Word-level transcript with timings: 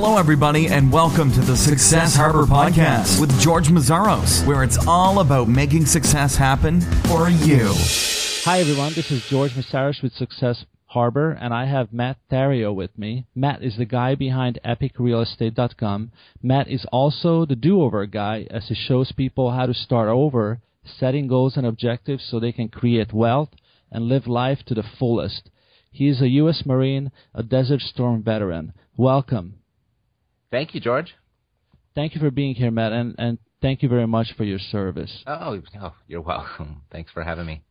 Hello, 0.00 0.16
everybody, 0.16 0.68
and 0.68 0.92
welcome 0.92 1.32
to 1.32 1.40
the 1.40 1.56
Success 1.56 2.14
Harbor 2.14 2.44
Podcast 2.44 3.20
with 3.20 3.36
George 3.40 3.66
Mazzaros, 3.66 4.46
where 4.46 4.62
it's 4.62 4.78
all 4.86 5.18
about 5.18 5.48
making 5.48 5.86
success 5.86 6.36
happen 6.36 6.80
for 7.08 7.28
you. 7.28 7.72
Hi, 8.44 8.60
everyone. 8.60 8.92
This 8.94 9.10
is 9.10 9.26
George 9.26 9.54
Mazzaros 9.54 10.00
with 10.00 10.12
Success 10.12 10.64
Harbor, 10.86 11.32
and 11.32 11.52
I 11.52 11.64
have 11.66 11.92
Matt 11.92 12.16
Theriault 12.30 12.76
with 12.76 12.96
me. 12.96 13.26
Matt 13.34 13.64
is 13.64 13.76
the 13.76 13.84
guy 13.84 14.14
behind 14.14 14.60
EpicRealEstate.com. 14.64 16.12
Matt 16.40 16.68
is 16.68 16.86
also 16.92 17.44
the 17.44 17.56
do-over 17.56 18.06
guy, 18.06 18.46
as 18.52 18.68
he 18.68 18.76
shows 18.76 19.10
people 19.10 19.50
how 19.50 19.66
to 19.66 19.74
start 19.74 20.08
over, 20.08 20.60
setting 20.84 21.26
goals 21.26 21.56
and 21.56 21.66
objectives 21.66 22.22
so 22.24 22.38
they 22.38 22.52
can 22.52 22.68
create 22.68 23.12
wealth 23.12 23.50
and 23.90 24.04
live 24.04 24.28
life 24.28 24.60
to 24.66 24.74
the 24.74 24.84
fullest. 24.84 25.50
He 25.90 26.06
is 26.06 26.22
a 26.22 26.28
U.S. 26.28 26.62
Marine, 26.64 27.10
a 27.34 27.42
Desert 27.42 27.80
Storm 27.80 28.22
veteran. 28.22 28.74
Welcome. 28.96 29.56
Thank 30.50 30.74
you, 30.74 30.80
George. 30.80 31.14
Thank 31.94 32.14
you 32.14 32.20
for 32.20 32.30
being 32.30 32.54
here, 32.54 32.70
Matt, 32.70 32.92
and, 32.92 33.14
and 33.18 33.38
thank 33.60 33.82
you 33.82 33.88
very 33.88 34.06
much 34.06 34.32
for 34.36 34.44
your 34.44 34.58
service. 34.58 35.22
Oh, 35.26 35.60
oh, 35.80 35.94
you're 36.06 36.20
welcome. 36.20 36.82
Thanks 36.90 37.10
for 37.10 37.24
having 37.24 37.46
me. 37.46 37.62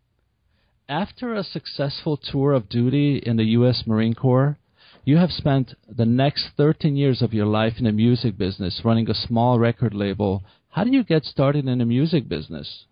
After 0.90 1.34
a 1.34 1.44
successful 1.44 2.18
tour 2.18 2.54
of 2.54 2.70
duty 2.70 3.18
in 3.18 3.38
the 3.38 3.44
U.S. 3.44 3.84
Marine 3.86 4.14
Corps, 4.14 4.58
you 5.04 5.18
have 5.18 5.32
spent 5.32 5.74
the 5.88 6.06
next 6.06 6.50
13 6.58 6.96
years 6.96 7.22
of 7.22 7.34
your 7.34 7.46
life 7.46 7.74
in 7.78 7.86
the 7.86 7.92
music 7.92 8.38
business, 8.38 8.82
running 8.84 9.10
a 9.10 9.14
small 9.14 9.60
record 9.60 9.94
label. 9.94 10.44
How 10.70 10.84
did 10.84 10.94
you 10.94 11.04
get 11.04 11.24
started 11.24 11.66
in 11.66 11.80
the 11.80 11.86
music 11.86 12.28
business? 12.28 12.86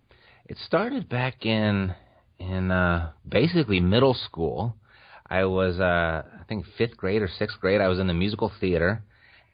It 0.45 0.57
started 0.65 1.09
back 1.09 1.45
in 1.45 1.93
in 2.39 2.71
uh, 2.71 3.11
basically 3.27 3.79
middle 3.79 4.13
school. 4.13 4.75
I 5.29 5.45
was, 5.45 5.79
uh, 5.79 6.23
I 6.39 6.43
think, 6.47 6.65
fifth 6.77 6.97
grade 6.97 7.21
or 7.21 7.27
sixth 7.27 7.59
grade. 7.59 7.81
I 7.81 7.87
was 7.87 7.99
in 7.99 8.07
the 8.07 8.13
musical 8.13 8.51
theater, 8.59 9.03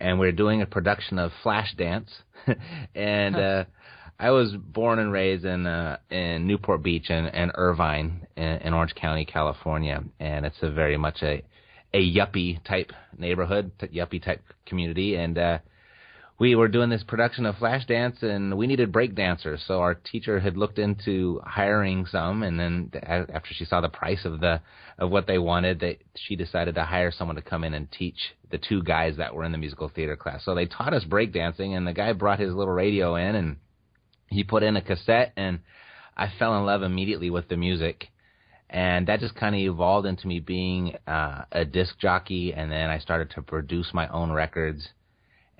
and 0.01 0.19
we 0.19 0.25
were 0.25 0.31
doing 0.31 0.61
a 0.61 0.65
production 0.65 1.19
of 1.19 1.31
Flashdance. 1.43 2.09
and 2.95 3.35
uh, 3.35 3.65
I 4.19 4.31
was 4.31 4.51
born 4.53 4.99
and 4.99 5.11
raised 5.11 5.45
in 5.45 5.65
uh, 5.65 5.97
in 6.09 6.47
Newport 6.47 6.83
Beach 6.83 7.05
and, 7.09 7.27
and 7.27 7.51
Irvine 7.55 8.27
in, 8.35 8.43
in 8.43 8.73
Orange 8.73 8.95
County, 8.95 9.25
California, 9.25 10.03
and 10.19 10.45
it's 10.45 10.57
a 10.61 10.71
very 10.71 10.97
much 10.97 11.21
a 11.21 11.43
a 11.93 11.97
yuppie 11.97 12.63
type 12.63 12.91
neighborhood, 13.17 13.71
yuppie 13.93 14.23
type 14.23 14.41
community, 14.65 15.15
and 15.15 15.37
uh, 15.37 15.59
we 16.41 16.55
were 16.55 16.67
doing 16.67 16.89
this 16.89 17.03
production 17.03 17.45
of 17.45 17.53
Flashdance, 17.57 18.23
and 18.23 18.57
we 18.57 18.65
needed 18.65 18.91
break 18.91 19.13
dancers. 19.13 19.63
So 19.67 19.79
our 19.79 19.93
teacher 19.93 20.39
had 20.39 20.57
looked 20.57 20.79
into 20.79 21.39
hiring 21.45 22.07
some, 22.07 22.41
and 22.41 22.59
then 22.59 22.91
after 23.03 23.53
she 23.53 23.63
saw 23.63 23.79
the 23.79 23.89
price 23.89 24.25
of 24.25 24.39
the 24.39 24.59
of 24.97 25.11
what 25.11 25.27
they 25.27 25.37
wanted, 25.37 25.81
that 25.81 25.97
she 26.15 26.35
decided 26.35 26.73
to 26.73 26.83
hire 26.83 27.11
someone 27.11 27.35
to 27.35 27.43
come 27.43 27.63
in 27.63 27.75
and 27.75 27.91
teach 27.91 28.17
the 28.49 28.57
two 28.57 28.81
guys 28.81 29.17
that 29.17 29.35
were 29.35 29.43
in 29.43 29.51
the 29.51 29.59
musical 29.59 29.87
theater 29.87 30.15
class. 30.15 30.43
So 30.43 30.55
they 30.55 30.65
taught 30.65 30.95
us 30.95 31.03
break 31.03 31.31
dancing, 31.31 31.75
and 31.75 31.85
the 31.85 31.93
guy 31.93 32.11
brought 32.13 32.39
his 32.39 32.55
little 32.55 32.73
radio 32.73 33.17
in, 33.17 33.35
and 33.35 33.57
he 34.25 34.43
put 34.43 34.63
in 34.63 34.75
a 34.75 34.81
cassette, 34.81 35.33
and 35.37 35.59
I 36.17 36.31
fell 36.39 36.57
in 36.57 36.65
love 36.65 36.81
immediately 36.81 37.29
with 37.29 37.49
the 37.49 37.57
music 37.57 38.07
and 38.67 39.07
that 39.07 39.19
just 39.19 39.35
kind 39.35 39.53
of 39.53 39.59
evolved 39.59 40.07
into 40.07 40.25
me 40.27 40.39
being 40.39 40.95
uh, 41.05 41.43
a 41.51 41.65
disc 41.65 41.99
jockey, 41.99 42.53
and 42.53 42.71
then 42.71 42.89
I 42.89 42.99
started 42.99 43.29
to 43.31 43.41
produce 43.41 43.89
my 43.93 44.07
own 44.07 44.31
records 44.31 44.87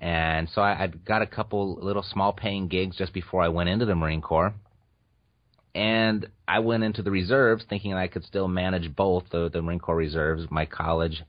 and 0.02 0.48
so 0.52 0.60
I, 0.60 0.82
I 0.82 0.86
got 0.88 1.22
a 1.22 1.26
couple 1.26 1.76
little 1.76 2.02
small 2.02 2.32
paying 2.32 2.66
gigs 2.66 2.96
just 2.96 3.14
before 3.14 3.40
I 3.40 3.48
went 3.48 3.68
into 3.68 3.86
the 3.86 3.94
Marine 3.94 4.20
Corps. 4.20 4.52
And 5.76 6.26
I 6.46 6.58
went 6.58 6.82
into 6.82 7.02
the 7.02 7.12
reserves 7.12 7.64
thinking 7.70 7.94
I 7.94 8.08
could 8.08 8.24
still 8.24 8.48
manage 8.48 8.94
both 8.94 9.24
the, 9.30 9.48
the 9.48 9.62
Marine 9.62 9.78
Corps 9.78 9.96
reserves, 9.96 10.44
my 10.50 10.66
college, 10.66 11.22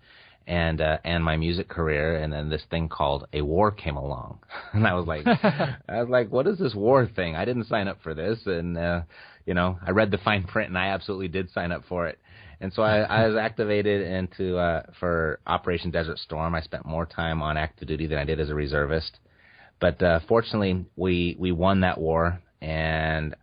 and 0.47 0.81
uh, 0.81 0.97
and 1.05 1.23
my 1.23 1.38
music 1.38 1.69
career. 1.69 2.17
And 2.17 2.33
then 2.33 2.49
this 2.49 2.63
thing 2.71 2.89
called 2.89 3.27
a 3.31 3.41
war 3.44 3.71
came 3.71 3.95
along, 3.95 4.39
and 4.73 4.88
I 4.88 4.95
was 4.95 5.05
like, 5.05 5.27
I 5.27 6.01
was 6.01 6.09
like, 6.09 6.31
what 6.31 6.47
is 6.47 6.57
this 6.57 6.73
war 6.73 7.05
thing? 7.05 7.35
I 7.35 7.45
didn't 7.45 7.67
sign 7.67 7.88
up 7.88 7.99
for 8.01 8.16
this, 8.16 8.39
and 8.47 8.75
uh, 8.75 9.01
you 9.45 9.53
know, 9.53 9.77
I 9.85 9.91
read 9.91 10.09
the 10.09 10.17
fine 10.17 10.45
print, 10.45 10.69
and 10.69 10.78
I 10.79 10.88
absolutely 10.88 11.28
did 11.28 11.51
sign 11.51 11.72
up 11.72 11.84
for 11.88 12.07
it. 12.07 12.17
And 12.63 12.72
so 12.72 12.81
I, 12.81 13.00
I 13.01 13.28
was 13.28 13.35
activated 13.35 14.07
into 14.07 14.57
uh, 14.57 14.84
for 14.97 15.41
Operation 15.46 15.91
Desert 15.91 16.18
Storm. 16.18 16.56
I 16.56 16.62
spent 16.62 16.85
more 16.85 17.06
time 17.06 17.41
on 17.41 17.57
active 17.57 17.90
duty 17.90 18.07
than 18.07 18.18
I 18.18 18.24
did 18.24 18.40
as 18.40 18.50
a 18.50 18.56
reservist. 18.56 19.19
But 19.81 20.01
uh, 20.01 20.22
fortunately, 20.29 20.85
we 20.96 21.35
we 21.38 21.52
won 21.52 21.81
that 21.81 21.97
war, 21.97 22.40
and 22.62 23.35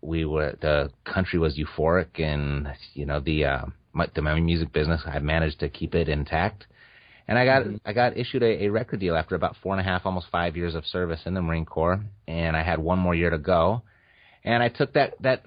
we 0.00 0.24
were 0.24 0.56
the 0.62 0.90
country 1.04 1.38
was 1.38 1.58
euphoric, 1.58 2.18
and 2.18 2.66
you 2.94 3.04
know 3.04 3.20
the 3.20 3.44
uh, 3.44 3.64
my, 3.92 4.08
the 4.14 4.22
my 4.22 4.40
music 4.40 4.72
business. 4.72 5.02
I 5.04 5.18
managed 5.18 5.60
to 5.60 5.68
keep 5.68 5.94
it 5.94 6.08
intact, 6.08 6.64
and 7.28 7.38
I 7.38 7.44
got 7.44 7.64
mm-hmm. 7.64 7.76
I 7.84 7.92
got 7.92 8.16
issued 8.16 8.42
a, 8.42 8.64
a 8.64 8.68
record 8.70 9.00
deal 9.00 9.16
after 9.16 9.34
about 9.34 9.56
four 9.62 9.74
and 9.76 9.82
a 9.82 9.84
half, 9.84 10.06
almost 10.06 10.28
five 10.32 10.56
years 10.56 10.74
of 10.74 10.86
service 10.86 11.20
in 11.26 11.34
the 11.34 11.42
Marine 11.42 11.66
Corps, 11.66 12.02
and 12.26 12.56
I 12.56 12.62
had 12.62 12.78
one 12.78 12.98
more 12.98 13.14
year 13.14 13.28
to 13.28 13.38
go, 13.38 13.82
and 14.44 14.62
I 14.62 14.70
took 14.70 14.94
that 14.94 15.20
that 15.20 15.44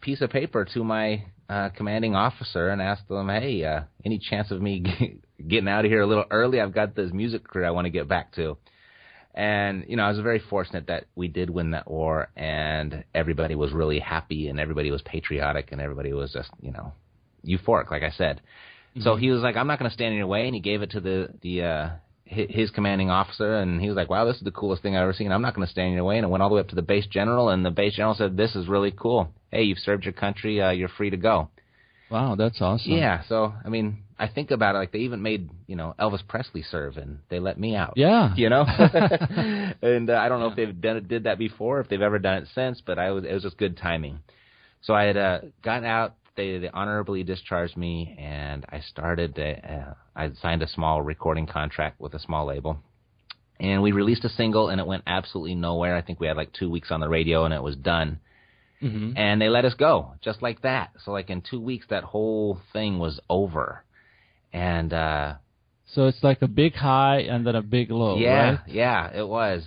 piece 0.00 0.22
of 0.22 0.30
paper 0.30 0.66
to 0.74 0.82
my 0.82 1.22
uh, 1.48 1.70
commanding 1.70 2.14
officer 2.14 2.68
and 2.68 2.82
asked 2.82 3.08
them, 3.08 3.28
"Hey, 3.28 3.64
uh, 3.64 3.82
any 4.04 4.18
chance 4.18 4.50
of 4.50 4.60
me 4.60 5.20
getting 5.48 5.68
out 5.68 5.84
of 5.84 5.90
here 5.90 6.02
a 6.02 6.06
little 6.06 6.26
early? 6.30 6.60
I've 6.60 6.74
got 6.74 6.94
this 6.94 7.12
music 7.12 7.44
career 7.44 7.66
I 7.66 7.70
want 7.70 7.86
to 7.86 7.90
get 7.90 8.08
back 8.08 8.32
to." 8.34 8.58
And 9.34 9.84
you 9.88 9.96
know, 9.96 10.02
I 10.02 10.10
was 10.10 10.18
very 10.18 10.40
fortunate 10.50 10.88
that 10.88 11.04
we 11.14 11.28
did 11.28 11.48
win 11.48 11.70
that 11.70 11.90
war, 11.90 12.28
and 12.36 13.04
everybody 13.14 13.54
was 13.54 13.72
really 13.72 13.98
happy, 13.98 14.48
and 14.48 14.58
everybody 14.58 14.90
was 14.90 15.02
patriotic, 15.02 15.72
and 15.72 15.80
everybody 15.80 16.12
was 16.12 16.32
just 16.32 16.50
you 16.60 16.72
know 16.72 16.92
euphoric, 17.46 17.90
like 17.90 18.02
I 18.02 18.10
said. 18.10 18.40
Mm-hmm. 18.90 19.02
So 19.02 19.16
he 19.16 19.30
was 19.30 19.40
like, 19.40 19.56
"I'm 19.56 19.66
not 19.66 19.78
going 19.78 19.90
to 19.90 19.94
stand 19.94 20.12
in 20.12 20.18
your 20.18 20.26
way," 20.26 20.46
and 20.46 20.54
he 20.54 20.60
gave 20.60 20.82
it 20.82 20.90
to 20.90 21.00
the 21.00 21.28
the 21.40 21.62
uh, 21.62 21.88
his 22.28 22.70
commanding 22.70 23.10
officer, 23.10 23.56
and 23.56 23.80
he 23.80 23.88
was 23.88 23.96
like, 23.96 24.10
"Wow, 24.10 24.24
this 24.24 24.36
is 24.36 24.42
the 24.42 24.50
coolest 24.50 24.82
thing 24.82 24.96
I've 24.96 25.02
ever 25.02 25.12
seen. 25.12 25.32
I'm 25.32 25.42
not 25.42 25.54
going 25.54 25.66
to 25.66 25.70
stand 25.70 25.88
in 25.88 25.94
your 25.94 26.04
way." 26.04 26.18
And 26.18 26.24
it 26.24 26.28
went 26.28 26.42
all 26.42 26.48
the 26.48 26.56
way 26.56 26.60
up 26.60 26.68
to 26.68 26.74
the 26.74 26.82
base 26.82 27.06
general, 27.06 27.48
and 27.48 27.64
the 27.64 27.70
base 27.70 27.96
general 27.96 28.14
said, 28.14 28.36
"This 28.36 28.54
is 28.54 28.68
really 28.68 28.92
cool. 28.92 29.30
Hey, 29.50 29.62
you've 29.62 29.78
served 29.78 30.04
your 30.04 30.12
country. 30.12 30.60
Uh, 30.60 30.70
you're 30.70 30.88
free 30.88 31.10
to 31.10 31.16
go." 31.16 31.48
Wow, 32.10 32.36
that's 32.36 32.60
awesome. 32.60 32.92
Yeah. 32.92 33.22
So 33.28 33.52
I 33.64 33.68
mean, 33.68 34.04
I 34.18 34.28
think 34.28 34.50
about 34.50 34.74
it 34.74 34.78
like 34.78 34.92
they 34.92 35.00
even 35.00 35.22
made 35.22 35.50
you 35.66 35.76
know 35.76 35.94
Elvis 35.98 36.26
Presley 36.26 36.62
serve, 36.62 36.96
and 36.96 37.18
they 37.28 37.38
let 37.38 37.58
me 37.58 37.74
out. 37.74 37.94
Yeah. 37.96 38.34
You 38.36 38.50
know. 38.50 38.62
and 39.82 40.10
uh, 40.10 40.14
I 40.14 40.28
don't 40.28 40.40
know 40.40 40.48
if 40.48 40.56
they've 40.56 40.80
done 40.80 40.98
it, 40.98 41.08
did 41.08 41.24
that 41.24 41.38
before, 41.38 41.80
if 41.80 41.88
they've 41.88 42.00
ever 42.00 42.18
done 42.18 42.42
it 42.42 42.48
since, 42.54 42.82
but 42.84 42.98
I 42.98 43.10
was 43.10 43.24
it 43.24 43.32
was 43.32 43.42
just 43.42 43.58
good 43.58 43.76
timing. 43.76 44.20
So 44.82 44.94
I 44.94 45.04
had 45.04 45.16
uh, 45.16 45.40
gotten 45.62 45.84
out 45.84 46.14
they, 46.38 46.58
they 46.58 46.70
honorably 46.72 47.22
discharged 47.24 47.76
me, 47.76 48.16
and 48.18 48.64
I 48.70 48.80
started. 48.80 49.38
uh, 49.38 49.94
I 50.16 50.30
signed 50.40 50.62
a 50.62 50.68
small 50.68 51.02
recording 51.02 51.46
contract 51.46 52.00
with 52.00 52.14
a 52.14 52.18
small 52.18 52.46
label, 52.46 52.78
and 53.60 53.82
we 53.82 53.92
released 53.92 54.24
a 54.24 54.30
single, 54.30 54.70
and 54.70 54.80
it 54.80 54.86
went 54.86 55.02
absolutely 55.06 55.54
nowhere. 55.54 55.94
I 55.96 56.02
think 56.02 56.20
we 56.20 56.28
had 56.28 56.36
like 56.36 56.52
two 56.52 56.70
weeks 56.70 56.90
on 56.90 57.00
the 57.00 57.08
radio, 57.08 57.44
and 57.44 57.52
it 57.52 57.62
was 57.62 57.76
done. 57.76 58.20
Mm-hmm. 58.82 59.18
And 59.18 59.42
they 59.42 59.48
let 59.48 59.64
us 59.64 59.74
go 59.74 60.12
just 60.22 60.40
like 60.40 60.62
that. 60.62 60.92
So 61.04 61.10
like 61.10 61.28
in 61.28 61.42
two 61.42 61.60
weeks, 61.60 61.86
that 61.90 62.04
whole 62.04 62.60
thing 62.72 62.98
was 62.98 63.20
over, 63.28 63.84
and. 64.52 64.92
uh 64.92 65.34
so 65.94 66.06
it's 66.06 66.22
like 66.22 66.42
a 66.42 66.48
big 66.48 66.74
high 66.74 67.20
and 67.20 67.46
then 67.46 67.54
a 67.54 67.62
big 67.62 67.90
low. 67.90 68.18
Yeah, 68.18 68.50
right? 68.50 68.58
yeah, 68.66 69.10
it 69.10 69.26
was. 69.26 69.62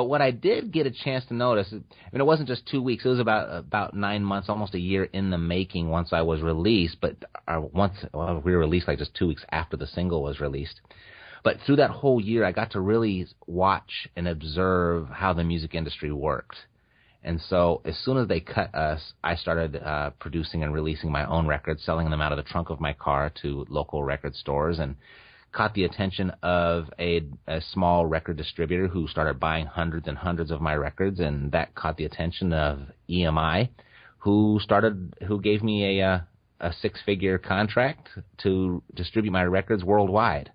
But 0.00 0.08
what 0.08 0.22
I 0.22 0.30
did 0.30 0.72
get 0.72 0.86
a 0.86 0.90
chance 0.90 1.26
to 1.26 1.34
notice, 1.34 1.68
I 1.70 1.74
mean, 1.74 2.22
it 2.22 2.24
wasn't 2.24 2.48
just 2.48 2.66
two 2.66 2.80
weeks; 2.80 3.04
it 3.04 3.08
was 3.10 3.18
about 3.18 3.54
about 3.54 3.92
nine 3.92 4.24
months, 4.24 4.48
almost 4.48 4.74
a 4.74 4.78
year 4.78 5.04
in 5.04 5.28
the 5.28 5.36
making. 5.36 5.90
Once 5.90 6.14
I 6.14 6.22
was 6.22 6.40
released, 6.40 6.96
but 7.02 7.16
once 7.46 8.02
well, 8.14 8.40
we 8.42 8.52
were 8.52 8.60
released 8.60 8.88
like 8.88 8.96
just 8.96 9.14
two 9.14 9.26
weeks 9.26 9.44
after 9.52 9.76
the 9.76 9.86
single 9.86 10.22
was 10.22 10.40
released. 10.40 10.80
But 11.44 11.58
through 11.60 11.76
that 11.76 11.90
whole 11.90 12.18
year, 12.18 12.46
I 12.46 12.52
got 12.52 12.70
to 12.70 12.80
really 12.80 13.26
watch 13.46 14.08
and 14.16 14.26
observe 14.26 15.10
how 15.10 15.34
the 15.34 15.44
music 15.44 15.74
industry 15.74 16.10
worked. 16.10 16.56
And 17.22 17.38
so, 17.38 17.82
as 17.84 17.98
soon 17.98 18.16
as 18.16 18.26
they 18.26 18.40
cut 18.40 18.74
us, 18.74 19.12
I 19.22 19.36
started 19.36 19.76
uh, 19.76 20.12
producing 20.18 20.62
and 20.62 20.72
releasing 20.72 21.12
my 21.12 21.26
own 21.26 21.46
records, 21.46 21.84
selling 21.84 22.08
them 22.08 22.22
out 22.22 22.32
of 22.32 22.38
the 22.38 22.50
trunk 22.50 22.70
of 22.70 22.80
my 22.80 22.94
car 22.94 23.30
to 23.42 23.66
local 23.68 24.02
record 24.02 24.34
stores, 24.34 24.78
and 24.78 24.96
caught 25.52 25.74
the 25.74 25.84
attention 25.84 26.30
of 26.42 26.90
a, 26.98 27.22
a 27.46 27.60
small 27.72 28.06
record 28.06 28.36
distributor 28.36 28.88
who 28.88 29.08
started 29.08 29.40
buying 29.40 29.66
hundreds 29.66 30.06
and 30.06 30.16
hundreds 30.16 30.50
of 30.50 30.60
my 30.60 30.74
records, 30.74 31.20
and 31.20 31.52
that 31.52 31.74
caught 31.74 31.96
the 31.96 32.04
attention 32.04 32.52
of 32.52 32.80
EMI, 33.08 33.68
who 34.18 34.58
started 34.62 35.14
who 35.26 35.40
gave 35.40 35.62
me 35.62 35.98
a 35.98 36.06
uh, 36.06 36.20
a, 36.60 36.68
a 36.68 36.72
six 36.80 37.00
figure 37.04 37.38
contract 37.38 38.08
to 38.42 38.82
distribute 38.94 39.32
my 39.32 39.44
records 39.44 39.82
worldwide. 39.82 40.52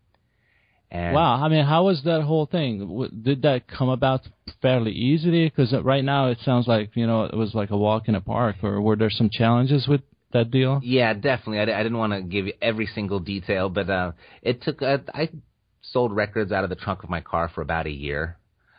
And 0.92 1.15
wow, 1.15 1.44
I 1.44 1.50
mean, 1.50 1.65
how 1.65 1.86
was 1.86 2.03
that 2.03 2.21
whole 2.21 2.45
thing? 2.45 3.09
Did 3.21 3.42
that 3.42 3.68
come 3.68 3.89
about 3.89 4.21
fairly 4.62 4.92
easily? 4.92 5.50
Because 5.50 5.74
right 5.83 6.03
now 6.03 6.30
it 6.30 6.38
sounds 6.45 6.68
like 6.68 6.92
you 6.95 7.07
know 7.07 7.24
it 7.24 7.36
was 7.36 7.53
like 7.53 7.71
a 7.71 7.77
walk 7.77 8.07
in 8.07 8.13
the 8.13 8.21
park, 8.21 8.57
or 8.62 8.80
were 8.81 8.95
there 8.95 9.09
some 9.09 9.30
challenges 9.30 9.88
with 9.88 10.01
that 10.35 10.51
deal? 10.51 10.73
Yeah, 10.83 11.13
definitely. 11.13 11.59
I, 11.59 11.79
I 11.79 11.83
didn't 11.83 11.97
want 11.97 12.13
to 12.13 12.21
give 12.21 12.45
you 12.47 12.53
every 12.61 12.87
single 12.97 13.19
detail, 13.19 13.69
but 13.69 13.89
uh, 13.89 14.11
it 14.41 14.61
took. 14.61 14.81
Uh, 14.81 14.99
I 15.13 15.29
sold 15.81 16.11
records 16.15 16.51
out 16.51 16.63
of 16.63 16.69
the 16.69 16.75
trunk 16.75 17.03
of 17.03 17.09
my 17.09 17.21
car 17.21 17.49
for 17.53 17.61
about 17.61 17.85
a 17.87 17.91
year. 17.91 18.37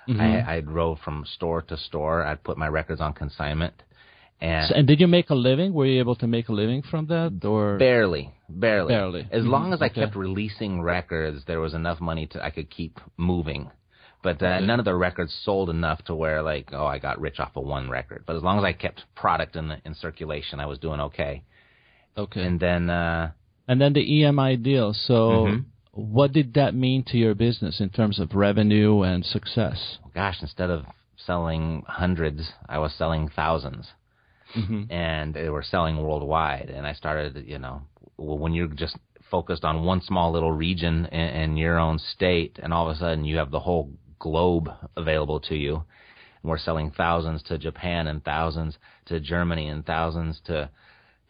Mm-hmm. 0.09 0.21
I, 0.49 0.57
I 0.57 0.61
drove 0.61 0.99
from 1.05 1.25
store 1.37 1.63
to 1.63 1.77
store. 1.77 2.25
I'd 2.25 2.43
put 2.45 2.57
my 2.57 2.69
records 2.69 3.01
on 3.01 3.13
consignment, 3.13 3.75
And, 4.41 4.69
So, 4.69 4.75
and 4.77 4.87
did 4.87 5.01
you 5.01 5.09
make 5.09 5.31
a 5.31 5.35
living? 5.35 5.73
Were 5.73 5.87
you 5.87 5.99
able 5.99 6.17
to 6.17 6.27
make 6.27 6.49
a 6.49 6.53
living 6.53 6.83
from 6.83 7.07
that, 7.07 7.33
or 7.45 7.79
barely, 7.79 8.25
barely, 8.49 8.95
Barely. 8.95 9.23
As 9.33 9.43
Mhm, 9.43 9.51
long 9.55 9.73
as 9.73 9.81
I 9.83 9.87
okay. 9.87 10.01
kept 10.03 10.15
releasing 10.17 10.83
records, 10.83 11.45
there 11.47 11.61
was 11.61 11.75
enough 11.75 12.01
money 12.01 12.27
to 12.29 12.45
I 12.45 12.51
could 12.51 12.71
keep 12.71 13.01
moving. 13.17 13.71
But 14.27 14.43
uh, 14.43 14.59
none 14.59 14.81
of 14.81 14.85
the 14.85 14.95
records 14.97 15.33
sold 15.45 15.71
enough 15.71 16.03
to 16.07 16.15
where 16.17 16.43
like, 16.43 16.71
oh, 16.73 16.85
I 16.85 16.99
got 16.99 17.21
rich 17.21 17.39
off 17.39 17.53
of 17.55 17.65
one 17.65 17.89
record. 17.89 18.25
But 18.27 18.35
as 18.35 18.43
long 18.43 18.59
as 18.59 18.65
I 18.65 18.73
kept 18.73 19.05
product 19.15 19.55
in 19.55 19.69
the, 19.69 19.77
in 19.85 19.95
circulation, 19.95 20.59
I 20.59 20.67
was 20.67 20.81
doing 20.81 21.01
okay. 21.09 21.45
okay? 22.19 22.43
And 22.45 22.59
then 22.59 22.91
uh, 22.91 23.31
And 23.69 23.81
then 23.81 23.93
the 23.93 24.05
EMI 24.05 24.61
deal. 24.61 24.93
So, 24.95 25.15
Mhm. 25.47 25.65
what 25.93 26.33
did 26.33 26.55
that 26.55 26.75
mean 26.75 27.05
to 27.05 27.17
your 27.17 27.37
business 27.37 27.81
in 27.81 27.91
terms 27.91 28.19
of 28.19 28.35
revenue 28.35 29.03
and 29.03 29.25
success? 29.25 29.99
gosh, 30.13 30.39
instead 30.43 30.71
of 30.71 30.87
selling 31.29 31.85
hundreds, 31.87 32.53
I 32.69 32.79
was 32.79 32.93
selling 32.95 33.29
thousands. 33.29 33.87
hmm 34.55 34.83
and 34.91 35.35
they 35.35 35.49
were 35.51 35.63
selling 35.63 35.97
worldwide. 36.03 36.69
And 36.77 36.85
I 36.85 36.95
started, 36.95 37.45
you 37.47 37.59
know, 37.65 37.83
when 38.17 38.53
you're 38.55 38.75
just 38.85 38.97
focused 39.31 39.65
on 39.65 39.85
one 39.85 40.01
small 40.01 40.33
little 40.33 40.53
region 40.53 41.07
in, 41.21 41.29
in 41.43 41.57
your 41.57 41.79
own 41.79 41.99
state, 42.15 42.59
and 42.63 42.73
all 42.75 42.89
of 42.89 42.97
a 42.97 42.99
sudden 42.99 43.25
you 43.25 43.37
have 43.39 43.51
the 43.53 43.61
whole 43.69 43.87
globe 44.19 44.69
available 44.97 45.41
to 45.41 45.55
you. 45.55 45.75
And 46.43 46.51
we're 46.51 46.59
selling 46.59 46.91
thousands 46.91 47.43
to 47.45 47.59
Japan 47.59 48.07
and 48.07 48.25
thousands 48.25 48.79
to 49.07 49.21
Germany 49.21 49.69
and 49.69 49.85
thousands 49.85 50.41
to 50.47 50.71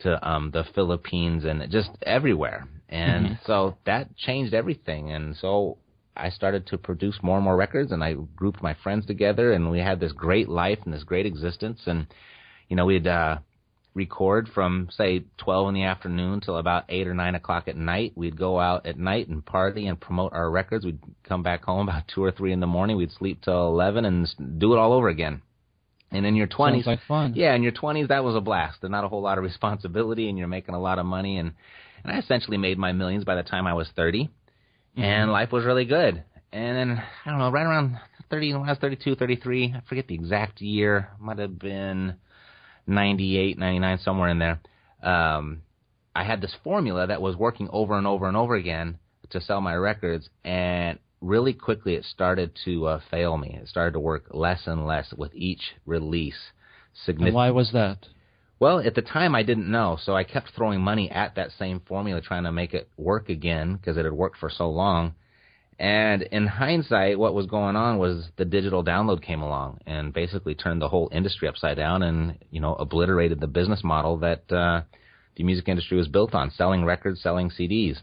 to 0.01 0.29
um, 0.29 0.51
the 0.51 0.65
Philippines 0.75 1.45
and 1.45 1.71
just 1.71 1.91
everywhere. 2.03 2.69
And 2.89 3.27
Mhm. 3.27 3.45
so 3.47 3.77
that 3.87 4.15
changed 4.17 4.53
everything. 4.53 5.11
And 5.11 5.37
so 5.37 5.79
I 6.17 6.29
started 6.31 6.67
to 6.67 6.79
produce 6.79 7.23
more 7.23 7.37
and 7.37 7.45
more 7.45 7.57
records, 7.57 7.93
and 7.93 8.05
I 8.05 8.15
grouped 8.37 8.63
my 8.63 8.75
friends 8.75 9.07
together, 9.07 9.53
and 9.53 9.71
we 9.71 9.79
had 9.79 10.01
this 10.01 10.13
great 10.13 10.49
life 10.49 10.79
and 10.85 10.93
this 10.93 11.05
great 11.05 11.27
existence. 11.27 11.87
And 11.87 12.07
you 12.69 12.77
know, 12.77 12.87
we'd 12.87 13.07
uh, 13.07 13.39
record 13.97 14.49
from 14.55 14.89
say 14.93 15.25
12 15.39 15.69
in 15.69 15.75
the 15.75 15.85
afternoon 15.85 16.41
till 16.41 16.59
about 16.59 16.85
8 16.89 17.09
or 17.09 17.15
9 17.15 17.35
o'clock 17.35 17.67
at 17.67 17.77
night. 17.77 18.13
We'd 18.15 18.39
go 18.39 18.61
out 18.61 18.87
at 18.87 18.99
night 18.99 19.27
and 19.29 19.45
party 19.45 19.87
and 19.87 19.99
promote 19.99 20.35
our 20.35 20.49
records. 20.51 20.85
We'd 20.85 21.01
come 21.25 21.43
back 21.43 21.65
home 21.65 21.89
about 21.89 22.07
2 22.15 22.23
or 22.23 22.31
3 22.31 22.53
in 22.53 22.61
the 22.61 22.67
morning. 22.67 22.97
We'd 22.97 23.11
sleep 23.11 23.43
till 23.43 23.67
11 23.69 24.05
and 24.05 24.29
do 24.59 24.75
it 24.75 24.79
all 24.79 24.93
over 24.93 25.09
again. 25.09 25.41
And 26.13 26.25
in 26.25 26.37
your 26.37 26.47
20s, 26.47 26.85
Sounds 26.85 26.87
like 26.87 27.01
fun. 27.09 27.33
yeah, 27.35 27.55
in 27.55 27.63
your 27.63 27.73
20s, 27.73 28.09
that 28.09 28.23
was 28.23 28.37
a 28.37 28.41
blast. 28.41 28.79
And 28.83 28.93
not 28.93 29.05
a 29.05 29.09
whole 29.09 29.23
lot 29.23 29.39
of 29.39 29.45
responsibility, 29.51 30.29
and 30.29 30.39
you're 30.39 30.47
making 30.47 30.75
a 30.75 30.81
lot 30.81 30.99
of 30.99 31.07
money. 31.07 31.39
And, 31.39 31.53
and 32.05 32.13
I 32.13 32.19
essentially 32.19 32.59
made 32.59 32.79
my 32.79 32.93
millions 32.93 33.25
by 33.25 33.35
the 33.35 33.43
time 33.43 33.67
I 33.67 33.75
was 33.75 33.89
30, 33.97 34.25
mm-hmm. 34.25 35.03
and 35.03 35.33
life 35.33 35.51
was 35.51 35.65
really 35.65 35.85
good. 35.87 36.23
And 36.53 36.77
then, 36.77 37.03
I 37.25 37.31
don't 37.31 37.39
know, 37.39 37.51
right 37.51 37.67
around 37.67 37.99
30, 38.31 38.55
when 38.55 38.63
I 38.69 38.73
was 38.73 38.79
32, 38.79 39.17
33, 39.17 39.75
I 39.77 39.83
forget 39.89 40.07
the 40.07 40.15
exact 40.15 40.61
year, 40.61 41.11
might 41.19 41.39
have 41.39 41.59
been 41.59 42.15
98, 42.87 43.59
99, 43.59 43.99
somewhere 43.99 44.29
in 44.29 44.39
there. 44.39 44.61
Um, 45.03 45.63
I 46.15 46.25
had 46.25 46.41
this 46.41 46.55
formula 46.65 47.07
that 47.07 47.21
was 47.21 47.37
working 47.37 47.69
over 47.73 47.97
and 47.97 48.07
over 48.07 48.27
and 48.27 48.37
over 48.37 48.55
again 48.55 48.99
to 49.31 49.41
sell 49.41 49.61
my 49.61 49.75
records, 49.75 50.29
and 50.45 50.99
really 51.21 51.53
quickly 51.53 51.95
it 51.95 52.05
started 52.05 52.57
to 52.65 52.87
uh, 52.87 53.01
fail 53.11 53.37
me. 53.37 53.59
It 53.61 53.69
started 53.69 53.93
to 53.93 54.01
work 54.01 54.27
less 54.31 54.67
and 54.67 54.87
less 54.87 55.13
with 55.13 55.35
each 55.35 55.75
release. 55.85 56.53
And 57.27 57.35
why 57.35 57.51
was 57.51 57.73
that? 57.73 57.99
Well, 58.59 58.81
at 58.81 58.95
the 58.95 59.03
time 59.03 59.35
I 59.35 59.43
didn't 59.43 59.71
know, 59.71 59.99
so 60.01 60.15
I 60.17 60.25
kept 60.25 60.53
throwing 60.57 60.81
money 60.81 61.11
at 61.11 61.35
that 61.35 61.51
same 61.59 61.81
formula, 61.81 62.23
trying 62.23 62.45
to 62.45 62.53
make 62.53 62.73
it 62.73 62.89
work 62.97 63.29
again 63.29 63.77
because 63.77 63.99
it 63.99 64.05
had 64.05 64.15
worked 64.15 64.39
for 64.39 64.49
so 64.49 64.71
long. 64.71 65.15
And 65.79 66.23
in 66.23 66.47
hindsight, 66.47 67.19
what 67.19 67.35
was 67.35 67.47
going 67.47 67.77
on 67.77 67.99
was 67.99 68.29
the 68.37 68.47
digital 68.47 68.83
download 68.83 69.23
came 69.23 69.43
along 69.43 69.81
and 69.87 70.13
basically 70.13 70.55
turned 70.55 70.81
the 70.81 70.89
whole 70.89 71.11
industry 71.13 71.49
upside 71.49 71.77
down, 71.77 72.03
and 72.03 72.39
you 72.51 72.61
know 72.61 72.75
obliterated 72.75 73.41
the 73.41 73.47
business 73.47 73.85
model 73.85 74.17
that 74.19 74.51
uh, 74.51 74.83
the 75.37 75.45
music 75.45 75.69
industry 75.69 75.99
was 75.99 76.09
built 76.09 76.35
on: 76.35 76.51
selling 76.51 76.85
records, 76.85 77.23
selling 77.23 77.51
CDs. 77.51 77.99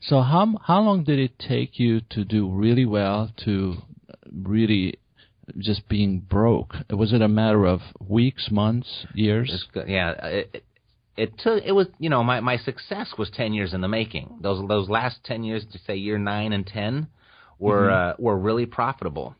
So 0.00 0.22
how 0.22 0.54
how 0.66 0.80
long 0.80 1.04
did 1.04 1.20
it 1.20 1.38
take 1.38 1.78
you 1.78 2.00
to 2.10 2.24
do 2.24 2.50
really 2.50 2.84
well 2.84 3.30
to 3.44 3.76
really 4.32 4.98
just 5.56 5.88
being 5.88 6.18
broke? 6.18 6.74
Was 6.90 7.12
it 7.12 7.22
a 7.22 7.28
matter 7.28 7.64
of 7.64 7.80
weeks, 8.00 8.50
months, 8.50 9.06
years? 9.14 9.50
It's 9.52 9.88
yeah, 9.88 10.14
it, 10.26 10.64
it, 11.18 11.38
took. 11.38 11.62
It 11.64 11.72
was 11.72 11.88
you 11.98 12.10
know 12.10 12.22
my 12.22 12.40
my 12.40 12.56
success 12.56 13.12
was 13.18 13.30
ten 13.30 13.52
years 13.52 13.74
in 13.74 13.80
the 13.80 13.88
making. 13.88 14.38
Those 14.40 14.66
those 14.68 14.88
last 14.88 15.24
ten 15.24 15.44
years, 15.44 15.64
to 15.72 15.78
say 15.86 15.96
year 15.96 16.18
nine 16.18 16.52
and 16.52 16.66
ten, 16.66 17.08
were 17.58 17.90
uh, 17.90 18.14
were 18.18 18.38
really 18.38 18.66
profitable. 18.66 19.34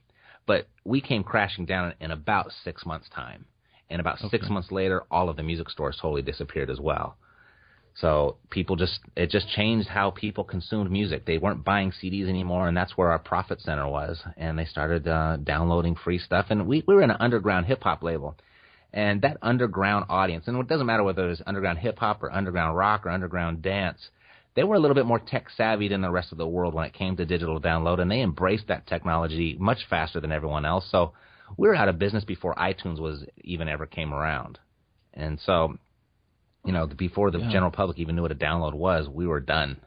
But 0.46 0.68
we 0.84 1.00
came 1.00 1.24
crashing 1.24 1.66
down 1.66 1.94
in 2.00 2.10
about 2.10 2.52
six 2.64 2.86
months' 2.86 3.08
time, 3.14 3.44
and 3.90 4.00
about 4.00 4.18
six 4.30 4.48
months 4.48 4.72
later, 4.72 5.04
all 5.10 5.28
of 5.28 5.36
the 5.36 5.42
music 5.42 5.70
stores 5.70 5.98
totally 6.00 6.22
disappeared 6.22 6.70
as 6.70 6.80
well. 6.80 7.16
So 8.00 8.36
people 8.50 8.76
just 8.76 9.00
it 9.16 9.30
just 9.30 9.48
changed 9.48 9.88
how 9.88 10.10
people 10.10 10.44
consumed 10.44 10.90
music. 10.90 11.24
They 11.24 11.38
weren't 11.38 11.64
buying 11.64 11.92
CDs 11.92 12.28
anymore, 12.28 12.68
and 12.68 12.76
that's 12.76 12.96
where 12.96 13.10
our 13.10 13.18
profit 13.18 13.60
center 13.60 13.88
was. 13.88 14.22
And 14.36 14.58
they 14.58 14.66
started 14.66 15.08
uh, 15.08 15.36
downloading 15.36 15.96
free 15.96 16.18
stuff. 16.18 16.46
And 16.50 16.66
we 16.66 16.84
we 16.86 16.94
were 16.94 17.02
an 17.02 17.10
underground 17.10 17.66
hip 17.66 17.82
hop 17.82 18.02
label, 18.02 18.36
and 18.92 19.22
that 19.22 19.36
underground 19.42 20.06
audience, 20.08 20.48
and 20.48 20.58
it 20.58 20.68
doesn't 20.68 20.86
matter 20.86 21.02
whether 21.02 21.26
it 21.26 21.28
was 21.28 21.42
underground 21.46 21.78
hip 21.78 21.98
hop 21.98 22.22
or 22.22 22.32
underground 22.32 22.76
rock 22.76 23.04
or 23.06 23.10
underground 23.10 23.62
dance, 23.62 24.10
they 24.54 24.64
were 24.64 24.76
a 24.76 24.78
little 24.78 24.94
bit 24.94 25.06
more 25.06 25.18
tech 25.18 25.46
savvy 25.56 25.88
than 25.88 26.00
the 26.00 26.10
rest 26.10 26.32
of 26.32 26.38
the 26.38 26.46
world 26.48 26.74
when 26.74 26.86
it 26.86 26.92
came 26.92 27.16
to 27.16 27.24
digital 27.26 27.60
download, 27.60 28.00
and 28.00 28.10
they 28.10 28.22
embraced 28.22 28.66
that 28.68 28.86
technology 28.86 29.56
much 29.60 29.78
faster 29.88 30.20
than 30.20 30.32
everyone 30.32 30.64
else. 30.64 30.86
So 30.90 31.12
we 31.56 31.68
were 31.68 31.74
out 31.74 31.88
of 31.88 31.98
business 31.98 32.24
before 32.24 32.54
iTunes 32.54 32.98
was 32.98 33.24
even 33.44 33.68
ever 33.68 33.86
came 33.86 34.12
around, 34.12 34.58
and 35.14 35.38
so. 35.40 35.78
You 36.64 36.72
know, 36.72 36.86
before 36.86 37.30
the 37.30 37.38
Yeah. 37.38 37.50
general 37.50 37.70
public 37.70 37.98
even 37.98 38.16
knew 38.16 38.22
what 38.22 38.32
a 38.32 38.34
download 38.34 38.74
was, 38.74 39.08
we 39.08 39.26
were 39.26 39.40
done. 39.40 39.78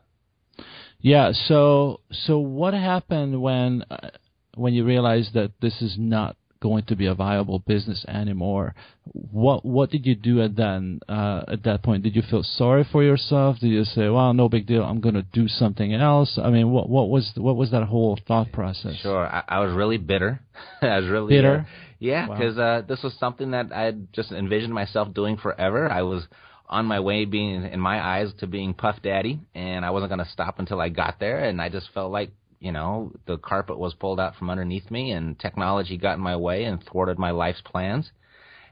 Yeah. 1.00 1.32
So 1.34 2.00
so 2.12 2.40
what 2.40 2.74
happened 2.74 3.40
when 3.42 3.84
uh, 3.92 4.12
when 4.56 4.74
you 4.74 4.86
realized 4.86 5.34
that 5.34 5.52
this 5.60 5.82
is 5.82 5.98
not 6.00 6.38
going 6.62 6.86
to 6.86 6.96
be 6.96 7.08
a 7.08 7.14
viable 7.14 7.60
business 7.60 8.06
anymore? 8.08 8.74
What 9.12 9.66
what 9.66 9.90
did 9.90 10.06
you 10.06 10.16
do 10.16 10.42
at 10.42 10.56
then 10.56 11.00
uh, 11.10 11.42
at 11.48 11.64
that 11.64 11.84
point? 11.84 12.04
Did 12.04 12.16
you 12.16 12.22
feel 12.22 12.44
sorry 12.44 12.86
for 12.92 13.04
yourself? 13.04 13.60
Did 13.60 13.70
you 13.70 13.84
say, 13.84 14.08
"Well, 14.10 14.34
no 14.34 14.48
big 14.48 14.68
deal. 14.68 14.84
I'm 14.84 15.02
going 15.02 15.16
to 15.16 15.24
do 15.34 15.48
something 15.48 15.94
else"? 15.94 16.40
I 16.42 16.50
mean, 16.50 16.70
what 16.72 16.88
what 16.90 17.10
was 17.10 17.32
what 17.36 17.56
was 17.56 17.72
that 17.72 17.84
whole 17.84 18.18
thought 18.28 18.52
process? 18.52 18.96
Sure, 18.98 19.26
I, 19.28 19.44
I 19.48 19.60
was 19.60 19.74
really 19.74 19.98
bitter. 19.98 20.40
I 20.82 21.00
was 21.00 21.08
really 21.10 21.36
Bitter? 21.36 21.66
uh, 21.68 21.72
yeah, 22.00 22.28
Wow. 22.28 22.36
because 22.38 22.58
uh, 22.58 22.82
this 22.88 23.02
was 23.04 23.14
something 23.20 23.52
that 23.52 23.72
I 23.74 23.82
had 23.84 24.12
just 24.14 24.32
envisioned 24.32 24.74
myself 24.74 25.14
doing 25.14 25.38
forever. 25.38 25.92
I 25.92 26.02
was 26.04 26.24
on 26.68 26.86
my 26.86 27.00
way, 27.02 27.26
being 27.26 27.66
in 27.66 27.80
my 27.80 28.00
eyes, 28.04 28.32
to 28.40 28.48
being 28.48 28.74
Puff 28.74 28.96
Daddy, 29.04 29.40
and 29.54 29.84
I 29.86 29.90
wasn't 29.92 30.10
going 30.10 30.24
to 30.26 30.32
stop 30.32 30.58
until 30.58 30.80
I 30.80 30.88
got 30.90 31.20
there. 31.20 31.40
And 31.44 31.62
I 31.62 31.68
just 31.70 31.90
felt 31.94 32.12
like 32.14 32.32
you 32.62 32.72
know 32.72 33.12
the 33.26 33.38
carpet 33.38 33.78
was 33.78 33.94
pulled 33.94 34.20
out 34.20 34.36
from 34.38 34.50
underneath 34.50 34.90
me, 34.90 35.12
and 35.12 35.38
technology 35.38 35.98
got 35.98 36.16
in 36.16 36.22
my 36.22 36.38
way 36.38 36.64
and 36.64 36.82
thwarted 36.86 37.20
my 37.20 37.32
life's 37.32 37.62
plans. 37.62 38.10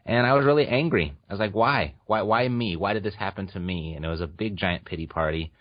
And 0.05 0.25
I 0.25 0.33
was 0.33 0.45
really 0.45 0.65
angry. 0.65 1.13
I 1.29 1.33
was 1.33 1.39
like, 1.39 1.53
why? 1.53 1.95
Why? 2.05 2.21
Why 2.21 2.47
me? 2.47 2.75
Why 2.77 2.93
did 2.93 3.03
this 3.03 3.15
happen 3.15 3.47
to 3.47 3.59
me? 3.59 3.95
And 3.95 4.05
it 4.05 4.07
was 4.07 4.21
a 4.21 4.27
big 4.27 4.55
giant 4.55 4.85
pity 4.85 5.05
party. 5.05 5.51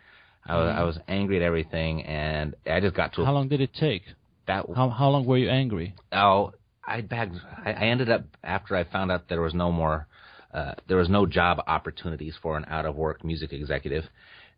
I 0.46 0.56
was, 0.56 0.74
I 0.78 0.82
was 0.84 0.98
angry 1.08 1.36
at 1.36 1.42
everything, 1.42 2.02
and 2.04 2.54
I 2.64 2.80
just 2.80 2.94
got 2.94 3.12
to 3.14 3.24
How 3.24 3.32
long 3.32 3.48
did 3.48 3.60
it 3.60 3.74
take? 3.74 4.02
that 4.46 4.64
How 4.74 4.88
how 4.88 5.10
long 5.10 5.26
were 5.26 5.36
you 5.36 5.50
angry? 5.50 5.94
Oh, 6.10 6.52
I 6.86 7.02
bagged. 7.02 7.36
I, 7.64 7.72
I 7.72 7.84
ended 7.86 8.10
up 8.10 8.24
after 8.42 8.74
I 8.74 8.84
found 8.84 9.12
out 9.12 9.28
there 9.28 9.42
was 9.42 9.54
no 9.54 9.70
more, 9.70 10.06
uh, 10.54 10.72
there 10.88 10.96
was 10.96 11.10
no 11.10 11.26
job 11.26 11.60
opportunities 11.66 12.34
for 12.40 12.56
an 12.56 12.64
out 12.68 12.86
of 12.86 12.96
work 12.96 13.22
music 13.24 13.52
executive. 13.52 14.04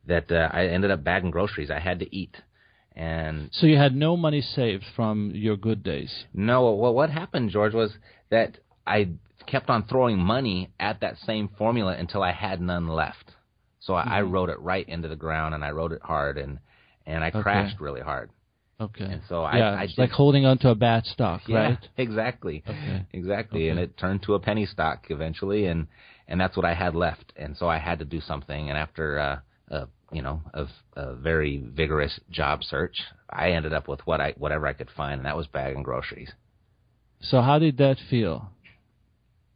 That 0.07 0.31
uh, 0.31 0.49
I 0.53 0.67
ended 0.67 0.91
up 0.93 1.03
bagging 1.03 1.33
groceries. 1.33 1.71
I 1.71 1.81
had 1.81 1.99
to 1.99 2.17
eat, 2.17 2.37
and 2.97 3.51
So 3.53 3.67
you 3.67 3.77
had 3.77 3.95
no 3.95 4.17
money 4.17 4.41
saved 4.41 4.85
from 4.97 5.33
your 5.35 5.57
good 5.57 5.83
days. 5.83 6.25
no. 6.35 6.75
Well, 6.75 6.95
what 6.95 7.11
happened, 7.11 7.51
George, 7.51 7.75
was 7.75 7.93
that 8.31 8.59
I 8.87 9.11
kept 9.47 9.71
on 9.71 9.85
throwing 9.85 10.19
money 10.19 10.71
at 10.79 11.01
that 11.01 11.17
same 11.19 11.49
formula 11.59 11.95
until 11.99 12.23
I 12.23 12.33
had 12.33 12.61
none 12.61 12.89
left. 12.89 13.33
So 13.81 13.95
I, 13.95 14.19
I 14.19 14.21
rode 14.23 14.51
it 14.51 14.61
right 14.61 14.87
into 14.89 15.09
the 15.09 15.17
ground, 15.17 15.55
and 15.55 15.65
I 15.65 15.71
rode 15.71 15.93
it 15.93 16.03
hard, 16.03 16.37
and 16.39 16.59
and 17.07 17.25
I 17.25 17.29
Okay. 17.29 17.41
crashed 17.43 17.81
really 17.81 18.03
hard. 18.03 18.31
Okay. 18.81 19.05
And 19.05 19.23
so 19.29 19.43
I- 19.43 19.59
yeah, 19.59 19.71
I 19.75 19.83
it's 19.85 19.95
did- 19.95 20.03
like 20.03 20.11
holding 20.11 20.45
onto 20.47 20.69
a 20.69 20.75
bad 20.75 21.05
stock, 21.07 21.43
Yeah, 21.47 21.59
right? 21.61 21.89
exactly. 21.97 22.63
Okay. 22.69 23.07
Exactly. 23.13 23.69
And 23.69 23.79
it 23.79 23.97
turned 23.97 24.23
to 24.25 24.35
a 24.35 24.41
penny 24.41 24.67
stock 24.67 25.07
eventually 25.11 25.67
and 25.67 25.87
and 26.29 26.41
that's 26.41 26.57
what 26.57 26.65
I 26.65 26.75
had 26.75 26.95
left. 26.95 27.33
And 27.37 27.57
so 27.57 27.69
I 27.69 27.79
had 27.79 27.99
to 27.99 28.05
do 28.05 28.21
something 28.21 28.69
and 28.71 28.79
after 28.79 29.19
uh 29.19 29.39
uh 29.75 29.87
you 30.13 30.23
know, 30.23 30.43
a, 30.55 30.67
a 30.97 31.15
very 31.15 31.59
vigorous 31.59 32.19
job 32.31 32.63
search, 32.65 32.97
I 33.29 33.51
ended 33.53 33.73
up 33.73 33.89
with 33.89 34.01
what 34.07 34.21
I 34.21 34.35
whatever 34.37 34.67
I 34.67 34.73
could 34.73 34.91
find 34.97 35.15
and 35.15 35.27
that 35.27 35.37
was 35.37 35.47
bagging 35.47 35.83
groceries. 35.83 36.33
So 37.21 37.41
how 37.41 37.59
did 37.59 37.79
that 37.79 37.97
feel? 38.09 38.51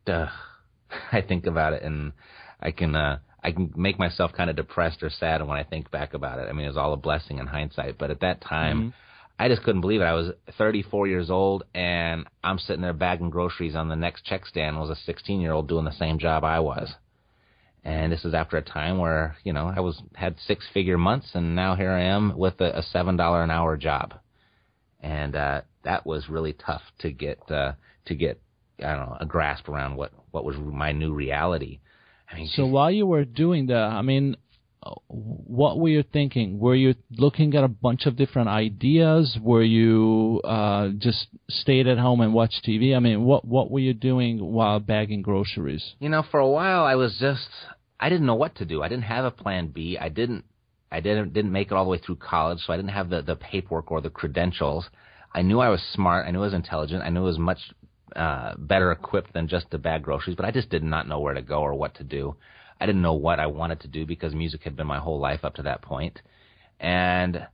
Duh. 0.06 0.28
I 1.12 1.22
think 1.22 1.46
about 1.46 1.72
it 1.72 1.82
and 1.82 2.12
I 2.60 2.70
can 2.70 2.94
uh 2.94 3.18
I 3.42 3.52
can 3.52 3.72
make 3.76 3.98
myself 3.98 4.32
kind 4.32 4.48
of 4.48 4.56
depressed 4.56 5.02
or 5.02 5.10
sad 5.10 5.46
when 5.46 5.58
I 5.58 5.64
think 5.64 5.90
back 5.90 6.14
about 6.14 6.38
it. 6.38 6.48
I 6.48 6.52
mean, 6.52 6.64
it 6.64 6.68
was 6.68 6.78
all 6.78 6.94
a 6.94 6.96
blessing 6.96 7.38
in 7.38 7.46
hindsight, 7.46 7.98
but 7.98 8.10
at 8.10 8.20
that 8.20 8.40
time, 8.40 8.94
I 9.38 9.48
just 9.48 9.62
couldn't 9.64 9.82
believe 9.82 10.00
it. 10.00 10.04
I 10.04 10.14
was 10.14 10.30
34 10.56 11.08
years 11.08 11.28
old, 11.28 11.64
and 11.74 12.26
I'm 12.42 12.58
sitting 12.58 12.80
there 12.80 12.94
bagging 12.94 13.28
groceries 13.28 13.74
on 13.74 13.88
the 13.88 13.96
next 13.96 14.24
check 14.24 14.46
stand. 14.46 14.78
Was 14.78 14.88
a 14.88 14.96
16 14.96 15.40
year 15.42 15.52
old 15.52 15.68
doing 15.68 15.84
the 15.84 15.92
same 15.92 16.18
job 16.18 16.42
I 16.42 16.60
was, 16.60 16.94
and 17.84 18.10
this 18.10 18.24
is 18.24 18.34
after 18.34 18.56
a 18.56 18.62
time 18.62 18.98
where 18.98 19.36
you 19.44 19.52
know 19.52 19.72
I 19.74 19.80
was 19.80 20.02
had 20.14 20.36
six 20.46 20.66
figure 20.72 20.98
months, 20.98 21.28
and 21.34 21.54
now 21.54 21.76
here 21.76 21.90
I 21.90 22.02
am 22.04 22.36
with 22.36 22.60
a, 22.60 22.78
a 22.78 22.82
seven 22.82 23.16
dollar 23.16 23.42
an 23.42 23.50
hour 23.50 23.76
job, 23.76 24.14
and 25.00 25.36
uh, 25.36 25.60
that 25.84 26.06
was 26.06 26.28
really 26.28 26.54
tough 26.54 26.82
to 27.00 27.12
get 27.12 27.38
uh, 27.50 27.72
to 28.06 28.14
get 28.14 28.40
I 28.78 28.94
don't 28.96 29.10
know 29.10 29.16
a 29.20 29.26
grasp 29.26 29.68
around 29.68 29.96
what 29.96 30.12
what 30.30 30.44
was 30.44 30.56
my 30.56 30.92
new 30.92 31.12
reality. 31.12 31.80
I 32.30 32.36
mean, 32.36 32.48
So 32.48 32.66
while 32.66 32.90
you 32.90 33.06
were 33.06 33.24
doing 33.24 33.66
that, 33.66 33.74
I 33.92 34.02
mean, 34.02 34.36
what 35.08 35.78
were 35.78 35.88
you 35.88 36.02
thinking? 36.02 36.58
Were 36.58 36.74
you 36.74 36.94
looking 37.16 37.54
at 37.54 37.64
a 37.64 37.68
bunch 37.68 38.06
of 38.06 38.16
different 38.16 38.48
ideas? 38.48 39.38
Were 39.40 39.62
you 39.62 40.40
uh, 40.44 40.90
just 40.98 41.28
stayed 41.48 41.86
at 41.86 41.98
home 41.98 42.20
and 42.20 42.34
watched 42.34 42.64
TV? 42.66 42.96
I 42.96 43.00
mean, 43.00 43.24
what 43.24 43.44
what 43.44 43.70
were 43.70 43.78
you 43.78 43.94
doing 43.94 44.38
while 44.44 44.80
bagging 44.80 45.22
groceries? 45.22 45.94
You 46.00 46.08
know, 46.08 46.24
for 46.30 46.40
a 46.40 46.48
while 46.48 46.84
I 46.84 46.96
was 46.96 47.16
just 47.18 47.48
I 47.98 48.08
didn't 48.08 48.26
know 48.26 48.34
what 48.34 48.56
to 48.56 48.64
do. 48.64 48.82
I 48.82 48.88
didn't 48.88 49.04
have 49.04 49.24
a 49.24 49.30
plan 49.30 49.68
B. 49.68 49.96
I 49.98 50.08
didn't 50.08 50.44
I 50.90 51.00
didn't 51.00 51.32
didn't 51.32 51.52
make 51.52 51.68
it 51.68 51.74
all 51.74 51.84
the 51.84 51.90
way 51.90 51.98
through 51.98 52.16
college, 52.16 52.60
so 52.64 52.72
I 52.72 52.76
didn't 52.76 52.90
have 52.90 53.08
the 53.08 53.22
the 53.22 53.36
paperwork 53.36 53.90
or 53.90 54.00
the 54.00 54.10
credentials. 54.10 54.88
I 55.32 55.42
knew 55.42 55.60
I 55.60 55.68
was 55.68 55.82
smart. 55.92 56.26
I 56.26 56.30
knew 56.30 56.40
I 56.40 56.46
was 56.46 56.54
intelligent. 56.54 57.02
I 57.02 57.08
knew 57.08 57.22
I 57.22 57.24
was 57.24 57.38
much 57.38 57.58
uh, 58.14 58.54
better 58.56 58.92
equipped 58.92 59.32
than 59.32 59.48
just 59.48 59.70
to 59.70 59.78
bag 59.78 60.02
groceries, 60.02 60.36
but 60.36 60.44
I 60.44 60.52
just 60.52 60.70
did 60.70 60.84
not 60.84 61.08
know 61.08 61.18
where 61.18 61.34
to 61.34 61.42
go 61.42 61.60
or 61.62 61.74
what 61.74 61.96
to 61.96 62.04
do. 62.04 62.36
I 62.80 62.86
didn't 62.86 63.02
know 63.02 63.14
what 63.14 63.40
I 63.40 63.46
wanted 63.46 63.80
to 63.80 63.88
do 63.88 64.06
because 64.06 64.34
music 64.34 64.62
had 64.62 64.76
been 64.76 64.86
my 64.86 64.98
whole 64.98 65.18
life 65.18 65.44
up 65.44 65.54
to 65.54 65.62
that 65.62 65.82
point. 65.82 66.20
And, 66.80 67.46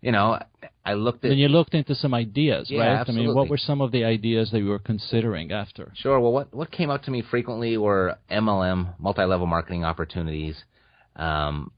you 0.00 0.12
know, 0.12 0.38
I 0.84 0.94
looked 0.94 1.24
at. 1.24 1.28
Then 1.28 1.38
you 1.38 1.48
looked 1.48 1.74
into 1.74 1.94
some 1.94 2.12
ideas, 2.14 2.68
Yeah, 2.70 2.98
right? 2.98 3.08
I 3.08 3.12
mean, 3.12 3.34
what 3.34 3.48
were 3.48 3.56
some 3.56 3.80
of 3.80 3.92
the 3.92 4.04
ideas 4.04 4.50
that 4.50 4.58
you 4.58 4.68
were 4.68 4.78
considering 4.78 5.52
after? 5.52 5.92
Sure. 5.94 6.20
Well, 6.20 6.32
what 6.32 6.52
what 6.52 6.70
came 6.70 6.90
up 6.90 7.02
to 7.04 7.10
me 7.10 7.22
frequently 7.22 7.76
were 7.76 8.16
MLM, 8.30 8.94
multi-level 8.98 9.46
marketing 9.46 9.84
opportunities, 9.84 10.62
um, 11.16 11.70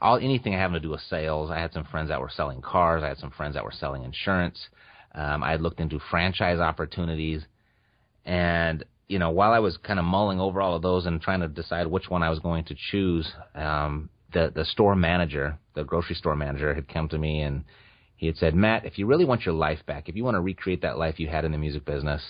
all 0.00 0.16
anything 0.16 0.52
having 0.52 0.74
to 0.74 0.80
do 0.80 0.90
with 0.90 1.00
sales. 1.02 1.50
I 1.50 1.58
had 1.58 1.72
some 1.72 1.84
friends 1.84 2.08
that 2.08 2.20
were 2.20 2.30
selling 2.34 2.62
cars. 2.62 3.02
I 3.02 3.08
had 3.08 3.18
some 3.18 3.30
friends 3.30 3.54
that 3.54 3.64
were 3.64 3.72
selling 3.72 4.04
insurance. 4.04 4.68
Um, 5.14 5.42
I 5.42 5.52
had 5.52 5.60
looked 5.60 5.80
into 5.80 6.00
franchise 6.10 6.58
opportunities, 6.58 7.42
and 8.24 8.84
you 9.08 9.18
know, 9.18 9.30
while 9.30 9.52
I 9.52 9.58
was 9.58 9.76
kind 9.76 9.98
of 9.98 10.04
mulling 10.04 10.40
over 10.40 10.60
all 10.60 10.76
of 10.76 10.82
those 10.82 11.06
and 11.06 11.20
trying 11.20 11.40
to 11.40 11.48
decide 11.48 11.86
which 11.86 12.08
one 12.08 12.22
I 12.22 12.30
was 12.30 12.38
going 12.38 12.64
to 12.64 12.76
choose, 12.90 13.30
um, 13.54 14.08
the 14.32 14.52
the 14.54 14.64
store 14.64 14.96
manager, 14.96 15.58
the 15.74 15.84
grocery 15.84 16.16
store 16.16 16.36
manager, 16.36 16.74
had 16.74 16.88
come 16.88 17.08
to 17.08 17.18
me 17.18 17.42
and 17.42 17.64
he 18.16 18.26
had 18.26 18.36
said, 18.36 18.54
Matt, 18.54 18.84
if 18.84 18.98
you 18.98 19.06
really 19.06 19.24
want 19.24 19.44
your 19.44 19.54
life 19.54 19.84
back, 19.86 20.08
if 20.08 20.16
you 20.16 20.24
want 20.24 20.36
to 20.36 20.40
recreate 20.40 20.82
that 20.82 20.98
life 20.98 21.18
you 21.18 21.28
had 21.28 21.44
in 21.44 21.52
the 21.52 21.58
music 21.58 21.84
business, 21.84 22.22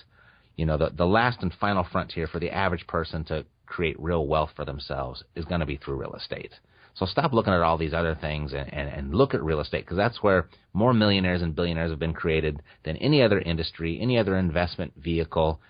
you 0.56 0.66
know, 0.66 0.76
the, 0.76 0.90
the 0.90 1.06
last 1.06 1.42
and 1.42 1.52
final 1.60 1.86
frontier 1.90 2.26
for 2.26 2.40
the 2.40 2.50
average 2.50 2.86
person 2.86 3.24
to 3.24 3.44
create 3.66 3.98
real 4.00 4.26
wealth 4.26 4.50
for 4.56 4.64
themselves 4.64 5.24
is 5.34 5.44
going 5.44 5.60
to 5.60 5.66
be 5.66 5.76
through 5.76 5.96
real 5.96 6.14
estate. 6.14 6.52
So 6.94 7.06
stop 7.06 7.32
looking 7.32 7.52
at 7.52 7.60
all 7.60 7.76
these 7.76 7.92
other 7.92 8.16
things 8.20 8.52
and, 8.52 8.72
and, 8.72 8.88
and 8.88 9.14
look 9.14 9.34
at 9.34 9.42
real 9.42 9.60
estate 9.60 9.84
because 9.84 9.96
that's 9.96 10.22
where 10.22 10.48
more 10.72 10.94
millionaires 10.94 11.42
and 11.42 11.54
billionaires 11.54 11.90
have 11.90 11.98
been 11.98 12.12
created 12.12 12.62
than 12.84 12.96
any 12.98 13.20
other 13.20 13.40
industry, 13.40 13.98
any 14.00 14.16
other 14.16 14.36
investment 14.36 14.92
vehicle. 14.96 15.60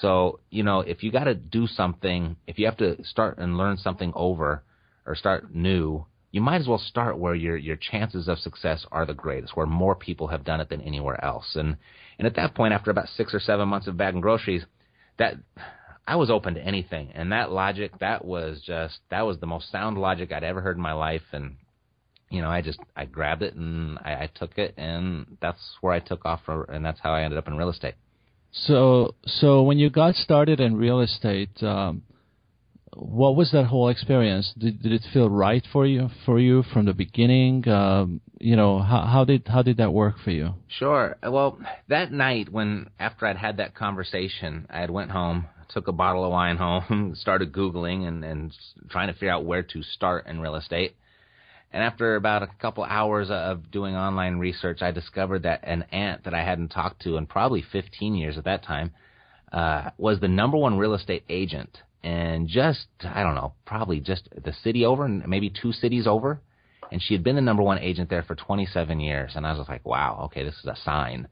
So, 0.00 0.40
you 0.50 0.62
know, 0.62 0.80
if 0.80 1.02
you 1.02 1.12
got 1.12 1.24
to 1.24 1.34
do 1.34 1.66
something, 1.66 2.36
if 2.46 2.58
you 2.58 2.66
have 2.66 2.76
to 2.78 3.02
start 3.04 3.38
and 3.38 3.56
learn 3.56 3.76
something 3.76 4.12
over 4.14 4.62
or 5.06 5.14
start 5.14 5.54
new, 5.54 6.06
you 6.32 6.40
might 6.40 6.60
as 6.60 6.66
well 6.66 6.78
start 6.78 7.16
where 7.16 7.34
your 7.34 7.56
your 7.56 7.76
chances 7.76 8.26
of 8.26 8.38
success 8.40 8.84
are 8.90 9.06
the 9.06 9.14
greatest, 9.14 9.56
where 9.56 9.66
more 9.66 9.94
people 9.94 10.26
have 10.28 10.44
done 10.44 10.60
it 10.60 10.68
than 10.68 10.80
anywhere 10.80 11.22
else. 11.24 11.54
And 11.54 11.76
and 12.18 12.26
at 12.26 12.34
that 12.34 12.54
point, 12.54 12.74
after 12.74 12.90
about 12.90 13.08
six 13.08 13.32
or 13.32 13.38
seven 13.38 13.68
months 13.68 13.86
of 13.86 13.96
bagging 13.96 14.20
groceries, 14.20 14.64
that 15.18 15.34
I 16.08 16.16
was 16.16 16.30
open 16.30 16.54
to 16.54 16.60
anything. 16.60 17.12
And 17.14 17.30
that 17.30 17.52
logic, 17.52 17.92
that 18.00 18.24
was 18.24 18.60
just 18.66 18.98
that 19.10 19.22
was 19.22 19.38
the 19.38 19.46
most 19.46 19.70
sound 19.70 19.96
logic 19.96 20.32
I'd 20.32 20.42
ever 20.42 20.60
heard 20.60 20.76
in 20.76 20.82
my 20.82 20.92
life. 20.92 21.22
And 21.32 21.56
you 22.30 22.42
know, 22.42 22.50
I 22.50 22.62
just 22.62 22.80
I 22.96 23.04
grabbed 23.04 23.42
it 23.42 23.54
and 23.54 23.98
I, 23.98 24.24
I 24.24 24.30
took 24.34 24.58
it, 24.58 24.74
and 24.76 25.36
that's 25.40 25.76
where 25.82 25.92
I 25.92 26.00
took 26.00 26.24
off, 26.24 26.40
for, 26.44 26.64
and 26.64 26.84
that's 26.84 26.98
how 27.00 27.12
I 27.12 27.22
ended 27.22 27.38
up 27.38 27.46
in 27.46 27.56
real 27.56 27.70
estate. 27.70 27.94
So, 28.54 29.14
so 29.26 29.62
when 29.62 29.78
you 29.78 29.90
got 29.90 30.14
started 30.14 30.60
in 30.60 30.76
real 30.76 31.00
estate, 31.00 31.62
um, 31.62 32.02
what 32.96 33.34
was 33.34 33.50
that 33.50 33.64
whole 33.64 33.88
experience? 33.88 34.52
Did, 34.56 34.80
did 34.80 34.92
it 34.92 35.02
feel 35.12 35.28
right 35.28 35.64
for 35.72 35.84
you 35.84 36.10
for 36.24 36.38
you 36.38 36.62
from 36.72 36.86
the 36.86 36.92
beginning? 36.92 37.68
Um, 37.68 38.20
you 38.38 38.54
know, 38.54 38.78
how, 38.78 39.02
how 39.02 39.24
did 39.24 39.48
how 39.48 39.62
did 39.62 39.78
that 39.78 39.92
work 39.92 40.16
for 40.22 40.30
you? 40.30 40.54
Sure. 40.68 41.16
Well, 41.22 41.58
that 41.88 42.12
night 42.12 42.48
when 42.50 42.90
after 43.00 43.26
I'd 43.26 43.36
had 43.36 43.56
that 43.56 43.74
conversation, 43.74 44.66
I 44.70 44.80
had 44.80 44.90
went 44.90 45.10
home, 45.10 45.46
took 45.70 45.88
a 45.88 45.92
bottle 45.92 46.24
of 46.24 46.30
wine 46.30 46.56
home, 46.56 47.14
started 47.18 47.52
googling 47.52 48.06
and 48.06 48.24
and 48.24 48.52
trying 48.90 49.08
to 49.08 49.14
figure 49.14 49.30
out 49.30 49.44
where 49.44 49.64
to 49.64 49.82
start 49.82 50.26
in 50.26 50.40
real 50.40 50.54
estate. 50.54 50.94
And 51.74 51.82
after 51.82 52.14
about 52.14 52.44
a 52.44 52.46
couple 52.60 52.84
hours 52.84 53.30
of 53.32 53.72
doing 53.72 53.96
online 53.96 54.36
research, 54.36 54.80
I 54.80 54.92
discovered 54.92 55.42
that 55.42 55.64
an 55.64 55.82
aunt 55.90 56.22
that 56.22 56.32
I 56.32 56.44
hadn't 56.44 56.68
talked 56.68 57.02
to 57.02 57.16
in 57.16 57.26
probably 57.26 57.64
15 57.72 58.14
years 58.14 58.38
at 58.38 58.44
that 58.44 58.62
time 58.62 58.92
uh, 59.52 59.90
was 59.98 60.20
the 60.20 60.28
number 60.28 60.56
one 60.56 60.78
real 60.78 60.94
estate 60.94 61.24
agent 61.28 61.78
and 62.04 62.46
just 62.46 62.86
I 63.02 63.24
don't 63.24 63.34
know, 63.34 63.54
probably 63.66 63.98
just 63.98 64.28
the 64.30 64.52
city 64.62 64.84
over, 64.84 65.04
and 65.04 65.26
maybe 65.26 65.50
two 65.50 65.72
cities 65.72 66.06
over. 66.06 66.40
And 66.92 67.02
she 67.02 67.12
had 67.12 67.24
been 67.24 67.34
the 67.34 67.42
number 67.42 67.64
one 67.64 67.80
agent 67.80 68.08
there 68.08 68.22
for 68.22 68.36
27 68.36 69.00
years. 69.00 69.32
And 69.34 69.44
I 69.44 69.58
was 69.58 69.66
like, 69.68 69.84
wow, 69.84 70.20
okay, 70.26 70.44
this 70.44 70.54
is 70.54 70.66
a 70.66 70.76
sign. 70.84 71.26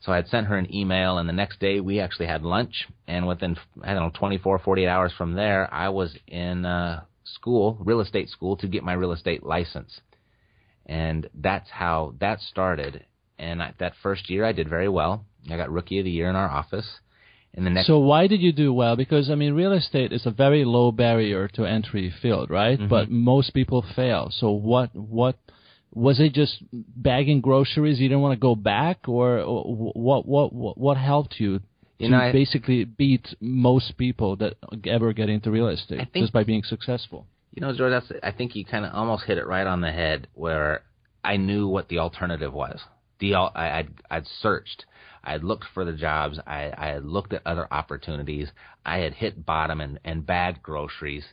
So 0.00 0.12
I 0.12 0.16
had 0.16 0.28
sent 0.28 0.46
her 0.46 0.56
an 0.56 0.72
email, 0.72 1.18
and 1.18 1.28
the 1.28 1.32
next 1.32 1.58
day 1.58 1.80
we 1.80 1.98
actually 1.98 2.26
had 2.26 2.42
lunch. 2.42 2.86
And 3.08 3.26
within 3.26 3.56
I 3.82 3.94
don't 3.94 4.04
know 4.04 4.12
24, 4.14 4.60
48 4.60 4.86
hours 4.86 5.12
from 5.18 5.34
there, 5.34 5.72
I 5.74 5.88
was 5.88 6.16
in 6.28 6.64
uh, 6.64 7.02
school, 7.24 7.78
real 7.80 8.00
estate 8.00 8.28
school, 8.28 8.56
to 8.56 8.66
get 8.68 8.82
my 8.82 8.92
real 8.92 9.12
estate 9.12 9.44
license. 9.44 10.00
And 10.86 11.28
that's 11.34 11.70
how 11.70 12.14
that 12.20 12.40
started. 12.40 13.04
And 13.38 13.62
I, 13.62 13.74
that 13.78 13.94
first 14.02 14.28
year, 14.30 14.44
I 14.44 14.52
did 14.52 14.68
very 14.68 14.88
well. 14.88 15.24
I 15.50 15.56
got 15.56 15.70
rookie 15.70 15.98
of 15.98 16.04
the 16.04 16.10
year 16.10 16.28
in 16.28 16.36
our 16.36 16.48
office. 16.48 16.88
And 17.54 17.66
the 17.66 17.70
next 17.70 17.86
So 17.86 17.98
why 17.98 18.26
did 18.26 18.40
you 18.40 18.52
do 18.52 18.72
well? 18.72 18.96
Because 18.96 19.30
I 19.30 19.34
mean, 19.34 19.54
real 19.54 19.72
estate 19.72 20.12
is 20.12 20.26
a 20.26 20.30
very 20.30 20.64
low 20.64 20.90
barrier 20.90 21.48
to 21.48 21.64
entry 21.64 22.10
field, 22.22 22.50
right? 22.50 22.78
Mhm. 22.78 22.88
But 22.88 23.10
most 23.10 23.52
people 23.52 23.82
fail. 23.94 24.30
So 24.30 24.50
what 24.50 24.94
what 24.94 25.36
was 25.92 26.18
it? 26.20 26.32
Just 26.32 26.62
bagging 26.72 27.42
groceries? 27.42 28.00
You 28.00 28.08
didn't 28.08 28.22
want 28.22 28.32
to 28.32 28.40
go 28.40 28.54
back, 28.54 29.06
or, 29.06 29.38
or 29.40 29.64
what 29.92 30.26
what 30.26 30.52
what 30.52 30.78
what 30.78 30.96
helped 30.96 31.38
You 31.38 31.60
to 32.06 32.10
know, 32.10 32.18
I- 32.18 32.32
basically 32.32 32.84
beat 32.84 33.34
most 33.40 33.96
people 33.96 34.36
that 34.36 34.54
ever 34.86 35.12
get 35.12 35.28
into 35.28 35.50
real 35.50 35.68
estate 35.68 36.08
think- 36.12 36.24
just 36.24 36.32
by 36.32 36.44
being 36.44 36.62
successful? 36.62 37.26
You 37.54 37.60
know, 37.60 37.74
George, 37.74 37.90
that's, 37.90 38.12
I 38.22 38.32
think 38.32 38.56
you 38.56 38.64
kind 38.64 38.86
of 38.86 38.94
almost 38.94 39.24
hit 39.24 39.36
it 39.36 39.46
right 39.46 39.66
on 39.66 39.82
the 39.82 39.92
head 39.92 40.26
where 40.34 40.82
I 41.22 41.36
knew 41.36 41.68
what 41.68 41.88
the 41.88 41.98
alternative 41.98 42.52
was. 42.52 42.80
The 43.18 43.34
I, 43.34 43.78
I'd, 43.78 43.90
I'd 44.10 44.26
searched. 44.26 44.86
I 45.22 45.32
had 45.32 45.44
looked 45.44 45.66
for 45.72 45.84
the 45.84 45.92
jobs. 45.92 46.38
I, 46.46 46.72
I 46.76 46.86
had 46.88 47.04
looked 47.04 47.32
at 47.32 47.42
other 47.46 47.68
opportunities. 47.70 48.48
I 48.84 48.98
had 48.98 49.14
hit 49.14 49.46
bottom 49.46 49.80
and, 49.80 50.00
and 50.04 50.26
bad 50.26 50.62
groceries. 50.62 51.24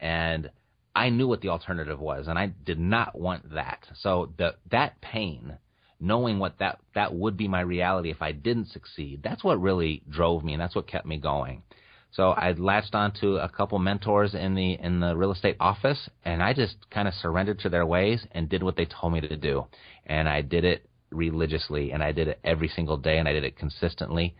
And 0.00 0.50
I 0.96 1.10
knew 1.10 1.28
what 1.28 1.42
the 1.42 1.50
alternative 1.50 2.00
was, 2.00 2.26
and 2.26 2.38
I 2.38 2.46
did 2.46 2.80
not 2.80 3.16
want 3.16 3.54
that. 3.54 3.86
So 4.00 4.32
the, 4.36 4.56
that 4.70 5.00
pain, 5.00 5.58
knowing 6.00 6.38
what 6.38 6.58
that, 6.58 6.78
that 6.94 7.14
would 7.14 7.36
be 7.36 7.48
my 7.48 7.60
reality 7.60 8.10
if 8.10 8.22
I 8.22 8.32
didn't 8.32 8.68
succeed, 8.68 9.20
that's 9.22 9.42
what 9.42 9.60
really 9.60 10.02
drove 10.08 10.44
me, 10.44 10.52
and 10.54 10.60
that's 10.60 10.74
what 10.74 10.86
kept 10.86 11.06
me 11.06 11.18
going. 11.18 11.62
So 12.10 12.30
I 12.30 12.52
latched 12.52 12.94
onto 12.94 13.36
a 13.36 13.48
couple 13.48 13.78
mentors 13.78 14.34
in 14.34 14.54
the 14.54 14.78
in 14.80 15.00
the 15.00 15.14
real 15.14 15.32
estate 15.32 15.56
office, 15.60 16.08
and 16.24 16.42
I 16.42 16.54
just 16.54 16.76
kind 16.90 17.06
of 17.06 17.14
surrendered 17.14 17.58
to 17.60 17.68
their 17.68 17.84
ways 17.84 18.26
and 18.32 18.48
did 18.48 18.62
what 18.62 18.76
they 18.76 18.86
told 18.86 19.12
me 19.12 19.20
to 19.20 19.36
do. 19.36 19.66
And 20.06 20.28
I 20.28 20.40
did 20.40 20.64
it 20.64 20.86
religiously, 21.10 21.92
and 21.92 22.02
I 22.02 22.12
did 22.12 22.28
it 22.28 22.40
every 22.42 22.68
single 22.68 22.96
day, 22.96 23.18
and 23.18 23.28
I 23.28 23.32
did 23.32 23.44
it 23.44 23.56
consistently, 23.56 24.34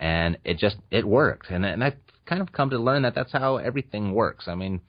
and 0.00 0.36
it 0.44 0.58
just 0.58 0.76
it 0.90 1.06
worked. 1.06 1.50
And 1.50 1.64
and 1.64 1.84
I've 1.84 1.96
kind 2.26 2.42
of 2.42 2.50
come 2.52 2.70
to 2.70 2.78
learn 2.78 3.02
that 3.02 3.14
that's 3.14 3.32
how 3.32 3.56
everything 3.56 4.12
works. 4.12 4.48
I 4.48 4.56
mean, 4.56 4.80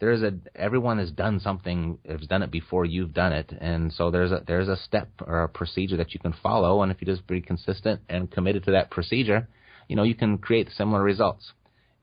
there's 0.00 0.22
a 0.22 0.32
everyone 0.54 0.98
has 0.98 1.10
done 1.10 1.40
something, 1.40 1.98
has 2.08 2.26
done 2.26 2.42
it 2.42 2.50
before 2.50 2.84
you've 2.84 3.14
done 3.14 3.32
it, 3.32 3.52
and 3.60 3.92
so 3.92 4.10
there's 4.10 4.30
a 4.30 4.42
there's 4.46 4.68
a 4.68 4.76
step 4.76 5.10
or 5.26 5.42
a 5.42 5.48
procedure 5.48 5.96
that 5.96 6.14
you 6.14 6.20
can 6.20 6.34
follow, 6.42 6.82
and 6.82 6.92
if 6.92 7.00
you 7.00 7.06
just 7.06 7.26
be 7.26 7.40
consistent 7.40 8.00
and 8.08 8.30
committed 8.30 8.64
to 8.64 8.70
that 8.72 8.90
procedure, 8.90 9.48
you 9.88 9.96
know 9.96 10.04
you 10.04 10.14
can 10.14 10.38
create 10.38 10.68
similar 10.70 11.02
results 11.02 11.52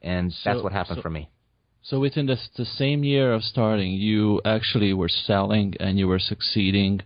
and 0.05 0.33
that's 0.43 0.61
what 0.61 0.71
happened 0.71 0.97
so- 0.97 1.01
for 1.01 1.09
me. 1.09 1.29
So 1.81 1.99
within 1.99 2.25
the, 2.25 2.37
the 2.57 2.65
same 2.65 3.03
year 3.03 3.31
of 3.31 3.43
starting, 3.43 3.91
you 3.91 4.41
actually 4.43 4.91
were 4.93 5.09
selling 5.09 5.75
and 5.79 5.99
you 5.99 6.07
were 6.07 6.17
succeeding, 6.17 7.01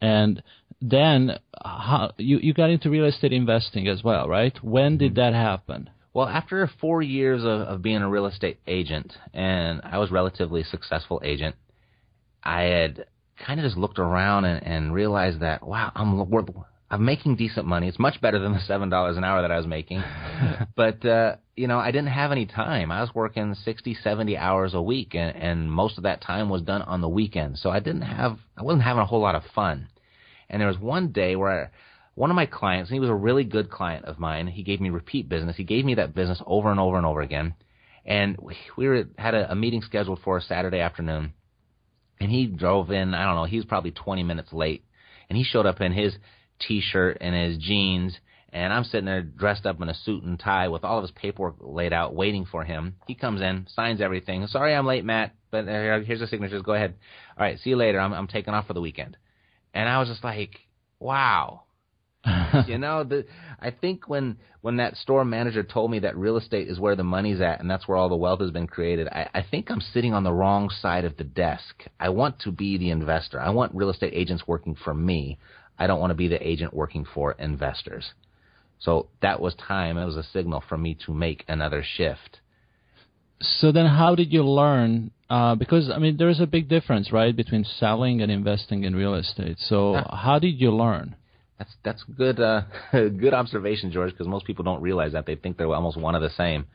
and 0.00 0.40
then 0.80 1.40
how, 1.60 2.12
you 2.16 2.38
you 2.38 2.54
got 2.54 2.70
into 2.70 2.90
real 2.90 3.06
estate 3.06 3.32
investing 3.32 3.88
as 3.88 4.04
well, 4.04 4.28
right? 4.28 4.56
When 4.62 4.98
did 4.98 5.14
mm-hmm. 5.14 5.20
that 5.20 5.32
happen? 5.34 5.90
Well, 6.18 6.26
after 6.26 6.68
four 6.80 7.00
years 7.00 7.44
of, 7.44 7.60
of 7.60 7.80
being 7.80 8.02
a 8.02 8.08
real 8.08 8.26
estate 8.26 8.58
agent, 8.66 9.16
and 9.32 9.80
I 9.84 9.98
was 9.98 10.10
a 10.10 10.14
relatively 10.14 10.64
successful 10.64 11.20
agent, 11.22 11.54
I 12.42 12.62
had 12.62 13.06
kind 13.46 13.60
of 13.60 13.64
just 13.64 13.76
looked 13.76 14.00
around 14.00 14.44
and, 14.44 14.60
and 14.66 14.92
realized 14.92 15.38
that 15.42 15.64
wow, 15.64 15.92
I'm 15.94 16.28
worth, 16.28 16.48
I'm 16.90 17.04
making 17.04 17.36
decent 17.36 17.66
money. 17.66 17.86
It's 17.86 18.00
much 18.00 18.20
better 18.20 18.40
than 18.40 18.52
the 18.52 18.58
seven 18.58 18.88
dollars 18.88 19.16
an 19.16 19.22
hour 19.22 19.42
that 19.42 19.52
I 19.52 19.58
was 19.58 19.68
making, 19.68 20.02
but 20.74 21.04
uh, 21.06 21.36
you 21.54 21.68
know 21.68 21.78
I 21.78 21.92
didn't 21.92 22.08
have 22.08 22.32
any 22.32 22.46
time. 22.46 22.90
I 22.90 23.00
was 23.00 23.14
working 23.14 23.54
sixty, 23.54 23.94
seventy 23.94 24.36
hours 24.36 24.74
a 24.74 24.82
week, 24.82 25.14
and, 25.14 25.36
and 25.36 25.70
most 25.70 25.98
of 25.98 26.02
that 26.02 26.20
time 26.20 26.48
was 26.48 26.62
done 26.62 26.82
on 26.82 27.00
the 27.00 27.08
weekends. 27.08 27.62
So 27.62 27.70
I 27.70 27.78
didn't 27.78 28.02
have 28.02 28.40
I 28.56 28.64
wasn't 28.64 28.82
having 28.82 29.02
a 29.02 29.06
whole 29.06 29.20
lot 29.20 29.36
of 29.36 29.44
fun. 29.54 29.86
And 30.50 30.60
there 30.60 30.68
was 30.68 30.78
one 30.78 31.12
day 31.12 31.36
where 31.36 31.66
I, 31.66 31.68
one 32.18 32.30
of 32.30 32.34
my 32.34 32.46
clients, 32.46 32.90
and 32.90 32.96
he 32.96 33.00
was 33.00 33.08
a 33.08 33.14
really 33.14 33.44
good 33.44 33.70
client 33.70 34.04
of 34.04 34.18
mine. 34.18 34.48
He 34.48 34.64
gave 34.64 34.80
me 34.80 34.90
repeat 34.90 35.28
business. 35.28 35.56
He 35.56 35.62
gave 35.62 35.84
me 35.84 35.94
that 35.94 36.16
business 36.16 36.42
over 36.44 36.68
and 36.68 36.80
over 36.80 36.96
and 36.96 37.06
over 37.06 37.20
again. 37.20 37.54
And 38.04 38.36
we 38.76 38.88
were 38.88 39.04
had 39.16 39.34
a, 39.34 39.52
a 39.52 39.54
meeting 39.54 39.82
scheduled 39.82 40.18
for 40.24 40.36
a 40.36 40.42
Saturday 40.42 40.80
afternoon, 40.80 41.32
and 42.20 42.28
he 42.28 42.46
drove 42.46 42.90
in. 42.90 43.14
I 43.14 43.24
don't 43.24 43.36
know. 43.36 43.44
He 43.44 43.56
was 43.56 43.66
probably 43.66 43.92
20 43.92 44.24
minutes 44.24 44.52
late, 44.52 44.84
and 45.28 45.36
he 45.36 45.44
showed 45.44 45.64
up 45.64 45.80
in 45.80 45.92
his 45.92 46.16
t-shirt 46.58 47.18
and 47.20 47.36
his 47.36 47.56
jeans. 47.58 48.18
And 48.52 48.72
I'm 48.72 48.82
sitting 48.82 49.04
there 49.04 49.22
dressed 49.22 49.64
up 49.64 49.80
in 49.80 49.88
a 49.88 49.94
suit 49.94 50.24
and 50.24 50.40
tie 50.40 50.68
with 50.68 50.82
all 50.82 50.98
of 50.98 51.02
his 51.02 51.12
paperwork 51.12 51.56
laid 51.60 51.92
out, 51.92 52.16
waiting 52.16 52.46
for 52.46 52.64
him. 52.64 52.96
He 53.06 53.14
comes 53.14 53.42
in, 53.42 53.68
signs 53.68 54.00
everything. 54.00 54.44
Sorry, 54.48 54.74
I'm 54.74 54.86
late, 54.86 55.04
Matt, 55.04 55.34
but 55.52 55.68
uh, 55.68 56.00
here's 56.00 56.18
the 56.18 56.26
signatures. 56.26 56.62
Go 56.62 56.74
ahead. 56.74 56.94
All 57.38 57.44
right, 57.44 57.60
see 57.60 57.70
you 57.70 57.76
later. 57.76 58.00
I'm 58.00 58.12
I'm 58.12 58.26
taking 58.26 58.54
off 58.54 58.66
for 58.66 58.74
the 58.74 58.80
weekend. 58.80 59.16
And 59.72 59.88
I 59.88 60.00
was 60.00 60.08
just 60.08 60.24
like, 60.24 60.56
wow, 60.98 61.62
you 62.66 62.78
know, 62.78 63.04
the, 63.04 63.26
I 63.60 63.70
think 63.70 64.08
when 64.08 64.38
when 64.60 64.76
that 64.76 64.96
store 64.96 65.24
manager 65.24 65.62
told 65.62 65.90
me 65.90 66.00
that 66.00 66.16
real 66.16 66.36
estate 66.36 66.68
is 66.68 66.80
where 66.80 66.96
the 66.96 67.04
money's 67.04 67.40
at 67.40 67.60
and 67.60 67.70
that's 67.70 67.86
where 67.86 67.96
all 67.96 68.08
the 68.08 68.16
wealth 68.16 68.40
has 68.40 68.50
been 68.50 68.66
created, 68.66 69.08
I, 69.08 69.28
I 69.34 69.42
think 69.48 69.70
I'm 69.70 69.80
sitting 69.80 70.12
on 70.12 70.24
the 70.24 70.32
wrong 70.32 70.68
side 70.68 71.04
of 71.04 71.16
the 71.16 71.24
desk. 71.24 71.84
I 72.00 72.08
want 72.08 72.40
to 72.40 72.50
be 72.50 72.76
the 72.76 72.90
investor. 72.90 73.40
I 73.40 73.50
want 73.50 73.74
real 73.74 73.90
estate 73.90 74.12
agents 74.14 74.44
working 74.46 74.74
for 74.74 74.92
me. 74.92 75.38
I 75.78 75.86
don't 75.86 76.00
want 76.00 76.10
to 76.10 76.16
be 76.16 76.28
the 76.28 76.46
agent 76.46 76.74
working 76.74 77.06
for 77.14 77.32
investors. 77.32 78.12
So 78.80 79.08
that 79.22 79.40
was 79.40 79.54
time. 79.54 79.96
It 79.96 80.04
was 80.04 80.16
a 80.16 80.22
signal 80.24 80.62
for 80.68 80.76
me 80.76 80.96
to 81.06 81.14
make 81.14 81.44
another 81.48 81.84
shift. 81.84 82.40
So 83.40 83.70
then, 83.70 83.86
how 83.86 84.16
did 84.16 84.32
you 84.32 84.42
learn? 84.42 85.12
Uh, 85.30 85.54
because 85.54 85.90
I 85.90 85.98
mean, 85.98 86.16
there 86.16 86.28
is 86.28 86.40
a 86.40 86.46
big 86.46 86.68
difference, 86.68 87.12
right, 87.12 87.34
between 87.34 87.64
selling 87.64 88.20
and 88.22 88.32
investing 88.32 88.82
in 88.82 88.96
real 88.96 89.14
estate. 89.14 89.58
So, 89.60 90.02
how 90.10 90.40
did 90.40 90.60
you 90.60 90.72
learn? 90.72 91.14
That's 91.58 91.74
that's 91.82 92.02
good 92.04 92.40
uh, 92.40 92.62
good 92.92 93.34
observation, 93.34 93.90
George. 93.90 94.12
Because 94.12 94.28
most 94.28 94.46
people 94.46 94.64
don't 94.64 94.82
realize 94.82 95.12
that 95.12 95.26
they 95.26 95.36
think 95.36 95.56
they're 95.56 95.68
almost 95.68 95.96
one 95.96 96.14
of 96.14 96.22
the 96.22 96.30
same. 96.30 96.66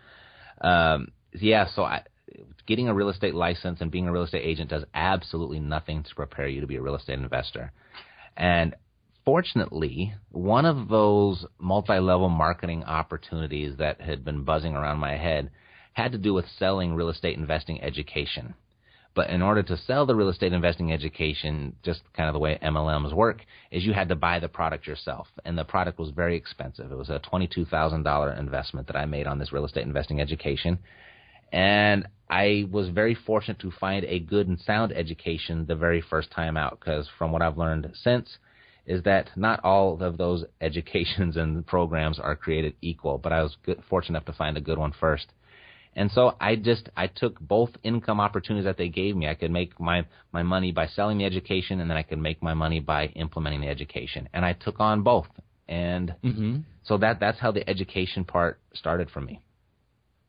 Um, 0.62 1.10
yeah, 1.34 1.68
so 1.74 1.84
I, 1.84 2.04
getting 2.68 2.88
a 2.88 2.94
real 2.94 3.10
estate 3.10 3.34
license 3.34 3.82
and 3.82 3.92
being 3.92 4.08
a 4.08 4.12
real 4.12 4.24
estate 4.24 4.44
agent 4.46 4.70
does 4.70 4.84
absolutely 4.94 5.60
nothing 5.60 6.04
to 6.04 6.16
prepare 6.16 6.48
you 6.48 6.62
to 6.62 6.68
be 6.68 6.76
a 6.76 6.82
real 6.82 6.96
estate 6.96 7.20
investor. 7.20 7.72
And 8.38 8.76
fortunately, 9.26 10.14
one 10.32 10.66
of 10.66 10.90
those 10.90 11.46
multi-level 11.60 12.30
marketing 12.30 12.84
opportunities 12.84 13.78
that 13.78 14.02
had 14.02 14.24
been 14.24 14.44
buzzing 14.44 14.76
around 14.76 15.00
my 15.00 15.18
head 15.18 15.50
had 15.94 16.12
to 16.12 16.18
do 16.18 16.34
with 16.34 16.46
selling 16.58 16.94
real 16.94 17.10
estate 17.10 17.38
investing 17.38 17.82
education. 17.82 18.54
But 19.16 19.30
in 19.30 19.42
order 19.44 19.62
to 19.64 19.78
sell 19.78 20.06
the 20.06 20.16
real 20.16 20.30
estate 20.30 20.54
investing 20.54 20.92
education, 20.92 21.76
just 21.84 22.02
kind 22.14 22.30
of 22.30 22.34
the 22.34 22.40
way 22.40 22.58
MLMs 22.64 23.14
work, 23.14 23.42
is 23.70 23.84
you 23.84 23.94
had 23.94 24.10
to 24.10 24.16
buy 24.16 24.40
the 24.40 24.48
product 24.48 24.88
yourself. 24.88 25.28
And 25.46 25.58
the 25.58 25.64
product 25.64 26.00
was 26.00 26.10
very 26.10 26.36
expensive. 26.36 26.92
It 26.92 26.98
was 26.98 27.10
a 27.10 27.20
$22,000 27.20 28.40
investment 28.40 28.88
that 28.88 28.96
I 28.96 29.06
made 29.06 29.28
on 29.28 29.38
this 29.38 29.54
real 29.54 29.66
estate 29.66 29.86
investing 29.86 30.20
education. 30.20 30.80
And 31.52 32.08
I 32.28 32.68
was 32.72 32.90
very 32.90 33.14
fortunate 33.14 33.60
to 33.60 33.70
find 33.70 34.04
a 34.06 34.20
good 34.20 34.48
and 34.48 34.60
sound 34.60 34.92
education 34.92 35.68
the 35.68 35.76
very 35.76 36.02
first 36.02 36.32
time 36.32 36.58
out 36.58 36.80
because 36.80 37.08
from 37.20 37.32
what 37.32 37.44
I've 37.44 37.60
learned 37.60 37.92
since 37.94 38.38
is 38.88 39.04
that 39.04 39.30
not 39.36 39.64
all 39.64 40.02
of 40.02 40.18
those 40.18 40.44
educations 40.62 41.38
and 41.38 41.66
programs 41.66 42.18
are 42.20 42.36
created 42.36 42.74
equal, 42.82 43.20
but 43.20 43.32
I 43.32 43.44
was 43.44 43.56
good, 43.64 43.84
fortunate 43.88 44.18
enough 44.18 44.26
to 44.26 44.34
find 44.34 44.58
a 44.58 44.62
good 44.62 44.80
one 44.80 44.94
first. 45.00 45.28
And 45.96 46.12
so 46.12 46.36
I 46.40 46.56
just 46.56 46.90
I 46.98 47.08
took 47.08 47.40
both 47.40 47.70
income 47.84 48.20
opportunities 48.20 48.66
that 48.66 48.78
they 48.78 48.90
gave 48.90 49.16
me. 49.16 49.28
I 49.28 49.36
could 49.36 49.52
make 49.52 49.80
my 49.80 50.06
my 50.32 50.44
money 50.44 50.72
by 50.72 50.88
selling 50.88 51.20
the 51.20 51.26
education, 51.26 51.80
and 51.80 51.90
then 51.90 51.98
I 51.98 52.04
could 52.04 52.20
make 52.20 52.42
my 52.42 52.54
money 52.54 52.80
by 52.80 53.08
implementing 53.08 53.62
the 53.62 53.68
education. 53.68 54.28
And 54.34 54.44
I 54.44 54.54
took 54.54 54.80
on 54.80 55.04
both. 55.04 55.28
And 55.68 56.16
mm-hmm. 56.24 56.58
so 56.84 56.98
that 56.98 57.20
that's 57.20 57.40
how 57.40 57.52
the 57.52 57.68
education 57.70 58.26
part 58.26 58.60
started 58.74 59.10
for 59.12 59.22
me. 59.22 59.42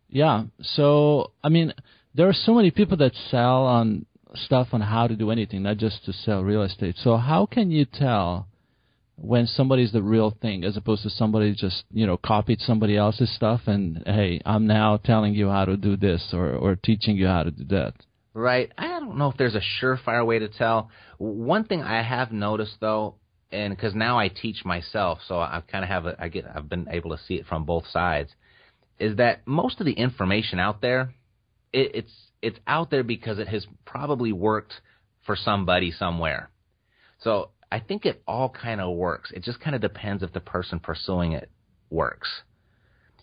Yeah. 0.09 0.45
So 0.61 1.33
I 1.43 1.49
mean, 1.49 1.73
there 2.15 2.29
are 2.29 2.35
so 2.35 2.55
many 2.55 2.71
people 2.71 2.97
that 2.99 3.13
sell 3.31 3.65
on 3.67 4.07
stuff 4.35 4.69
on 4.73 4.81
how 4.81 5.07
to 5.07 5.17
do 5.17 5.31
anything, 5.31 5.63
not 5.63 5.79
just 5.79 6.05
to 6.05 6.13
sell 6.13 6.43
real 6.43 6.63
estate. 6.63 6.97
So 6.99 7.17
how 7.17 7.47
can 7.47 7.71
you 7.71 7.85
tell? 7.85 8.49
When 9.17 9.47
somebody's 9.47 9.93
the 9.93 10.03
real 10.03 10.37
thing 10.43 10.65
as 10.65 10.77
opposed 10.77 11.03
to 11.03 11.11
somebody 11.11 11.55
just 11.55 11.85
you 11.93 12.07
know 12.07 12.17
copied 12.17 12.61
somebody 12.61 12.97
else's 12.97 13.35
stuff 13.35 13.63
and 13.67 14.03
hey 14.07 14.41
i'm 14.45 14.67
now 14.67 14.97
telling 14.97 15.35
you 15.35 15.49
how 15.49 15.65
to 15.65 15.77
do 15.77 15.97
this 15.97 16.31
or 16.33 16.53
or 16.53 16.77
teaching 16.77 17.17
you 17.17 17.27
how 17.27 17.43
to 17.43 17.51
do 17.51 17.65
that. 17.65 17.95
Right. 18.37 18.73
I 18.77 18.89
don't 18.99 19.17
know 19.17 19.31
if 19.31 19.37
there's 19.37 19.55
a 19.55 19.61
surefire 19.81 20.27
way 20.27 20.41
to 20.41 20.49
tell. 20.49 20.91
One 21.19 21.65
thing 21.65 21.83
i 21.83 22.03
have 22.03 22.33
noticed 22.33 22.77
though 22.81 23.15
and 23.53 23.75
because 23.75 23.95
now 23.95 24.19
i 24.19 24.29
teach 24.29 24.65
myself 24.65 25.21
so 25.29 25.39
i 25.39 25.63
kind 25.71 25.85
of 25.85 25.89
have 25.89 26.07
a, 26.07 26.17
i 26.19 26.29
get 26.29 26.45
i've 26.53 26.69
been 26.69 26.89
able 26.91 27.17
to 27.17 27.23
see 27.23 27.35
it 27.35 27.47
from 27.47 27.65
both 27.65 27.87
sides 27.87 28.31
is 28.99 29.17
that 29.17 29.47
most 29.47 29.79
of 29.81 29.87
the 29.87 29.93
information 29.93 30.59
out 30.59 30.81
there 30.81 31.15
it, 31.73 31.95
it's 31.95 32.13
it's 32.43 32.59
out 32.67 32.91
there 32.91 33.03
because 33.03 33.39
it 33.39 33.49
has 33.49 33.67
probably 33.85 34.33
worked 34.33 34.75
for 35.25 35.35
somebody 35.35 35.91
somewhere. 35.91 36.51
So 37.21 37.51
I 37.71 37.81
think 37.81 38.07
it 38.07 38.23
all 38.27 38.49
kind 38.49 38.81
of 38.81 38.97
works. 38.97 39.31
It 39.33 39.43
just 39.43 39.61
kind 39.61 39.75
of 39.75 39.83
depends 39.83 40.23
if 40.23 40.33
the 40.33 40.41
person 40.41 40.81
pursuing 40.81 41.33
it 41.33 41.51
works. 41.91 42.29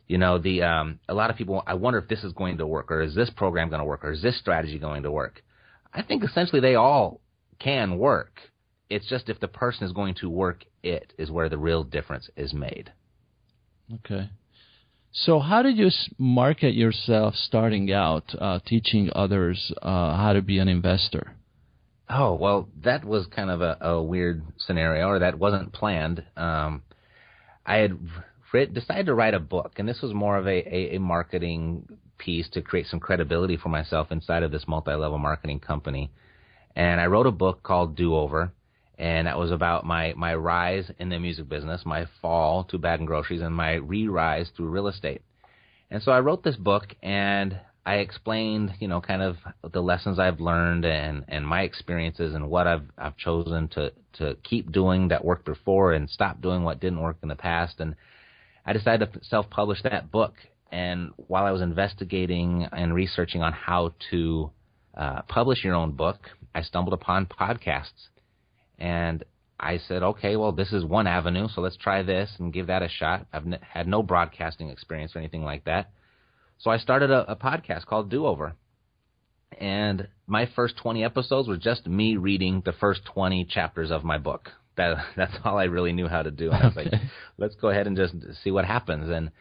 You 0.08 0.18
know, 0.18 0.38
the 0.38 0.64
um, 0.64 1.00
a 1.08 1.14
lot 1.14 1.30
of 1.30 1.38
people. 1.38 1.64
I 1.66 1.76
wonder 1.76 2.00
if 2.00 2.08
this 2.10 2.24
is 2.24 2.34
going 2.34 2.58
to 2.58 2.68
work, 2.68 2.92
or 2.92 3.02
is 3.02 3.16
this 3.16 3.30
program 3.30 3.70
going 3.70 3.80
to 3.80 3.86
work, 3.86 4.04
or 4.04 4.12
is 4.12 4.22
this 4.22 4.38
strategy 4.38 4.78
going 4.78 5.04
to 5.04 5.12
work? 5.12 5.42
I 5.94 6.02
think 6.02 6.24
essentially 6.24 6.62
they 6.62 6.76
all 6.76 7.22
can 7.60 7.98
work. 7.98 8.40
It's 8.90 9.08
just 9.08 9.30
if 9.30 9.40
the 9.40 9.48
person 9.48 9.86
is 9.86 9.94
going 9.94 10.16
to 10.16 10.30
work 10.30 10.66
it 10.84 11.14
is 11.18 11.32
where 11.32 11.50
the 11.50 11.58
real 11.58 11.84
difference 11.84 12.30
is 12.36 12.54
made. 12.54 12.92
Okay. 13.94 14.30
So, 15.14 15.40
how 15.40 15.62
did 15.62 15.78
you 15.78 15.90
market 16.18 16.74
yourself 16.74 17.36
starting 17.36 17.92
out, 17.92 18.24
uh, 18.40 18.60
teaching 18.66 19.10
others 19.14 19.74
uh, 19.82 20.16
how 20.16 20.34
to 20.34 20.42
be 20.42 20.58
an 20.60 20.70
investor? 20.70 21.36
Oh 22.14 22.34
well, 22.34 22.68
that 22.84 23.06
was 23.06 23.26
kind 23.28 23.50
of 23.50 23.62
a, 23.62 23.78
a 23.80 24.02
weird 24.02 24.44
scenario, 24.58 25.08
or 25.08 25.20
that 25.20 25.40
wasn't 25.40 25.72
planned. 25.72 26.24
Um, 26.36 26.84
I 27.66 27.78
had 27.78 27.98
writ, 28.52 28.74
decided 28.74 29.06
to 29.06 29.14
write 29.14 29.34
a 29.34 29.40
book, 29.40 29.74
and 29.78 29.88
this 29.88 30.02
was 30.02 30.14
more 30.14 30.38
of 30.38 30.46
a, 30.46 30.76
a, 30.76 30.96
a 30.96 31.00
marketing 31.00 31.88
piece 32.18 32.50
to 32.50 32.62
create 32.62 32.88
some 32.88 33.00
credibility 33.00 33.56
for 33.56 33.70
myself 33.70 34.12
inside 34.12 34.44
of 34.44 34.52
this 34.52 34.68
multi-level 34.68 35.20
marketing 35.20 35.60
company. 35.60 36.12
And 36.76 37.00
I 37.00 37.06
wrote 37.06 37.28
a 37.28 37.32
book 37.32 37.64
called 37.64 37.96
Do 37.96 38.16
Over, 38.16 38.52
and 38.98 39.28
that 39.28 39.40
was 39.40 39.52
about 39.52 39.86
my 39.86 40.14
my 40.18 40.36
rise 40.36 40.92
in 41.00 41.08
the 41.10 41.20
music 41.20 41.48
business, 41.48 41.86
my 41.86 42.08
fall 42.22 42.66
to 42.66 42.78
bag 42.78 43.00
and 43.00 43.08
groceries, 43.08 43.42
and 43.42 43.56
my 43.56 43.76
re-rise 43.76 44.50
through 44.56 44.68
real 44.68 44.88
estate. 44.90 45.22
And 45.90 46.04
so 46.04 46.12
I 46.12 46.20
wrote 46.20 46.44
this 46.44 46.58
book, 46.58 46.94
and 47.02 47.58
I 47.86 47.96
explained, 47.96 48.74
you 48.80 48.88
know, 48.88 49.02
kind 49.02 49.24
of 49.24 49.38
the 49.72 49.82
lessons 49.82 50.20
I've 50.20 50.40
learned 50.40 50.86
and, 50.86 51.26
and 51.28 51.46
my 51.46 51.62
experiences 51.62 52.36
and 52.36 52.50
what 52.50 52.68
I've 52.68 52.88
I've 52.98 53.18
chosen 53.18 53.70
to 53.70 53.92
to 54.14 54.36
keep 54.44 54.72
doing 54.72 55.08
that 55.08 55.26
worked 55.26 55.46
before 55.46 55.94
and 55.94 56.10
stop 56.10 56.42
doing 56.42 56.64
what 56.64 56.80
didn't 56.80 57.02
work 57.02 57.18
in 57.24 57.30
the 57.30 57.36
past. 57.36 57.80
And 57.80 57.96
I 58.66 58.74
decided 58.74 59.12
to 59.12 59.24
self-publish 59.24 59.82
that 59.84 60.12
book. 60.12 60.36
And 60.72 61.12
while 61.16 61.46
I 61.46 61.52
was 61.52 61.62
investigating 61.62 62.68
and 62.72 62.94
researching 62.94 63.42
on 63.42 63.52
how 63.52 63.94
to 64.12 64.52
uh, 64.96 65.22
publish 65.24 65.64
your 65.64 65.76
own 65.76 65.94
book, 65.94 66.30
I 66.54 66.62
stumbled 66.62 66.94
upon 66.94 67.26
podcasts, 67.26 68.10
and 68.78 69.24
I 69.60 69.78
said, 69.78 70.02
okay, 70.02 70.36
well, 70.38 70.52
this 70.52 70.72
is 70.72 70.84
one 70.84 71.08
avenue, 71.08 71.48
so 71.54 71.62
let's 71.62 71.78
try 71.78 72.04
this 72.04 72.32
and 72.40 72.54
give 72.54 72.68
that 72.68 72.82
a 72.82 72.90
shot. 72.90 73.28
I've 73.32 73.46
n- 73.46 73.60
had 73.62 73.88
no 73.88 74.02
broadcasting 74.02 74.70
experience 74.70 75.16
or 75.16 75.20
anything 75.20 75.44
like 75.44 75.66
that. 75.66 75.92
So 76.62 76.70
I 76.70 76.78
started 76.78 77.10
a, 77.10 77.32
a 77.32 77.36
podcast 77.36 77.88
called 77.88 78.12
Do 78.12 78.28
Over. 78.28 78.54
And 79.60 80.08
my 80.28 80.48
first 80.56 80.78
20 80.78 81.04
episodes 81.04 81.48
were 81.48 81.58
just 81.58 81.88
me 81.88 82.18
reading 82.18 82.62
the 82.64 82.72
first 82.72 83.02
20 83.06 83.46
chapters 83.46 83.90
of 83.90 84.04
my 84.04 84.20
book. 84.20 84.50
That 84.78 84.98
that's 85.18 85.34
all 85.44 85.58
I 85.58 85.66
really 85.66 85.92
knew 85.92 86.08
how 86.08 86.22
to 86.22 86.30
do. 86.30 86.52
And 86.52 86.64
I 86.64 86.68
was 86.68 86.76
like, 86.76 86.94
let's 87.38 87.56
go 87.56 87.70
ahead 87.70 87.88
and 87.88 87.98
just 87.98 88.14
see 88.44 88.52
what 88.52 88.66
happens. 88.66 89.10
And 89.10 89.32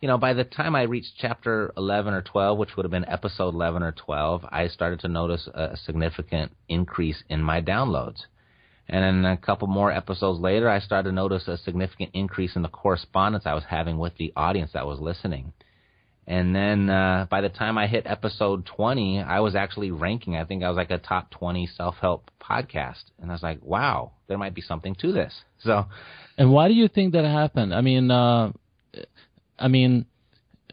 you 0.00 0.08
know, 0.08 0.16
by 0.16 0.32
the 0.32 0.44
time 0.44 0.74
I 0.74 0.82
reached 0.82 1.12
chapter 1.18 1.72
11 1.76 2.12
or 2.14 2.22
12, 2.22 2.58
which 2.58 2.70
would 2.76 2.84
have 2.84 2.90
been 2.90 3.08
episode 3.08 3.54
11 3.54 3.82
or 3.82 3.92
12, 3.92 4.44
I 4.50 4.66
started 4.68 5.00
to 5.00 5.08
notice 5.08 5.48
a 5.54 5.76
significant 5.76 6.52
increase 6.68 7.22
in 7.28 7.40
my 7.40 7.60
downloads. 7.60 8.22
And 8.88 9.24
then 9.24 9.30
a 9.30 9.36
couple 9.36 9.68
more 9.68 9.92
episodes 9.92 10.40
later, 10.40 10.68
I 10.68 10.80
started 10.80 11.10
to 11.10 11.14
notice 11.14 11.46
a 11.46 11.56
significant 11.58 12.10
increase 12.14 12.56
in 12.56 12.62
the 12.62 12.68
correspondence 12.68 13.44
I 13.46 13.54
was 13.54 13.64
having 13.68 13.98
with 13.98 14.16
the 14.16 14.32
audience 14.34 14.72
that 14.72 14.86
was 14.86 14.98
listening. 14.98 15.52
And 16.26 16.54
then 16.54 16.88
uh, 16.88 17.26
by 17.28 17.40
the 17.40 17.48
time 17.48 17.76
I 17.76 17.86
hit 17.88 18.04
episode 18.06 18.64
20, 18.66 19.20
I 19.20 19.40
was 19.40 19.56
actually 19.56 19.90
ranking. 19.90 20.36
I 20.36 20.44
think 20.44 20.62
I 20.62 20.68
was 20.68 20.76
like 20.76 20.90
a 20.92 20.98
top 20.98 21.30
20 21.30 21.66
self 21.66 21.96
help 22.00 22.30
podcast. 22.40 23.02
And 23.20 23.30
I 23.30 23.34
was 23.34 23.42
like, 23.42 23.58
wow, 23.62 24.12
there 24.28 24.38
might 24.38 24.54
be 24.54 24.62
something 24.62 24.94
to 24.96 25.12
this. 25.12 25.32
So. 25.64 25.86
And 26.36 26.50
why 26.50 26.66
do 26.66 26.74
you 26.74 26.88
think 26.88 27.12
that 27.12 27.24
happened? 27.24 27.72
I 27.72 27.82
mean, 27.82 28.10
uh, 28.10 28.50
I 29.56 29.68
mean, 29.68 30.06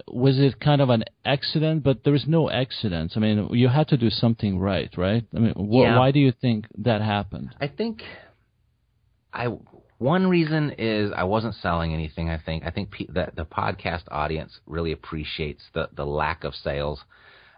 was 0.08 0.40
it 0.40 0.60
kind 0.60 0.82
of 0.82 0.90
an 0.90 1.04
accident? 1.24 1.84
But 1.84 2.04
there 2.04 2.14
was 2.14 2.26
no 2.28 2.50
accidents. 2.50 3.14
I 3.16 3.20
mean, 3.20 3.50
you 3.52 3.68
had 3.68 3.88
to 3.90 3.98
do 3.98 4.10
something 4.10 4.58
right, 4.58 4.90
right? 4.98 5.24
I 5.36 5.38
mean, 5.40 5.54
wh- 5.54 5.84
Yeah. 5.84 6.00
why 6.00 6.10
do 6.10 6.20
you 6.20 6.32
think 6.32 6.66
that 6.80 7.02
happened? 7.02 7.54
I 7.62 7.68
think 7.68 8.02
I 9.32 9.48
one 10.00 10.28
reason 10.28 10.76
is 10.78 11.12
I 11.14 11.26
wasn't 11.26 11.56
selling 11.56 11.94
anything. 11.94 12.30
I 12.30 12.38
think 12.38 12.64
I 12.66 12.72
think 12.72 12.90
pe- 12.90 13.08
that 13.10 13.36
the 13.36 13.46
podcast 13.46 14.04
audience 14.10 14.60
really 14.66 14.94
appreciates 14.94 15.62
the 15.74 15.90
the 15.94 16.06
lack 16.06 16.46
of 16.46 16.56
sales. 16.56 17.04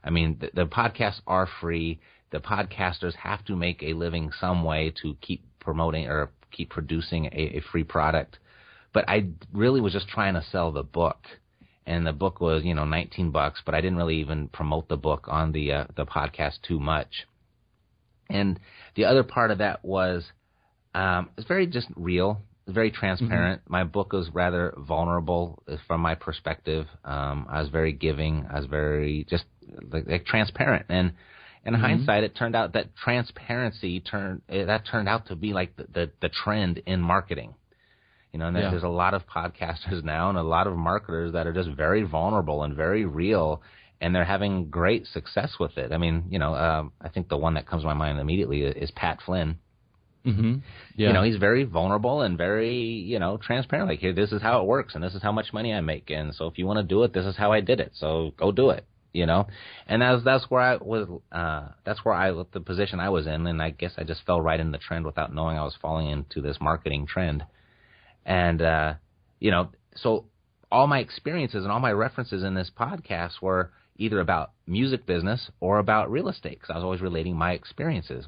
I 0.03 0.09
mean, 0.09 0.37
the, 0.41 0.49
the 0.53 0.65
podcasts 0.65 1.21
are 1.27 1.47
free. 1.61 1.99
The 2.31 2.39
podcasters 2.39 3.13
have 3.15 3.45
to 3.45 3.55
make 3.55 3.83
a 3.83 3.93
living 3.93 4.31
some 4.39 4.63
way 4.63 4.91
to 5.03 5.15
keep 5.21 5.43
promoting 5.59 6.07
or 6.07 6.31
keep 6.51 6.71
producing 6.71 7.27
a, 7.27 7.57
a 7.57 7.61
free 7.71 7.83
product. 7.83 8.39
But 8.91 9.07
I 9.07 9.27
really 9.53 9.79
was 9.79 9.93
just 9.93 10.07
trying 10.07 10.33
to 10.33 10.43
sell 10.51 10.71
the 10.71 10.83
book, 10.83 11.19
and 11.85 12.07
the 12.07 12.11
book 12.11 12.41
was 12.41 12.63
you 12.63 12.73
know 12.73 12.85
19 12.85 13.29
bucks. 13.29 13.61
But 13.63 13.75
I 13.75 13.81
didn't 13.81 13.97
really 13.97 14.17
even 14.17 14.47
promote 14.47 14.89
the 14.89 14.97
book 14.97 15.27
on 15.27 15.51
the 15.51 15.71
uh, 15.73 15.85
the 15.95 16.07
podcast 16.07 16.63
too 16.67 16.79
much. 16.79 17.27
And 18.31 18.59
the 18.95 19.05
other 19.05 19.23
part 19.23 19.51
of 19.51 19.59
that 19.59 19.85
was 19.85 20.31
um, 20.93 21.29
it's 21.37 21.47
very 21.47 21.67
just 21.67 21.87
real, 21.95 22.41
very 22.67 22.91
transparent. 22.91 23.61
My 23.67 23.83
book 23.83 24.13
was 24.13 24.29
rather 24.33 24.73
vulnerable 24.77 25.63
uh, 25.67 25.77
from 25.87 26.01
my 26.01 26.15
perspective. 26.15 26.87
Um, 27.05 27.47
I 27.49 27.61
was 27.61 27.69
very 27.69 27.93
giving. 27.93 28.45
I 28.51 28.57
was 28.57 28.65
very 28.65 29.25
just 29.29 29.45
like, 29.91 30.07
like 30.07 30.25
transparent. 30.25 30.85
And 30.89 31.13
in 31.65 31.73
hindsight, 31.73 32.23
it 32.23 32.35
turned 32.35 32.55
out 32.55 32.73
that 32.73 32.95
transparency 32.95 33.99
turned 33.99 34.41
eh, 34.49 34.65
that 34.65 34.85
turned 34.85 35.07
out 35.07 35.27
to 35.27 35.35
be 35.35 35.53
like 35.53 35.75
the 35.75 35.85
the, 35.93 36.11
the 36.21 36.29
trend 36.29 36.81
in 36.85 37.01
marketing. 37.01 37.53
You 38.33 38.39
know, 38.39 38.47
and 38.47 38.57
Yeah. 38.57 38.69
there's 38.71 38.83
a 38.83 38.87
lot 38.87 39.13
of 39.13 39.27
podcasters 39.27 40.03
now 40.03 40.29
and 40.29 40.37
a 40.37 40.43
lot 40.43 40.65
of 40.65 40.75
marketers 40.77 41.33
that 41.33 41.47
are 41.47 41.53
just 41.53 41.69
very 41.69 42.03
vulnerable 42.03 42.63
and 42.63 42.75
very 42.75 43.05
real, 43.05 43.61
and 43.99 44.15
they're 44.15 44.23
having 44.25 44.69
great 44.69 45.05
success 45.05 45.59
with 45.59 45.77
it. 45.77 45.91
I 45.91 45.97
mean, 45.97 46.25
you 46.29 46.39
know, 46.39 46.55
um, 46.55 46.93
I 47.01 47.09
think 47.09 47.27
the 47.27 47.37
one 47.37 47.55
that 47.55 47.67
comes 47.67 47.83
to 47.83 47.87
my 47.87 47.93
mind 47.93 48.19
immediately 48.19 48.63
is 48.63 48.91
Pat 48.91 49.19
Flynn. 49.25 49.57
Mm-hmm. 50.25 50.55
Yeah. 50.95 51.07
You 51.07 51.13
know, 51.13 51.23
he's 51.23 51.37
very 51.37 51.63
vulnerable 51.63 52.21
and 52.21 52.37
very, 52.37 52.77
you 52.77 53.19
know, 53.19 53.37
transparent. 53.37 53.89
Like, 53.89 53.99
here, 53.99 54.13
this 54.13 54.31
is 54.31 54.41
how 54.41 54.61
it 54.61 54.67
works, 54.67 54.93
and 54.93 55.03
this 55.03 55.15
is 55.15 55.21
how 55.21 55.31
much 55.31 55.53
money 55.53 55.73
I 55.73 55.81
make, 55.81 56.09
and 56.09 56.35
so 56.35 56.47
if 56.47 56.57
you 56.57 56.67
want 56.67 56.77
to 56.77 56.83
do 56.83 57.03
it, 57.03 57.13
this 57.13 57.25
is 57.25 57.35
how 57.35 57.51
I 57.51 57.61
did 57.61 57.79
it. 57.79 57.91
So 57.95 58.31
go 58.37 58.51
do 58.51 58.69
it. 58.69 58.85
You 59.13 59.25
know, 59.25 59.47
and 59.87 60.01
that's 60.01 60.23
that's 60.23 60.45
where 60.49 60.61
I 60.61 60.77
was. 60.77 61.05
Uh, 61.33 61.67
that's 61.83 62.05
where 62.05 62.13
I 62.13 62.31
the 62.31 62.61
position 62.61 63.01
I 63.01 63.09
was 63.09 63.27
in, 63.27 63.45
and 63.45 63.61
I 63.61 63.71
guess 63.71 63.91
I 63.97 64.03
just 64.03 64.25
fell 64.25 64.39
right 64.39 64.59
in 64.59 64.71
the 64.71 64.77
trend 64.77 65.05
without 65.05 65.35
knowing 65.35 65.57
I 65.57 65.63
was 65.63 65.75
falling 65.81 66.09
into 66.09 66.39
this 66.39 66.57
marketing 66.61 67.07
trend. 67.07 67.43
And 68.25 68.61
uh, 68.61 68.93
you 69.39 69.51
know, 69.51 69.71
so 69.95 70.27
all 70.71 70.87
my 70.87 70.99
experiences 70.99 71.63
and 71.63 71.73
all 71.73 71.81
my 71.81 71.91
references 71.91 72.41
in 72.43 72.53
this 72.53 72.71
podcast 72.73 73.41
were 73.41 73.71
either 73.97 74.21
about 74.21 74.51
music 74.65 75.05
business 75.05 75.51
or 75.59 75.79
about 75.79 76.09
real 76.09 76.29
estate 76.29 76.59
because 76.59 76.69
I 76.69 76.75
was 76.75 76.83
always 76.83 77.01
relating 77.01 77.35
my 77.35 77.51
experiences. 77.51 78.27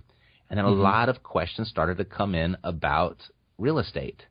And 0.49 0.57
then 0.57 0.65
a 0.65 0.69
mm-hmm. 0.69 0.81
lot 0.81 1.09
of 1.09 1.23
questions 1.23 1.69
started 1.69 1.97
to 1.97 2.05
come 2.05 2.35
in 2.35 2.57
about 2.63 3.17
real 3.57 3.79
estate. 3.79 4.23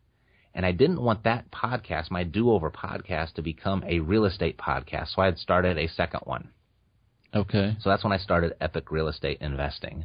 And 0.54 0.66
I 0.66 0.72
didn't 0.72 1.00
want 1.00 1.24
that 1.24 1.50
podcast, 1.50 2.10
my 2.10 2.24
do 2.24 2.50
over 2.50 2.70
podcast, 2.70 3.34
to 3.34 3.42
become 3.42 3.82
a 3.86 4.00
real 4.00 4.26
estate 4.26 4.58
podcast. 4.58 5.14
So 5.14 5.22
I 5.22 5.26
had 5.26 5.38
started 5.38 5.78
a 5.78 5.88
second 5.88 6.20
one. 6.24 6.50
okay. 7.34 7.76
So 7.80 7.88
that's 7.88 8.04
when 8.04 8.12
I 8.12 8.18
started 8.18 8.54
Epic 8.60 8.90
Real 8.90 9.08
Estate 9.08 9.38
Investing. 9.40 10.04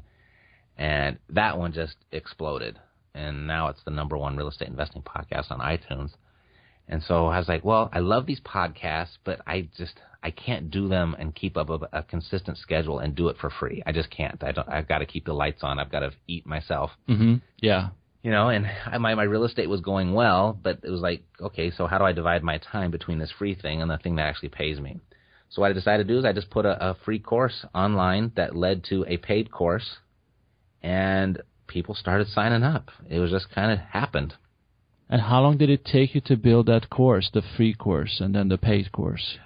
And 0.78 1.18
that 1.30 1.58
one 1.58 1.74
just 1.74 1.98
exploded. 2.12 2.80
And 3.14 3.48
now 3.48 3.68
it's 3.68 3.84
the 3.84 3.92
number 3.92 4.18
one 4.18 4.38
real 4.38 4.48
estate 4.48 4.70
investing 4.70 5.02
podcast 5.02 5.52
on 5.52 5.60
iTunes. 5.60 6.12
And 6.90 7.04
so 7.04 7.28
I 7.28 7.38
was 7.38 7.48
like, 7.50 7.66
well, 7.66 7.90
I 7.92 8.00
love 8.00 8.26
these 8.26 8.40
podcasts, 8.40 9.18
but 9.26 9.42
I 9.46 9.68
just 9.78 10.00
I 10.24 10.32
can't 10.32 10.72
do 10.72 10.88
them 10.88 11.16
and 11.20 11.36
keep 11.36 11.58
up 11.58 11.70
a, 11.70 11.80
a 11.92 12.04
consistent 12.04 12.58
schedule 12.58 13.00
and 13.00 13.14
do 13.16 13.28
it 13.28 13.38
for 13.38 13.50
free. 13.50 13.84
I 13.86 13.92
just 13.92 14.10
can't. 14.10 14.42
I 14.44 14.52
don't. 14.52 14.68
I've 14.70 14.88
got 14.88 15.00
to 15.00 15.06
keep 15.06 15.26
the 15.26 15.34
lights 15.34 15.64
on. 15.64 15.80
I've 15.80 15.92
got 15.92 16.00
to 16.00 16.12
eat 16.28 16.46
myself 16.46 16.92
Mm-hmm. 17.10 17.36
Yeah. 17.62 17.90
you 18.24 18.32
know, 18.32 18.50
and 18.50 18.66
I, 18.86 18.98
my 18.98 19.16
my 19.16 19.24
real 19.24 19.44
estate 19.46 19.70
was 19.70 19.82
going 19.82 20.14
well, 20.14 20.58
but 20.62 20.80
it 20.84 20.90
was 20.90 21.02
like, 21.02 21.24
okay, 21.42 21.72
so 21.72 21.88
how 21.88 21.98
do 21.98 22.06
I 22.06 22.14
divide 22.14 22.44
my 22.44 22.58
time 22.58 22.90
between 22.92 23.20
this 23.20 23.32
free 23.38 23.56
thing 23.56 23.82
and 23.82 23.92
the 23.92 23.98
thing 23.98 24.16
that 24.16 24.24
actually 24.28 24.50
pays 24.50 24.80
me? 24.80 25.00
So 25.50 25.62
what 25.62 25.72
I 25.72 25.74
decided 25.74 26.08
to 26.08 26.14
do 26.14 26.20
is 26.20 26.26
I 26.26 26.34
just 26.34 26.50
put 26.50 26.66
a, 26.66 26.90
a 26.92 26.96
free 27.06 27.20
course 27.20 27.66
online 27.74 28.32
that 28.36 28.56
led 28.56 28.84
to 28.86 29.06
a 29.08 29.18
paid 29.18 29.50
course, 29.52 29.98
and 30.82 31.42
people 31.68 31.96
started 31.96 32.28
signing 32.28 32.64
up. 32.64 32.92
It 33.10 33.20
was 33.20 33.32
just 33.32 33.50
kind 33.52 33.72
of 33.72 33.80
happened. 33.80 34.34
And 35.10 35.22
how 35.22 35.42
long 35.42 35.58
did 35.58 35.70
it 35.70 35.86
take 35.86 36.16
you 36.16 36.22
to 36.22 36.36
build 36.36 36.66
that 36.66 36.90
course, 36.90 37.30
the 37.34 37.42
free 37.56 37.74
course, 37.74 38.20
and 38.20 38.36
then 38.36 38.50
the 38.50 38.58
paid 38.58 38.92
course? 38.92 39.38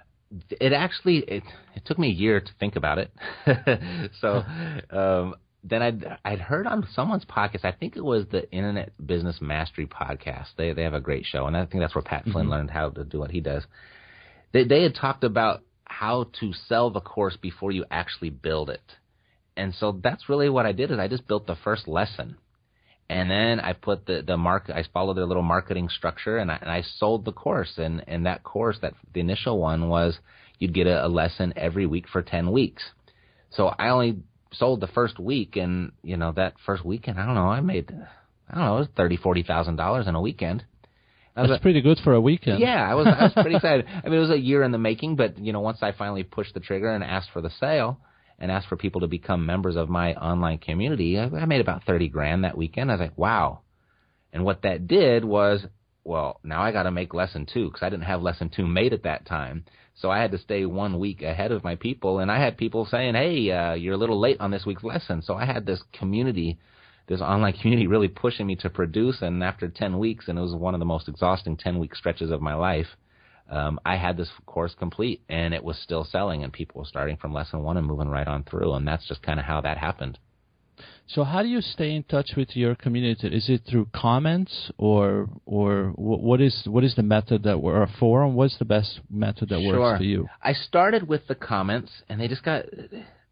It 0.50 0.74
actually 0.74 1.18
it 1.18 1.44
it 1.76 1.86
took 1.86 2.00
me 2.00 2.08
a 2.08 2.14
year 2.14 2.40
to 2.40 2.52
think 2.60 2.76
about 2.76 2.98
it. 2.98 3.12
so 4.22 4.44
um, 4.90 5.36
then 5.64 5.82
I'd 5.82 6.18
I'd 6.26 6.40
heard 6.40 6.66
on 6.66 6.88
someone's 6.94 7.26
podcast. 7.26 7.66
I 7.66 7.72
think 7.72 7.96
it 7.96 8.04
was 8.04 8.26
the 8.32 8.50
Internet 8.52 8.94
Business 9.06 9.40
Mastery 9.42 9.86
podcast. 9.86 10.48
They 10.58 10.74
they 10.74 10.84
have 10.84 10.94
a 10.94 11.02
great 11.02 11.26
show, 11.26 11.46
and 11.46 11.56
I 11.56 11.66
think 11.66 11.84
that's 11.84 11.94
where 11.94 12.02
Pat 12.02 12.26
Flynn 12.26 12.50
learned 12.50 12.72
how 12.72 12.90
to 12.90 13.04
do 13.04 13.20
what 13.20 13.32
he 13.32 13.42
does. 13.42 13.64
They 14.54 14.64
they 14.64 14.84
had 14.84 14.96
talked 14.96 15.24
about 15.24 15.62
how 15.86 16.28
to 16.40 16.54
sell 16.54 16.90
the 16.90 17.02
course 17.02 17.38
before 17.38 17.72
you 17.72 17.86
actually 17.92 18.30
build 18.30 18.70
it, 18.70 18.82
and 19.56 19.76
so 19.76 20.00
that's 20.02 20.30
really 20.30 20.50
what 20.50 20.66
I 20.66 20.72
did. 20.72 20.92
Is 20.92 20.98
I 20.98 21.08
just 21.08 21.28
built 21.28 21.46
the 21.46 21.58
first 21.64 21.88
lesson. 21.88 22.38
And 23.12 23.30
then 23.30 23.60
I 23.60 23.74
put 23.74 24.06
the 24.06 24.24
the 24.26 24.38
mark. 24.38 24.70
I 24.70 24.84
followed 24.94 25.16
their 25.18 25.26
little 25.26 25.44
marketing 25.44 25.90
structure, 25.90 26.38
and 26.38 26.50
I, 26.50 26.58
and 26.62 26.72
I 26.72 26.82
sold 26.98 27.26
the 27.26 27.34
course. 27.34 27.74
And 27.78 28.04
and 28.08 28.26
that 28.26 28.44
course, 28.44 28.78
that 28.82 28.94
the 29.14 29.20
initial 29.20 29.60
one 29.60 29.90
was 29.90 30.18
you'd 30.60 30.74
get 30.74 30.88
a, 30.88 31.06
a 31.06 31.10
lesson 31.10 31.52
every 31.58 31.86
week 31.86 32.06
for 32.08 32.22
ten 32.22 32.52
weeks. 32.54 32.82
So 33.50 33.68
I 33.68 33.90
only 33.90 34.20
sold 34.54 34.80
the 34.80 34.88
first 34.88 35.20
week, 35.20 35.58
and 35.58 35.92
you 36.04 36.16
know 36.16 36.32
that 36.38 36.54
first 36.66 36.86
weekend, 36.86 37.20
I 37.20 37.26
don't 37.26 37.36
know, 37.36 37.50
I 37.50 37.60
made 37.60 37.92
I 38.50 38.56
don't 38.56 38.64
know, 38.66 38.76
it 38.78 38.80
was 38.80 38.88
thirty 38.96 39.18
forty 39.18 39.44
thousand 39.44 39.76
dollars 39.76 40.08
in 40.08 40.16
a 40.16 40.22
weekend. 40.22 40.64
That's 41.36 41.52
a- 41.52 41.60
pretty 41.60 41.82
good 41.82 41.98
for 42.04 42.14
a 42.14 42.22
weekend. 42.22 42.60
yeah, 42.60 42.90
I 42.90 42.96
was 42.96 43.08
I 43.08 43.24
was 43.24 43.34
pretty 43.34 43.56
excited. 43.62 43.88
I 43.88 44.08
mean, 44.08 44.18
it 44.20 44.22
was 44.22 44.30
a 44.32 44.40
year 44.40 44.64
in 44.64 44.72
the 44.72 44.78
making, 44.78 45.18
but 45.18 45.38
you 45.38 45.52
know, 45.52 45.60
once 45.60 45.80
I 45.82 45.92
finally 45.92 46.24
pushed 46.24 46.54
the 46.54 46.62
trigger 46.62 46.90
and 46.90 47.04
asked 47.04 47.30
for 47.34 47.42
the 47.42 47.52
sale 47.60 48.00
and 48.42 48.52
asked 48.52 48.68
for 48.68 48.76
people 48.76 49.02
to 49.02 49.08
become 49.08 49.46
members 49.46 49.78
of 49.78 49.88
my 49.88 50.14
online 50.16 50.58
community, 50.58 51.18
I, 51.18 51.26
I 51.28 51.46
made 51.46 51.62
about 51.62 51.86
thirty 51.86 52.10
grand 52.10 52.44
that 52.44 52.58
weekend. 52.58 52.92
I 52.92 52.96
was 52.96 53.00
like, 53.00 53.18
wow. 53.18 53.62
And 54.34 54.44
what 54.44 54.64
that 54.64 54.88
did 54.88 55.24
was, 55.24 55.66
well, 56.04 56.40
now 56.44 56.62
I 56.62 56.72
got 56.74 56.84
to 56.84 56.92
make 56.92 57.14
lesson 57.14 57.46
two 57.46 57.68
because 57.68 57.84
I 57.84 57.90
didn't 57.90 58.06
have 58.06 58.22
lesson 58.22 58.50
two 58.50 58.68
made 58.68 58.92
at 58.92 59.04
that 59.04 59.26
time. 59.26 59.64
So 59.96 60.10
I 60.10 60.20
had 60.20 60.32
to 60.32 60.38
stay 60.38 60.66
one 60.66 61.00
week 61.00 61.22
ahead 61.22 61.52
of 61.52 61.64
my 61.64 61.76
people, 61.76 62.20
and 62.20 62.30
I 62.30 62.40
had 62.40 62.58
people 62.58 62.86
saying, 62.86 63.14
"Hey, 63.14 63.50
uh, 63.52 63.74
you're 63.76 63.94
a 63.94 63.98
little 63.98 64.20
late 64.20 64.42
on 64.42 64.52
this 64.52 64.66
week's 64.66 64.84
lesson." 64.84 65.22
So 65.22 65.36
I 65.36 65.46
had 65.46 65.66
this 65.66 65.84
community 65.94 66.58
this 67.08 67.22
online 67.22 67.54
community 67.54 67.88
really 67.88 68.08
pushing 68.08 68.48
me 68.48 68.56
to 68.56 68.70
produce. 68.70 69.22
And 69.22 69.44
after 69.44 69.68
10 69.68 70.00
weeks, 70.00 70.28
and 70.28 70.38
it 70.38 70.42
was 70.42 70.56
one 70.56 70.74
of 70.74 70.80
the 70.80 70.86
most 70.86 71.08
exhausting 71.10 71.58
10 71.58 71.78
week 71.78 71.96
stretches 71.96 72.32
of 72.32 72.42
my 72.42 72.54
life, 72.54 72.88
um, 73.52 73.80
I 73.86 73.98
had 73.98 74.18
this 74.18 74.30
course 74.46 74.74
complete 74.78 75.22
and 75.30 75.54
it 75.54 75.64
was 75.64 75.78
still 75.78 76.04
selling, 76.04 76.44
and 76.44 76.52
people 76.52 76.80
were 76.80 76.86
starting 76.86 77.18
from 77.18 77.34
lesson 77.34 77.62
one 77.62 77.78
and 77.78 77.86
moving 77.86 78.10
right 78.10 78.28
on 78.28 78.44
through. 78.44 78.74
And 78.74 78.88
that's 78.88 79.08
just 79.08 79.22
kind 79.22 79.40
of 79.40 79.46
how 79.46 79.62
that 79.62 79.78
happened. 79.78 80.18
So 81.08 81.24
how 81.24 81.42
do 81.44 81.50
you 81.50 81.62
stay 81.62 81.94
in 81.94 82.04
touch 82.04 82.32
with 82.38 82.56
your 82.56 82.74
community? 82.76 83.28
Is 83.28 83.50
it 83.50 83.62
through 83.70 83.88
comments 83.94 84.72
or 84.78 85.30
or 85.46 85.92
what 85.96 86.40
is 86.40 86.64
what 86.66 86.84
is 86.84 86.96
the 86.96 87.04
method 87.04 87.44
that 87.44 87.56
or 87.56 87.84
a 87.84 87.88
forum? 88.00 88.34
What's 88.36 88.58
the 88.58 88.66
best 88.66 89.02
method 89.10 89.50
that 89.50 89.60
Sure. 89.60 89.80
works 89.80 90.00
for 90.00 90.04
you? 90.04 90.30
I 90.42 90.54
started 90.54 91.08
with 91.08 91.28
the 91.28 91.36
comments, 91.36 91.92
and 92.08 92.20
they 92.20 92.28
just 92.28 92.44
got 92.44 92.66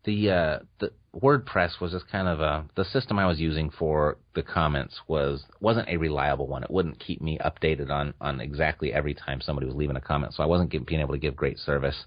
the 0.09 0.31
uh, 0.31 0.59
the 0.79 0.91
WordPress 1.15 1.79
was 1.79 1.91
just 1.91 2.07
kind 2.07 2.27
of 2.27 2.39
a 2.39 2.65
the 2.75 2.83
system 2.85 3.19
I 3.19 3.27
was 3.27 3.39
using 3.39 3.69
for 3.69 4.17
the 4.33 4.41
comments 4.41 4.99
was 5.07 5.43
wasn't 5.59 5.87
a 5.87 5.97
reliable 5.97 6.47
one. 6.47 6.63
It 6.63 6.71
wouldn't 6.71 6.99
keep 6.99 7.21
me 7.21 7.37
updated 7.45 7.91
on 7.91 8.15
on 8.19 8.41
exactly 8.41 8.91
every 8.91 9.13
time 9.13 9.39
somebody 9.39 9.67
was 9.67 9.75
leaving 9.75 9.95
a 9.95 10.01
comment, 10.01 10.33
so 10.33 10.41
I 10.41 10.47
wasn't 10.47 10.71
get, 10.71 10.85
being 10.87 11.01
able 11.01 11.13
to 11.13 11.19
give 11.19 11.35
great 11.35 11.59
service. 11.59 12.05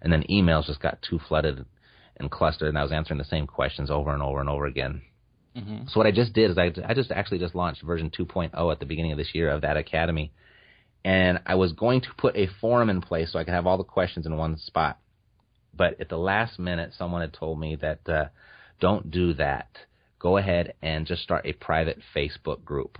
And 0.00 0.12
then 0.12 0.24
emails 0.30 0.66
just 0.66 0.80
got 0.80 1.02
too 1.02 1.20
flooded 1.28 1.64
and 2.16 2.30
clustered, 2.30 2.68
and 2.68 2.78
I 2.78 2.82
was 2.82 2.92
answering 2.92 3.18
the 3.18 3.24
same 3.24 3.46
questions 3.46 3.90
over 3.90 4.12
and 4.12 4.22
over 4.22 4.40
and 4.40 4.48
over 4.48 4.66
again. 4.66 5.02
So 5.88 6.00
what 6.00 6.06
I 6.06 6.10
just 6.10 6.32
did 6.32 6.50
is 6.50 6.58
I, 6.58 6.72
I 6.86 6.94
just 6.94 7.10
actually 7.10 7.38
just 7.38 7.54
launched 7.54 7.82
version 7.82 8.10
2.0 8.10 8.72
at 8.72 8.80
the 8.80 8.86
beginning 8.86 9.12
of 9.12 9.18
this 9.18 9.34
year 9.34 9.50
of 9.50 9.62
that 9.62 9.76
academy, 9.76 10.32
and 11.04 11.40
I 11.46 11.56
was 11.56 11.72
going 11.72 12.00
to 12.02 12.08
put 12.16 12.36
a 12.36 12.48
forum 12.60 12.90
in 12.90 13.00
place 13.00 13.32
so 13.32 13.38
I 13.38 13.44
could 13.44 13.54
have 13.54 13.66
all 13.66 13.78
the 13.78 13.84
questions 13.84 14.26
in 14.26 14.36
one 14.36 14.56
spot. 14.58 14.98
But 15.76 16.00
at 16.00 16.08
the 16.08 16.18
last 16.18 16.58
minute, 16.58 16.92
someone 16.96 17.20
had 17.20 17.32
told 17.32 17.58
me 17.58 17.76
that 17.76 18.08
uh, 18.08 18.26
don't 18.80 19.10
do 19.10 19.34
that. 19.34 19.68
Go 20.18 20.36
ahead 20.36 20.74
and 20.82 21.06
just 21.06 21.22
start 21.22 21.46
a 21.46 21.52
private 21.52 21.98
Facebook 22.14 22.64
group 22.64 22.98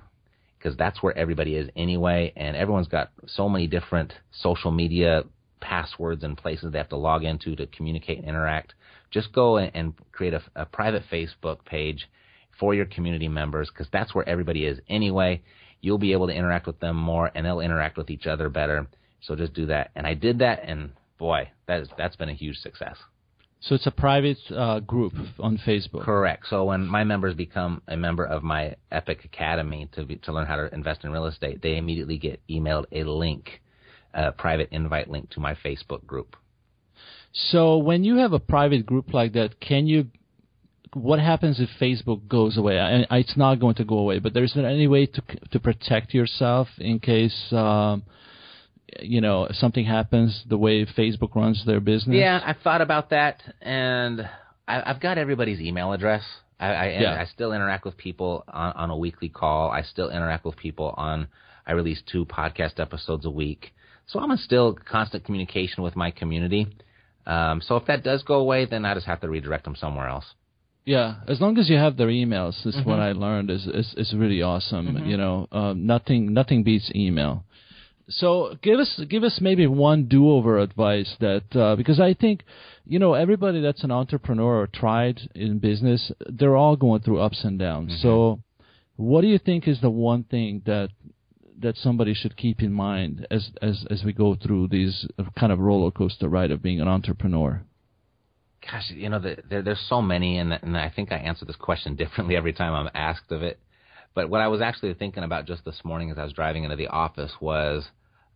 because 0.58 0.76
that's 0.76 1.02
where 1.02 1.16
everybody 1.16 1.56
is 1.56 1.68
anyway, 1.76 2.32
and 2.36 2.56
everyone's 2.56 2.88
got 2.88 3.10
so 3.26 3.48
many 3.48 3.66
different 3.66 4.14
social 4.32 4.70
media 4.70 5.24
passwords 5.60 6.24
and 6.24 6.36
places 6.36 6.72
they 6.72 6.78
have 6.78 6.88
to 6.88 6.96
log 6.96 7.22
into 7.24 7.54
to 7.56 7.66
communicate 7.66 8.18
and 8.18 8.28
interact. 8.28 8.74
Just 9.10 9.32
go 9.32 9.58
and, 9.58 9.94
create 10.12 10.34
a, 10.34 10.42
a 10.56 10.64
private 10.64 11.02
Facebook 11.10 11.64
page 11.64 12.08
for 12.58 12.74
your 12.74 12.86
community 12.86 13.28
members 13.28 13.68
because 13.70 13.88
that's 13.92 14.14
where 14.14 14.28
everybody 14.28 14.64
is 14.64 14.78
anyway. 14.88 15.42
You'll 15.80 15.98
be 15.98 16.12
able 16.12 16.28
to 16.28 16.34
interact 16.34 16.66
with 16.66 16.80
them 16.80 16.96
more, 16.96 17.30
and 17.34 17.44
they'll 17.44 17.60
interact 17.60 17.96
with 17.98 18.10
each 18.10 18.26
other 18.26 18.48
better. 18.48 18.86
So 19.20 19.36
just 19.36 19.52
do 19.52 19.66
that. 19.66 19.90
And 19.94 20.06
I 20.06 20.14
did 20.14 20.38
that, 20.38 20.60
and 20.64 20.92
boy, 21.18 21.50
that 21.66 21.80
is 21.80 21.88
that's 21.96 22.16
been 22.16 22.28
a 22.28 22.34
huge 22.34 22.56
success. 22.58 22.96
So 23.60 23.74
it's 23.74 23.86
a 23.86 23.90
private 23.90 24.36
uh, 24.54 24.80
group 24.80 25.14
on 25.38 25.58
Facebook. 25.66 26.04
Correct. 26.04 26.44
So 26.50 26.64
when 26.64 26.86
my 26.86 27.02
members 27.02 27.34
become 27.34 27.80
a 27.88 27.96
member 27.96 28.24
of 28.26 28.42
my 28.42 28.76
Epic 28.92 29.24
Academy 29.24 29.88
to 29.92 30.04
be, 30.04 30.16
to 30.16 30.32
learn 30.32 30.46
how 30.46 30.56
to 30.56 30.74
invest 30.74 31.02
in 31.02 31.10
real 31.10 31.24
estate, 31.24 31.62
they 31.62 31.78
immediately 31.78 32.18
get 32.18 32.42
emailed 32.50 32.84
a 32.92 33.04
link, 33.04 33.62
a 34.12 34.32
private 34.32 34.68
invite 34.70 35.08
link 35.08 35.30
to 35.30 35.40
my 35.40 35.54
Facebook 35.54 36.04
group. 36.04 36.36
So 37.32 37.78
when 37.78 38.04
you 38.04 38.16
have 38.18 38.34
a 38.34 38.38
private 38.38 38.84
group 38.84 39.14
like 39.14 39.32
that, 39.32 39.60
can 39.60 39.86
you? 39.86 40.08
What 40.92 41.18
happens 41.18 41.58
if 41.58 41.70
Facebook 41.80 42.28
goes 42.28 42.56
away? 42.58 42.78
I, 42.78 43.16
it's 43.16 43.36
not 43.36 43.58
going 43.60 43.76
to 43.76 43.84
go 43.84 43.98
away, 43.98 44.18
but 44.18 44.34
there's 44.34 44.56
any 44.56 44.88
way 44.88 45.06
to 45.06 45.22
to 45.52 45.58
protect 45.58 46.12
yourself 46.12 46.68
in 46.78 47.00
case. 47.00 47.50
Um, 47.50 48.04
you 49.00 49.20
know 49.20 49.48
something 49.52 49.84
happens 49.84 50.44
the 50.48 50.58
way 50.58 50.84
Facebook 50.86 51.34
runs 51.34 51.64
their 51.66 51.80
business? 51.80 52.16
Yeah, 52.16 52.40
I've 52.44 52.58
thought 52.62 52.80
about 52.80 53.10
that, 53.10 53.42
and 53.60 54.28
I, 54.66 54.82
I've 54.90 55.00
got 55.00 55.18
everybody's 55.18 55.60
email 55.60 55.92
address. 55.92 56.22
I, 56.60 56.68
I, 56.68 56.98
yeah. 57.00 57.20
I 57.20 57.24
still 57.26 57.52
interact 57.52 57.84
with 57.84 57.96
people 57.96 58.44
on, 58.48 58.72
on 58.72 58.90
a 58.90 58.96
weekly 58.96 59.28
call. 59.28 59.70
I 59.70 59.82
still 59.82 60.10
interact 60.10 60.44
with 60.44 60.56
people 60.56 60.94
on. 60.96 61.28
I 61.66 61.72
release 61.72 62.00
two 62.10 62.26
podcast 62.26 62.78
episodes 62.78 63.24
a 63.24 63.30
week, 63.30 63.74
so 64.06 64.20
I'm 64.20 64.30
in 64.30 64.38
still 64.38 64.74
constant 64.74 65.24
communication 65.24 65.82
with 65.82 65.96
my 65.96 66.10
community. 66.10 66.66
Um, 67.26 67.62
so 67.62 67.76
if 67.76 67.86
that 67.86 68.04
does 68.04 68.22
go 68.22 68.34
away, 68.34 68.66
then 68.66 68.84
I 68.84 68.94
just 68.94 69.06
have 69.06 69.20
to 69.22 69.28
redirect 69.28 69.64
them 69.64 69.76
somewhere 69.76 70.08
else. 70.08 70.26
Yeah, 70.84 71.16
as 71.26 71.40
long 71.40 71.56
as 71.56 71.70
you 71.70 71.76
have 71.76 71.96
their 71.96 72.08
emails, 72.08 72.66
is 72.66 72.76
mm-hmm. 72.76 72.88
what 72.88 73.00
I 73.00 73.12
learned 73.12 73.50
is 73.50 73.66
is, 73.66 73.94
is 73.96 74.14
really 74.14 74.42
awesome. 74.42 74.88
Mm-hmm. 74.88 75.08
You 75.08 75.16
know, 75.16 75.48
um, 75.50 75.86
nothing 75.86 76.34
nothing 76.34 76.62
beats 76.62 76.90
email. 76.94 77.44
So 78.08 78.56
give 78.62 78.78
us 78.78 79.00
give 79.08 79.24
us 79.24 79.38
maybe 79.40 79.66
one 79.66 80.06
do-over 80.06 80.58
advice 80.58 81.16
that 81.20 81.56
uh, 81.56 81.76
because 81.76 82.00
I 82.00 82.14
think 82.14 82.42
you 82.84 82.98
know 82.98 83.14
everybody 83.14 83.60
that's 83.62 83.82
an 83.82 83.90
entrepreneur 83.90 84.60
or 84.60 84.66
tried 84.66 85.20
in 85.34 85.58
business 85.58 86.12
they're 86.28 86.56
all 86.56 86.76
going 86.76 87.00
through 87.00 87.20
ups 87.20 87.44
and 87.44 87.58
downs. 87.58 87.92
Mm-hmm. 87.92 88.02
So 88.02 88.40
what 88.96 89.22
do 89.22 89.28
you 89.28 89.38
think 89.38 89.66
is 89.66 89.80
the 89.80 89.90
one 89.90 90.24
thing 90.24 90.62
that 90.66 90.90
that 91.60 91.76
somebody 91.76 92.12
should 92.12 92.36
keep 92.36 92.62
in 92.62 92.72
mind 92.72 93.26
as 93.30 93.50
as 93.62 93.86
as 93.90 94.04
we 94.04 94.12
go 94.12 94.34
through 94.34 94.68
these 94.68 95.06
kind 95.38 95.50
of 95.52 95.58
roller 95.58 95.90
coaster 95.90 96.28
ride 96.28 96.50
of 96.50 96.62
being 96.62 96.80
an 96.80 96.88
entrepreneur? 96.88 97.62
Gosh, 98.70 98.90
you 98.90 99.10
know, 99.10 99.18
the, 99.18 99.36
there, 99.48 99.60
there's 99.60 99.84
so 99.88 100.00
many, 100.00 100.38
and, 100.38 100.52
and 100.52 100.76
I 100.76 100.88
think 100.88 101.12
I 101.12 101.16
answer 101.16 101.44
this 101.44 101.56
question 101.56 101.96
differently 101.96 102.34
every 102.34 102.54
time 102.54 102.72
I'm 102.72 102.90
asked 102.94 103.30
of 103.30 103.42
it. 103.42 103.58
But 104.14 104.30
what 104.30 104.40
I 104.40 104.48
was 104.48 104.60
actually 104.60 104.94
thinking 104.94 105.24
about 105.24 105.46
just 105.46 105.64
this 105.64 105.80
morning 105.84 106.10
as 106.10 106.18
I 106.18 106.24
was 106.24 106.32
driving 106.32 106.64
into 106.64 106.76
the 106.76 106.86
office 106.86 107.32
was 107.40 107.84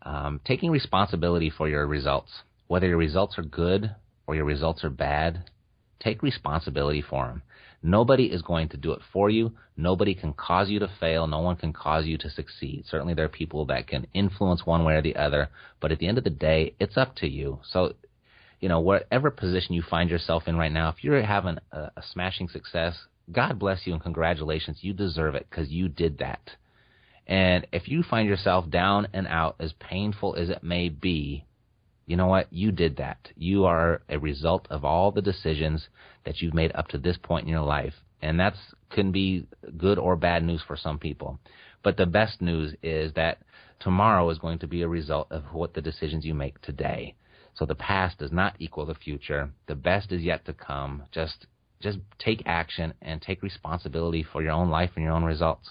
um, 0.02 0.40
taking 0.44 0.70
responsibility 0.70 1.50
for 1.50 1.68
your 1.68 1.86
results. 1.86 2.30
Whether 2.66 2.88
your 2.88 2.96
results 2.98 3.38
are 3.38 3.42
good 3.42 3.94
or 4.26 4.34
your 4.34 4.44
results 4.44 4.82
are 4.82 4.90
bad, 4.90 5.50
take 6.00 6.22
responsibility 6.22 7.00
for 7.00 7.28
them. 7.28 7.42
Nobody 7.80 8.24
is 8.24 8.42
going 8.42 8.70
to 8.70 8.76
do 8.76 8.90
it 8.92 9.00
for 9.12 9.30
you. 9.30 9.52
Nobody 9.76 10.16
can 10.16 10.32
cause 10.32 10.68
you 10.68 10.80
to 10.80 10.90
fail. 10.98 11.28
No 11.28 11.38
one 11.40 11.54
can 11.54 11.72
cause 11.72 12.06
you 12.06 12.18
to 12.18 12.28
succeed. 12.28 12.84
Certainly, 12.88 13.14
there 13.14 13.26
are 13.26 13.28
people 13.28 13.66
that 13.66 13.86
can 13.86 14.08
influence 14.12 14.66
one 14.66 14.84
way 14.84 14.94
or 14.94 15.02
the 15.02 15.14
other, 15.14 15.48
but 15.80 15.92
at 15.92 16.00
the 16.00 16.08
end 16.08 16.18
of 16.18 16.24
the 16.24 16.30
day, 16.30 16.74
it's 16.80 16.96
up 16.96 17.14
to 17.16 17.28
you. 17.28 17.60
So, 17.70 17.94
you 18.58 18.68
know, 18.68 18.80
whatever 18.80 19.30
position 19.30 19.74
you 19.74 19.82
find 19.82 20.10
yourself 20.10 20.48
in 20.48 20.56
right 20.56 20.72
now, 20.72 20.88
if 20.88 21.04
you're 21.04 21.22
having 21.22 21.58
a, 21.70 21.78
a 21.96 22.02
smashing 22.12 22.48
success, 22.48 22.96
God 23.30 23.58
bless 23.58 23.86
you 23.86 23.92
and 23.92 24.02
congratulations. 24.02 24.78
You 24.80 24.92
deserve 24.92 25.34
it 25.34 25.46
because 25.48 25.70
you 25.70 25.88
did 25.88 26.18
that. 26.18 26.50
And 27.26 27.66
if 27.72 27.88
you 27.88 28.02
find 28.02 28.26
yourself 28.26 28.70
down 28.70 29.08
and 29.12 29.26
out, 29.26 29.56
as 29.60 29.74
painful 29.78 30.34
as 30.36 30.48
it 30.48 30.62
may 30.62 30.88
be, 30.88 31.44
you 32.06 32.16
know 32.16 32.26
what? 32.26 32.50
You 32.50 32.72
did 32.72 32.96
that. 32.96 33.18
You 33.36 33.66
are 33.66 34.00
a 34.08 34.18
result 34.18 34.66
of 34.70 34.82
all 34.84 35.10
the 35.10 35.20
decisions 35.20 35.88
that 36.24 36.40
you've 36.40 36.54
made 36.54 36.72
up 36.74 36.88
to 36.88 36.98
this 36.98 37.18
point 37.22 37.44
in 37.44 37.52
your 37.52 37.60
life. 37.60 37.92
And 38.22 38.40
that's 38.40 38.58
can 38.90 39.12
be 39.12 39.46
good 39.76 39.98
or 39.98 40.16
bad 40.16 40.42
news 40.42 40.62
for 40.66 40.76
some 40.76 40.98
people. 40.98 41.38
But 41.82 41.98
the 41.98 42.06
best 42.06 42.40
news 42.40 42.74
is 42.82 43.12
that 43.12 43.38
tomorrow 43.78 44.28
is 44.30 44.38
going 44.38 44.58
to 44.60 44.66
be 44.66 44.82
a 44.82 44.88
result 44.88 45.28
of 45.30 45.44
what 45.52 45.74
the 45.74 45.82
decisions 45.82 46.24
you 46.24 46.34
make 46.34 46.60
today. 46.62 47.14
So 47.54 47.66
the 47.66 47.74
past 47.74 48.18
does 48.18 48.32
not 48.32 48.56
equal 48.58 48.86
the 48.86 48.94
future. 48.94 49.50
The 49.66 49.74
best 49.74 50.10
is 50.10 50.22
yet 50.22 50.46
to 50.46 50.54
come. 50.54 51.02
Just 51.12 51.46
just 51.80 51.98
take 52.18 52.42
action 52.46 52.94
and 53.00 53.20
take 53.20 53.42
responsibility 53.42 54.22
for 54.22 54.42
your 54.42 54.52
own 54.52 54.70
life 54.70 54.90
and 54.96 55.04
your 55.04 55.12
own 55.12 55.24
results. 55.24 55.70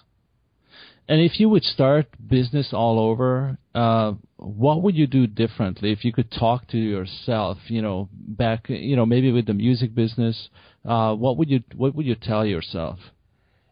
And 1.09 1.21
if 1.21 1.39
you 1.39 1.47
would 1.49 1.63
start 1.63 2.07
business 2.25 2.73
all 2.73 2.99
over, 2.99 3.57
uh, 3.73 4.13
what 4.35 4.81
would 4.81 4.95
you 4.95 5.07
do 5.07 5.25
differently 5.25 5.93
if 5.93 6.03
you 6.03 6.11
could 6.11 6.29
talk 6.31 6.67
to 6.69 6.77
yourself? 6.77 7.57
You 7.67 7.81
know, 7.81 8.09
back, 8.11 8.65
you 8.67 8.95
know, 8.97 9.05
maybe 9.05 9.31
with 9.31 9.45
the 9.45 9.53
music 9.53 9.95
business, 9.95 10.49
uh, 10.83 11.15
what 11.15 11.37
would 11.37 11.49
you 11.49 11.63
what 11.75 11.95
would 11.95 12.05
you 12.05 12.15
tell 12.15 12.45
yourself? 12.45 12.99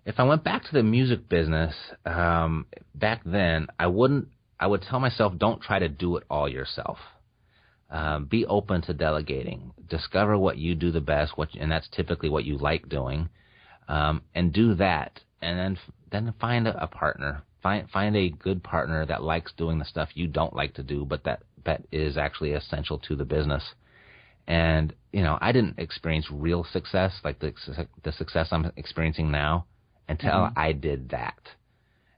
If 0.05 0.19
I 0.19 0.23
went 0.23 0.43
back 0.43 0.63
to 0.63 0.71
the 0.71 0.83
music 0.83 1.27
business 1.27 1.73
um, 2.05 2.67
back 2.93 3.21
then, 3.25 3.67
I 3.77 3.87
wouldn't. 3.87 4.29
I 4.57 4.67
would 4.67 4.83
tell 4.83 5.01
myself, 5.01 5.33
don't 5.37 5.61
try 5.61 5.79
to 5.79 5.89
do 5.89 6.15
it 6.15 6.23
all 6.29 6.47
yourself. 6.47 6.99
Um, 7.89 8.25
be 8.25 8.45
open 8.45 8.81
to 8.83 8.93
delegating. 8.93 9.71
Discover 9.89 10.37
what 10.37 10.57
you 10.57 10.75
do 10.75 10.91
the 10.91 11.01
best, 11.01 11.37
what, 11.37 11.49
and 11.53 11.71
that's 11.71 11.87
typically 11.89 12.29
what 12.29 12.43
you 12.43 12.57
like 12.57 12.89
doing, 12.89 13.29
um, 13.87 14.23
and 14.33 14.51
do 14.51 14.73
that. 14.75 15.19
And 15.41 15.59
then 15.59 15.77
then 16.11 16.33
find 16.39 16.67
a, 16.67 16.83
a 16.83 16.87
partner. 16.87 17.43
Find 17.61 17.89
find 17.89 18.15
a 18.15 18.29
good 18.29 18.63
partner 18.63 19.05
that 19.05 19.21
likes 19.21 19.53
doing 19.53 19.77
the 19.77 19.85
stuff 19.85 20.09
you 20.15 20.27
don't 20.27 20.55
like 20.55 20.73
to 20.75 20.83
do, 20.83 21.05
but 21.05 21.23
that 21.25 21.43
that 21.65 21.83
is 21.91 22.17
actually 22.17 22.53
essential 22.53 22.97
to 22.99 23.15
the 23.15 23.25
business. 23.25 23.63
And 24.47 24.93
you 25.11 25.23
know, 25.23 25.37
I 25.41 25.51
didn't 25.51 25.79
experience 25.79 26.27
real 26.31 26.63
success 26.63 27.13
like 27.23 27.39
the 27.39 27.53
the 28.03 28.11
success 28.11 28.47
I'm 28.51 28.71
experiencing 28.77 29.31
now 29.31 29.65
until 30.07 30.31
mm-hmm. 30.31 30.59
I 30.59 30.71
did 30.71 31.09
that. 31.09 31.39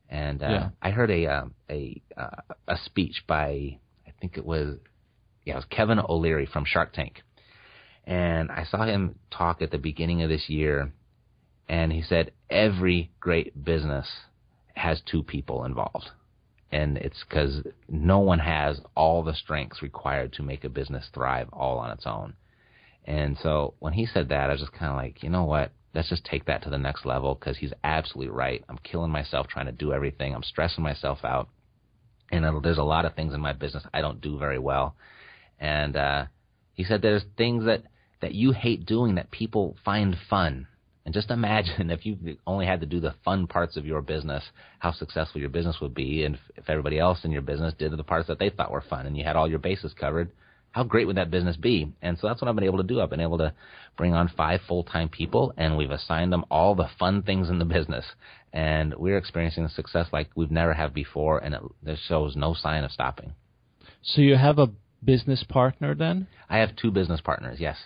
And 0.10 0.42
uh, 0.42 0.48
yeah. 0.48 0.70
I 0.82 0.92
heard 0.92 1.12
a 1.12 1.26
uh, 1.28 1.46
a 1.70 2.02
uh, 2.16 2.54
a 2.68 2.78
speech 2.86 3.24
by 3.28 3.80
I 4.06 4.12
think 4.20 4.38
it 4.38 4.46
was 4.46 4.78
yeah, 5.48 5.54
it 5.54 5.58
was 5.58 5.66
Kevin 5.70 6.00
O'Leary 6.00 6.46
from 6.46 6.66
Shark 6.66 6.92
Tank. 6.92 7.24
And 8.06 8.52
I 8.52 8.66
saw 8.66 8.86
him 8.86 9.16
talk 9.32 9.62
at 9.62 9.72
the 9.72 9.78
beginning 9.78 10.22
of 10.22 10.30
this 10.30 10.50
year, 10.50 10.92
and 11.70 11.92
he 11.92 12.02
said 12.02 12.32
every 12.50 13.12
great 13.22 13.64
business 13.64 14.08
has 14.76 15.02
two 15.10 15.24
people 15.24 15.64
involved. 15.64 16.10
And 16.70 16.98
it's 16.98 17.24
because 17.24 17.64
no 17.88 18.20
one 18.20 18.40
has 18.40 18.82
all 18.94 19.24
the 19.24 19.34
strengths 19.34 19.82
required 19.82 20.34
to 20.34 20.44
make 20.44 20.66
a 20.66 20.70
business 20.70 21.06
thrive 21.14 21.48
all 21.54 21.80
on 21.80 21.92
its 21.92 22.06
own. 22.06 22.34
And 23.06 23.38
so 23.42 23.74
when 23.80 23.94
he 23.94 24.06
said 24.06 24.28
that, 24.30 24.50
I 24.50 24.52
was 24.52 24.60
just 24.60 24.74
kind 24.74 24.92
of 24.92 24.98
like, 24.98 25.24
you 25.24 25.30
know 25.30 25.46
what? 25.46 25.72
Let's 25.96 26.10
just 26.10 26.26
take 26.26 26.46
that 26.46 26.64
to 26.64 26.70
the 26.70 26.78
next 26.78 27.06
level 27.06 27.36
because 27.36 27.58
he's 27.58 27.72
absolutely 27.86 28.34
right. 28.34 28.66
I'm 28.68 28.80
killing 28.84 29.12
myself 29.12 29.48
trying 29.48 29.68
to 29.68 29.72
do 29.72 29.94
everything. 29.94 30.36
I'm 30.36 30.44
stressing 30.44 30.84
myself 30.84 31.20
out. 31.24 31.48
And 32.34 32.46
uh, 32.46 32.60
there's 32.62 32.78
a 32.78 32.84
lot 32.84 33.06
of 33.06 33.16
things 33.16 33.34
in 33.34 33.40
my 33.40 33.54
business 33.54 33.86
I 33.94 34.02
don't 34.02 34.20
do 34.20 34.38
very 34.38 34.60
well. 34.60 34.98
And 35.60 35.96
uh, 35.96 36.26
he 36.74 36.84
said 36.84 37.02
there's 37.02 37.24
things 37.38 37.66
that 37.66 37.84
that 38.22 38.34
you 38.34 38.52
hate 38.52 38.86
doing 38.86 39.16
that 39.16 39.32
people 39.32 39.76
find 39.86 40.16
fun. 40.30 40.68
And 41.06 41.14
just 41.14 41.32
imagine 41.32 41.92
if 41.92 42.06
you 42.06 42.38
only 42.46 42.66
had 42.66 42.82
to 42.82 42.86
do 42.86 43.00
the 43.00 43.16
fun 43.24 43.48
parts 43.48 43.78
of 43.78 43.86
your 43.86 44.02
business, 44.02 44.44
how 44.80 44.92
successful 44.92 45.40
your 45.40 45.50
business 45.50 45.78
would 45.82 45.94
be, 45.94 46.24
and 46.24 46.38
if 46.56 46.70
everybody 46.70 47.00
else 47.00 47.24
in 47.24 47.32
your 47.32 47.42
business 47.42 47.74
did 47.78 47.96
the 47.96 48.04
parts 48.04 48.28
that 48.28 48.40
they 48.40 48.50
thought 48.50 48.72
were 48.72 48.82
fun, 48.82 49.06
and 49.06 49.18
you 49.18 49.24
had 49.24 49.36
all 49.36 49.50
your 49.50 49.60
bases 49.60 49.94
covered, 49.94 50.32
how 50.72 50.84
great 50.84 51.08
would 51.08 51.18
that 51.18 51.32
business 51.32 51.56
be? 51.56 51.92
And 52.02 52.20
so 52.20 52.28
that's 52.28 52.42
what 52.42 52.50
I've 52.50 52.56
been 52.56 52.66
able 52.66 52.78
to 52.78 52.84
do. 52.84 53.02
I've 53.02 53.10
been 53.10 53.20
able 53.20 53.40
to 53.40 53.54
bring 53.96 54.14
on 54.14 54.30
five 54.36 54.60
full-time 54.68 55.10
people, 55.10 55.54
and 55.58 55.78
we've 55.78 55.90
assigned 55.90 56.32
them 56.32 56.46
all 56.52 56.76
the 56.76 56.90
fun 57.00 57.24
things 57.24 57.50
in 57.50 57.58
the 57.58 57.66
business, 57.66 58.06
and 58.54 58.94
we're 58.96 59.18
experiencing 59.18 59.66
a 59.66 59.70
success 59.70 60.08
like 60.12 60.30
we've 60.36 60.52
never 60.52 60.74
had 60.74 60.94
before, 60.94 61.40
and 61.40 61.56
it, 61.56 61.62
it 61.86 62.00
shows 62.08 62.36
no 62.36 62.54
sign 62.54 62.84
of 62.84 62.92
stopping. 62.92 63.34
So 64.04 64.22
you 64.22 64.36
have 64.36 64.60
a 64.60 64.70
business 65.08 65.44
partner 65.44 65.96
then? 65.96 66.28
I 66.50 66.58
have 66.58 66.76
two 66.76 66.92
business 66.92 67.22
partners, 67.22 67.58
yes. 67.60 67.78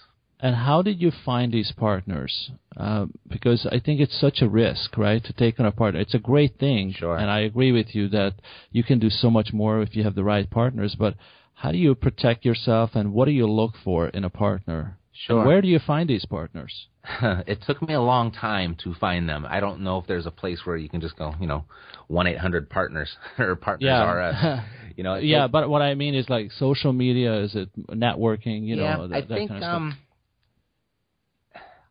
And 0.41 0.55
how 0.55 0.81
did 0.81 0.99
you 0.99 1.11
find 1.23 1.53
these 1.53 1.71
partners? 1.77 2.49
Uh, 2.75 3.05
because 3.29 3.67
I 3.71 3.79
think 3.79 4.01
it's 4.01 4.19
such 4.19 4.41
a 4.41 4.49
risk, 4.49 4.97
right, 4.97 5.23
to 5.23 5.33
take 5.33 5.59
on 5.59 5.67
a 5.67 5.71
partner. 5.71 5.99
It's 5.99 6.15
a 6.15 6.19
great 6.19 6.57
thing, 6.57 6.93
sure. 6.97 7.15
and 7.15 7.29
I 7.29 7.41
agree 7.41 7.71
with 7.71 7.93
you 7.93 8.09
that 8.09 8.33
you 8.71 8.83
can 8.83 8.97
do 8.97 9.11
so 9.11 9.29
much 9.29 9.53
more 9.53 9.83
if 9.83 9.95
you 9.95 10.03
have 10.03 10.15
the 10.15 10.23
right 10.23 10.49
partners. 10.49 10.95
But 10.97 11.13
how 11.53 11.71
do 11.71 11.77
you 11.77 11.93
protect 11.93 12.43
yourself, 12.43 12.89
and 12.95 13.13
what 13.13 13.25
do 13.25 13.31
you 13.31 13.47
look 13.47 13.73
for 13.83 14.07
in 14.07 14.23
a 14.23 14.31
partner? 14.31 14.97
Sure. 15.13 15.39
And 15.39 15.47
where 15.47 15.61
do 15.61 15.67
you 15.67 15.79
find 15.79 16.09
these 16.09 16.25
partners? 16.25 16.87
it 17.21 17.63
took 17.65 17.81
me 17.81 17.93
a 17.93 18.01
long 18.01 18.31
time 18.31 18.77
to 18.83 18.93
find 18.95 19.27
them. 19.27 19.45
I 19.47 19.59
don't 19.59 19.81
know 19.81 19.97
if 19.97 20.07
there's 20.07 20.25
a 20.25 20.31
place 20.31 20.61
where 20.63 20.77
you 20.77 20.89
can 20.89 21.01
just 21.01 21.17
go, 21.17 21.35
you 21.39 21.47
know, 21.47 21.65
one 22.07 22.27
eight 22.27 22.37
hundred 22.37 22.69
partners 22.69 23.09
or 23.39 23.55
partners 23.55 23.87
yeah. 23.87 24.03
are 24.03 24.21
us. 24.21 24.63
You 24.97 25.05
know, 25.05 25.15
yeah, 25.15 25.47
but 25.47 25.69
what 25.69 25.81
I 25.81 25.95
mean 25.95 26.15
is 26.15 26.27
like 26.27 26.51
social 26.51 26.91
media. 26.91 27.43
Is 27.43 27.55
it 27.55 27.69
networking? 27.89 28.67
You 28.67 28.75
yeah, 28.75 28.97
know, 28.97 29.07
that, 29.07 29.15
I 29.15 29.21
that 29.21 29.29
think 29.29 29.49
kind 29.49 29.63
of 29.63 29.73
um, 29.73 29.97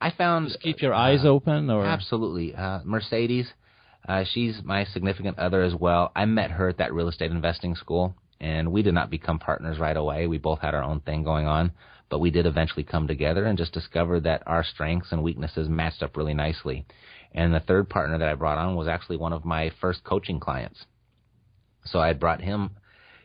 I 0.01 0.11
found 0.11 0.49
Just 0.49 0.61
keep 0.61 0.81
your 0.81 0.95
eyes 0.95 1.25
open, 1.25 1.71
or 1.71 1.85
Absolutely. 1.85 2.55
Uh, 2.55 2.81
Mercedes, 2.85 3.47
uh, 4.09 4.25
she's 4.33 4.61
my 4.65 4.85
significant 4.85 5.39
other 5.39 5.63
as 5.63 5.75
well. 5.75 6.11
I 6.17 6.25
met 6.25 6.51
her 6.53 6.69
at 6.69 6.79
that 6.79 6.95
real 6.95 7.09
estate 7.09 7.31
investing 7.31 7.75
school, 7.75 8.15
and 8.41 8.73
we 8.73 8.83
did 8.83 8.95
not 8.95 9.11
become 9.11 9.39
partners 9.39 9.79
right 9.79 9.97
away. 9.97 10.27
We 10.27 10.39
both 10.39 10.61
had 10.61 10.75
our 10.75 10.83
own 10.83 11.01
thing 11.01 11.25
going 11.25 11.47
on, 11.47 11.73
but 12.09 12.21
we 12.21 12.31
did 12.31 12.47
eventually 12.47 12.85
come 12.85 13.07
together 13.07 13.45
and 13.45 13.59
just 13.59 13.73
discovered 13.73 14.25
that 14.25 14.43
our 14.47 14.65
strengths 14.65 15.13
and 15.13 15.23
weaknesses 15.23 15.69
matched 15.69 16.03
up 16.03 16.17
really 16.17 16.35
nicely. 16.35 16.87
And 17.33 17.55
the 17.55 17.61
third 17.61 17.89
partner 17.89 18.19
that 18.19 18.29
I 18.29 18.35
brought 18.35 18.59
on 18.59 18.75
was 18.77 18.89
actually 18.89 19.19
one 19.19 19.33
of 19.33 19.45
my 19.45 19.71
first 19.81 20.03
coaching 20.05 20.41
clients. 20.41 20.85
So 21.85 21.99
I 21.99 22.13
brought 22.13 22.41
him 22.41 22.71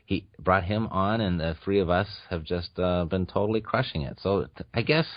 he 0.05 0.27
brought 0.39 0.63
him 0.63 0.87
on, 0.87 1.19
and 1.19 1.39
the 1.39 1.57
three 1.63 1.79
of 1.79 1.89
us 1.89 2.07
have 2.29 2.43
just 2.43 2.77
uh, 2.77 3.05
been 3.05 3.25
totally 3.25 3.59
crushing 3.59 4.03
it. 4.03 4.19
So 4.21 4.47
I 4.73 4.83
guess 4.83 5.07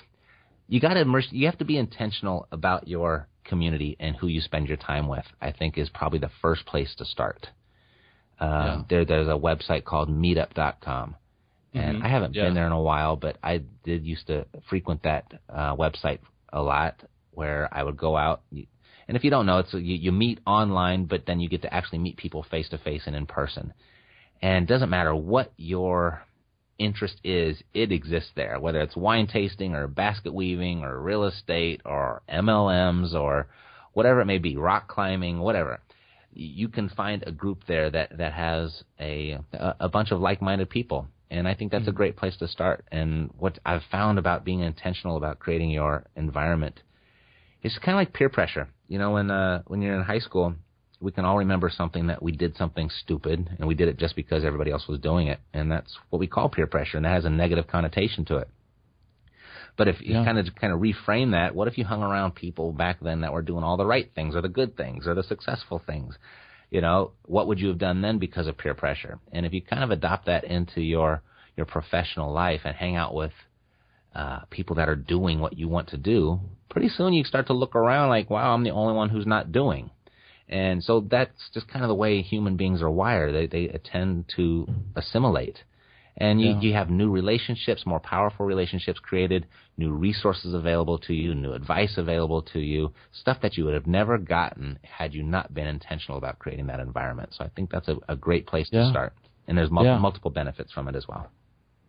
you 0.66 0.80
got 0.80 0.94
to 0.94 1.02
immerse. 1.02 1.28
You 1.30 1.46
have 1.46 1.58
to 1.58 1.64
be 1.64 1.76
intentional 1.76 2.48
about 2.50 2.88
your 2.88 3.28
community 3.44 3.96
and 4.00 4.16
who 4.16 4.28
you 4.28 4.40
spend 4.40 4.66
your 4.66 4.78
time 4.78 5.06
with. 5.06 5.26
I 5.40 5.52
think 5.52 5.76
is 5.76 5.90
probably 5.90 6.18
the 6.18 6.30
first 6.40 6.64
place 6.64 6.94
to 6.96 7.04
start. 7.04 7.48
Um, 8.40 8.50
Yeah. 8.50 8.82
There, 8.88 9.04
there's 9.04 9.28
a 9.28 9.32
website 9.32 9.84
called 9.84 10.08
Meetup.com, 10.08 11.16
and 11.74 11.98
Mhm. 11.98 12.04
I 12.04 12.08
haven't 12.08 12.34
Yeah. 12.34 12.44
been 12.44 12.54
there 12.54 12.66
in 12.66 12.72
a 12.72 12.80
while, 12.80 13.16
but 13.16 13.36
I 13.42 13.62
did 13.84 14.04
used 14.04 14.26
to 14.28 14.46
frequent 14.68 15.02
that 15.02 15.24
uh, 15.48 15.74
website 15.76 16.20
a 16.52 16.62
lot, 16.62 17.02
where 17.32 17.68
I 17.72 17.82
would 17.82 17.96
go 17.96 18.16
out. 18.16 18.42
And 18.52 19.16
if 19.16 19.24
you 19.24 19.30
don't 19.30 19.46
know, 19.46 19.58
it's 19.58 19.72
you, 19.72 19.80
you 19.80 20.12
meet 20.12 20.38
online, 20.46 21.04
but 21.06 21.24
then 21.26 21.40
you 21.40 21.48
get 21.48 21.62
to 21.62 21.72
actually 21.74 21.98
meet 21.98 22.16
people 22.16 22.42
face 22.42 22.68
to 22.70 22.78
face 22.78 23.06
and 23.06 23.16
in 23.16 23.26
person. 23.26 23.72
And 24.42 24.64
it 24.64 24.68
doesn't 24.72 24.90
matter 24.90 25.14
what 25.14 25.52
your 25.56 26.22
interest 26.78 27.18
is, 27.24 27.60
it 27.74 27.90
exists 27.90 28.30
there, 28.36 28.60
whether 28.60 28.80
it's 28.80 28.94
wine 28.96 29.26
tasting 29.26 29.74
or 29.74 29.88
basket 29.88 30.32
weaving 30.32 30.84
or 30.84 31.00
real 31.00 31.24
estate 31.24 31.80
or 31.84 32.22
MLMs 32.28 33.14
or 33.14 33.48
whatever 33.94 34.20
it 34.20 34.26
may 34.26 34.38
be, 34.38 34.56
rock 34.56 34.86
climbing, 34.86 35.40
whatever. 35.40 35.80
You 36.32 36.68
can 36.68 36.88
find 36.88 37.24
a 37.26 37.32
group 37.32 37.64
there 37.66 37.90
that, 37.90 38.16
that 38.18 38.32
has 38.32 38.82
a, 39.00 39.38
a 39.52 39.88
bunch 39.88 40.10
of 40.10 40.20
like-minded 40.20 40.70
people. 40.70 41.08
And 41.30 41.46
I 41.46 41.54
think 41.54 41.72
that's 41.72 41.88
a 41.88 41.92
great 41.92 42.16
place 42.16 42.36
to 42.38 42.48
start. 42.48 42.84
And 42.90 43.30
what 43.38 43.58
I've 43.64 43.82
found 43.90 44.18
about 44.18 44.44
being 44.44 44.60
intentional 44.60 45.16
about 45.16 45.38
creating 45.38 45.70
your 45.70 46.04
environment 46.16 46.80
is 47.62 47.76
kind 47.84 47.96
of 47.96 48.00
like 48.00 48.14
peer 48.14 48.28
pressure. 48.28 48.68
You 48.88 48.98
know, 48.98 49.12
when, 49.12 49.30
uh, 49.30 49.62
when 49.66 49.82
you're 49.82 49.96
in 49.96 50.04
high 50.04 50.20
school, 50.20 50.54
we 51.00 51.12
can 51.12 51.24
all 51.24 51.38
remember 51.38 51.70
something 51.70 52.08
that 52.08 52.22
we 52.22 52.32
did 52.32 52.56
something 52.56 52.90
stupid 52.90 53.48
and 53.58 53.68
we 53.68 53.74
did 53.74 53.88
it 53.88 53.98
just 53.98 54.16
because 54.16 54.44
everybody 54.44 54.70
else 54.70 54.88
was 54.88 54.98
doing 54.98 55.28
it 55.28 55.38
and 55.52 55.70
that's 55.70 55.96
what 56.10 56.18
we 56.18 56.26
call 56.26 56.48
peer 56.48 56.66
pressure 56.66 56.96
and 56.96 57.06
that 57.06 57.14
has 57.14 57.24
a 57.24 57.30
negative 57.30 57.68
connotation 57.68 58.24
to 58.24 58.36
it 58.36 58.48
but 59.78 59.88
if 59.88 60.02
you 60.02 60.14
Yeah. 60.14 60.24
kind 60.24 60.38
of 60.38 60.54
kind 60.54 60.72
of 60.74 60.80
reframe 60.80 61.30
that 61.30 61.54
what 61.54 61.68
if 61.68 61.78
you 61.78 61.84
hung 61.86 62.02
around 62.02 62.34
people 62.34 62.72
back 62.72 62.98
then 63.00 63.22
that 63.22 63.32
were 63.32 63.42
doing 63.42 63.64
all 63.64 63.78
the 63.78 63.86
right 63.86 64.10
things 64.14 64.36
or 64.36 64.42
the 64.42 64.48
good 64.48 64.76
things 64.76 65.06
or 65.06 65.14
the 65.14 65.22
successful 65.22 65.78
things 65.78 66.18
you 66.70 66.82
know 66.82 67.12
what 67.24 67.46
would 67.46 67.58
you 67.58 67.68
have 67.68 67.78
done 67.78 68.02
then 68.02 68.18
because 68.18 68.46
of 68.46 68.58
peer 68.58 68.74
pressure 68.74 69.18
and 69.32 69.46
if 69.46 69.54
you 69.54 69.62
kind 69.62 69.82
of 69.82 69.90
adopt 69.90 70.26
that 70.26 70.44
into 70.44 70.82
your 70.82 71.22
your 71.56 71.66
professional 71.66 72.30
life 72.32 72.60
and 72.64 72.76
hang 72.76 72.96
out 72.96 73.14
with 73.14 73.32
uh, 74.14 74.40
people 74.50 74.76
that 74.76 74.88
are 74.88 74.96
doing 74.96 75.38
what 75.38 75.58
you 75.58 75.68
want 75.68 75.88
to 75.88 75.96
do, 75.96 76.40
pretty 76.70 76.88
soon 76.88 77.12
you 77.12 77.24
start 77.24 77.46
to 77.46 77.52
look 77.52 77.76
around 77.76 78.08
like, 78.08 78.30
wow, 78.30 78.54
I'm 78.54 78.64
the 78.64 78.70
only 78.70 78.94
one 78.94 79.10
who's 79.10 79.26
not 79.26 79.52
doing. 79.52 79.90
And 80.48 80.82
so 80.82 81.00
that's 81.00 81.50
just 81.52 81.68
kind 81.68 81.84
of 81.84 81.88
the 81.88 81.94
way 81.94 82.22
human 82.22 82.56
beings 82.56 82.80
are 82.80 82.90
wired. 82.90 83.34
They 83.34 83.46
they 83.46 83.78
tend 83.84 84.32
to 84.36 84.66
assimilate. 84.96 85.62
And 86.20 86.40
you, 86.40 86.50
Yeah. 86.50 86.60
you 86.60 86.72
have 86.74 86.90
new 86.90 87.10
relationships, 87.10 87.86
more 87.86 88.00
powerful 88.00 88.44
relationships 88.44 88.98
created, 88.98 89.46
new 89.76 89.92
resources 89.92 90.52
available 90.52 90.98
to 90.98 91.14
you, 91.14 91.32
new 91.34 91.52
advice 91.52 91.96
available 91.96 92.42
to 92.42 92.58
you, 92.58 92.92
stuff 93.12 93.40
that 93.42 93.56
you 93.56 93.64
would 93.64 93.74
have 93.74 93.86
never 93.86 94.18
gotten 94.18 94.78
had 94.82 95.14
you 95.14 95.22
not 95.22 95.54
been 95.54 95.68
intentional 95.68 96.18
about 96.18 96.38
creating 96.40 96.66
that 96.66 96.80
environment. 96.80 97.30
So 97.34 97.44
I 97.44 97.48
think 97.50 97.70
that's 97.70 97.86
a, 97.88 97.98
a 98.08 98.16
great 98.16 98.46
place 98.48 98.68
Yeah. 98.72 98.82
to 98.82 98.90
start. 98.90 99.12
And 99.46 99.56
there's 99.56 99.70
mul- 99.70 99.84
Yeah. 99.84 99.98
multiple 99.98 100.32
benefits 100.32 100.72
from 100.72 100.88
it 100.88 100.96
as 100.96 101.06
well. 101.06 101.30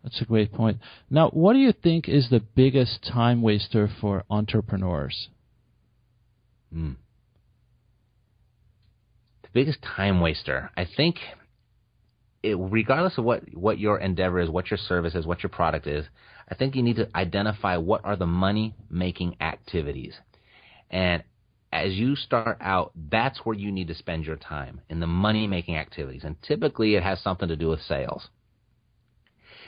That's 0.03 0.21
a 0.21 0.25
great 0.25 0.53
point. 0.53 0.77
Now, 1.09 1.29
what 1.31 1.53
do 1.53 1.59
you 1.59 1.71
think 1.73 2.07
is 2.07 2.29
the 2.29 2.39
biggest 2.39 3.03
time 3.03 3.41
waster 3.41 3.87
for 3.99 4.23
entrepreneurs? 4.29 5.29
Mm. 6.73 6.95
The 9.41 9.49
biggest 9.53 9.81
time 9.81 10.21
waster, 10.21 10.69
I 10.77 10.85
think, 10.85 11.17
it, 12.43 12.58
regardless 12.60 13.17
of 13.17 13.25
what, 13.25 13.43
what 13.54 13.80
your 13.80 13.99
endeavor 13.99 14.39
is, 14.39 14.49
what 14.49 14.71
your 14.71 14.78
service 14.78 15.15
is, 15.15 15.25
what 15.25 15.43
your 15.43 15.49
product 15.49 15.88
is, 15.88 16.06
I 16.49 16.56
think 16.56 16.75
you 16.75 16.84
need 16.84 16.95
to 16.95 17.10
identify 17.15 17.78
what 17.78 18.04
are 18.04 18.15
the 18.15 18.25
money 18.25 18.75
making 18.89 19.36
activities. 19.41 20.15
And 20.89 21.23
as 21.71 21.93
you 21.93 22.15
start 22.15 22.58
out, 22.62 22.91
that's 23.12 23.39
where 23.43 23.56
you 23.56 23.71
need 23.71 23.88
to 23.89 23.95
spend 23.95 24.25
your 24.25 24.38
time 24.38 24.82
in 24.89 24.99
the 24.99 25.08
money 25.08 25.47
making 25.47 25.75
activities. 25.75 26.23
And 26.23 26.41
typically 26.41 26.95
it 26.95 27.04
has 27.04 27.21
something 27.21 27.47
to 27.47 27.56
do 27.56 27.69
with 27.69 27.82
sales. 27.82 28.30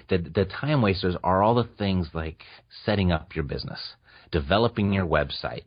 The, 0.09 0.17
the 0.17 0.45
time 0.45 0.81
wasters 0.81 1.15
are 1.23 1.43
all 1.43 1.55
the 1.55 1.69
things 1.77 2.09
like 2.13 2.43
setting 2.85 3.11
up 3.11 3.35
your 3.35 3.43
business, 3.43 3.79
developing 4.31 4.91
your 4.91 5.05
website, 5.05 5.63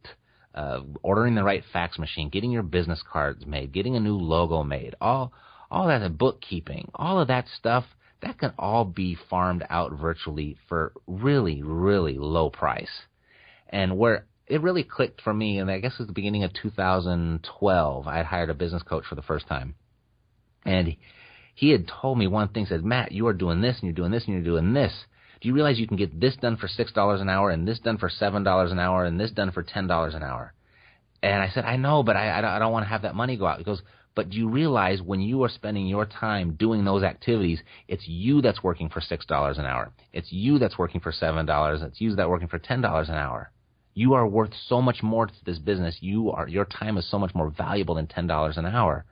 uh, 0.54 0.80
ordering 1.02 1.34
the 1.34 1.44
right 1.44 1.62
fax 1.72 1.98
machine, 1.98 2.30
getting 2.30 2.50
your 2.50 2.62
business 2.62 3.02
cards 3.10 3.46
made, 3.46 3.72
getting 3.72 3.94
a 3.94 4.00
new 4.00 4.16
logo 4.16 4.64
made, 4.64 4.96
all 5.00 5.32
all 5.74 5.88
that, 5.88 6.16
bookkeeping, 6.16 6.90
all 6.94 7.20
of 7.20 7.28
that 7.28 7.46
stuff, 7.58 7.84
that 8.22 8.38
can 8.38 8.52
all 8.58 8.84
be 8.84 9.18
farmed 9.28 9.66
out 9.68 9.92
virtually 9.92 10.56
for 10.68 10.92
really, 11.06 11.62
really 11.62 12.16
low 12.16 12.48
price. 12.48 13.02
And 13.68 13.98
where 13.98 14.24
it 14.46 14.62
really 14.62 14.84
clicked 14.84 15.20
for 15.20 15.34
me, 15.34 15.58
and 15.58 15.68
I 15.70 15.80
guess 15.80 15.94
it 15.94 15.98
was 15.98 16.06
the 16.06 16.14
beginning 16.14 16.44
of 16.44 16.52
2012, 16.52 18.06
I 18.06 18.16
had 18.16 18.26
hired 18.26 18.50
a 18.50 18.54
business 18.54 18.84
coach 18.84 19.04
for 19.08 19.16
the 19.16 19.22
first 19.22 19.48
time. 19.48 19.74
And 20.64 20.96
he 21.54 21.70
had 21.70 21.88
told 21.88 22.18
me 22.18 22.28
one 22.28 22.48
thing, 22.48 22.66
said, 22.66 22.84
Matt, 22.84 23.12
you 23.12 23.26
are 23.26 23.34
doing 23.34 23.60
this, 23.60 23.76
and 23.76 23.84
you're 23.84 23.92
doing 23.94 24.12
this, 24.12 24.24
and 24.26 24.34
you're 24.34 24.44
doing 24.44 24.74
this. 24.74 24.92
Do 25.40 25.48
you 25.48 25.54
realize 25.54 25.78
you 25.78 25.88
can 25.88 25.96
get 25.96 26.20
this 26.20 26.36
done 26.36 26.56
for 26.56 26.68
$6 26.68 27.20
an 27.20 27.28
hour, 27.28 27.50
and 27.50 27.66
this 27.66 27.80
done 27.80 27.98
for 27.98 28.08
$7 28.08 28.72
an 28.72 28.78
hour, 28.78 29.04
and 29.04 29.18
this 29.18 29.32
done 29.32 29.50
for 29.50 29.64
$10 29.64 30.16
an 30.16 30.22
hour? 30.22 30.54
And 31.22 31.42
I 31.42 31.48
said, 31.48 31.64
I 31.64 31.76
know, 31.76 32.02
but 32.02 32.16
I, 32.16 32.38
I 32.38 32.40
don't, 32.40 32.50
I 32.50 32.58
don't 32.60 32.72
want 32.72 32.84
to 32.84 32.90
have 32.90 33.02
that 33.02 33.14
money 33.14 33.36
go 33.36 33.46
out. 33.46 33.58
He 33.58 33.64
goes, 33.64 33.82
but 34.14 34.30
do 34.30 34.36
you 34.36 34.48
realize 34.48 35.02
when 35.02 35.20
you 35.20 35.42
are 35.42 35.48
spending 35.48 35.86
your 35.86 36.06
time 36.06 36.54
doing 36.54 36.84
those 36.84 37.02
activities, 37.02 37.60
it's 37.88 38.06
you 38.06 38.40
that's 38.40 38.62
working 38.62 38.88
for 38.88 39.00
$6 39.00 39.58
an 39.58 39.66
hour. 39.66 39.92
It's 40.12 40.32
you 40.32 40.58
that's 40.58 40.78
working 40.78 41.00
for 41.00 41.12
$7. 41.12 41.82
It's 41.82 42.00
you 42.00 42.14
that's 42.14 42.28
working 42.28 42.48
for 42.48 42.60
$10 42.60 43.08
an 43.08 43.14
hour. 43.14 43.50
You 43.94 44.14
are 44.14 44.26
worth 44.26 44.52
so 44.68 44.80
much 44.80 45.02
more 45.02 45.26
to 45.26 45.44
this 45.44 45.58
business. 45.58 45.96
You 46.00 46.30
are, 46.30 46.48
your 46.48 46.64
time 46.64 46.96
is 46.96 47.10
so 47.10 47.18
much 47.18 47.34
more 47.34 47.50
valuable 47.50 47.96
than 47.96 48.06
$10 48.06 48.56
an 48.56 48.66
hour. 48.66 49.04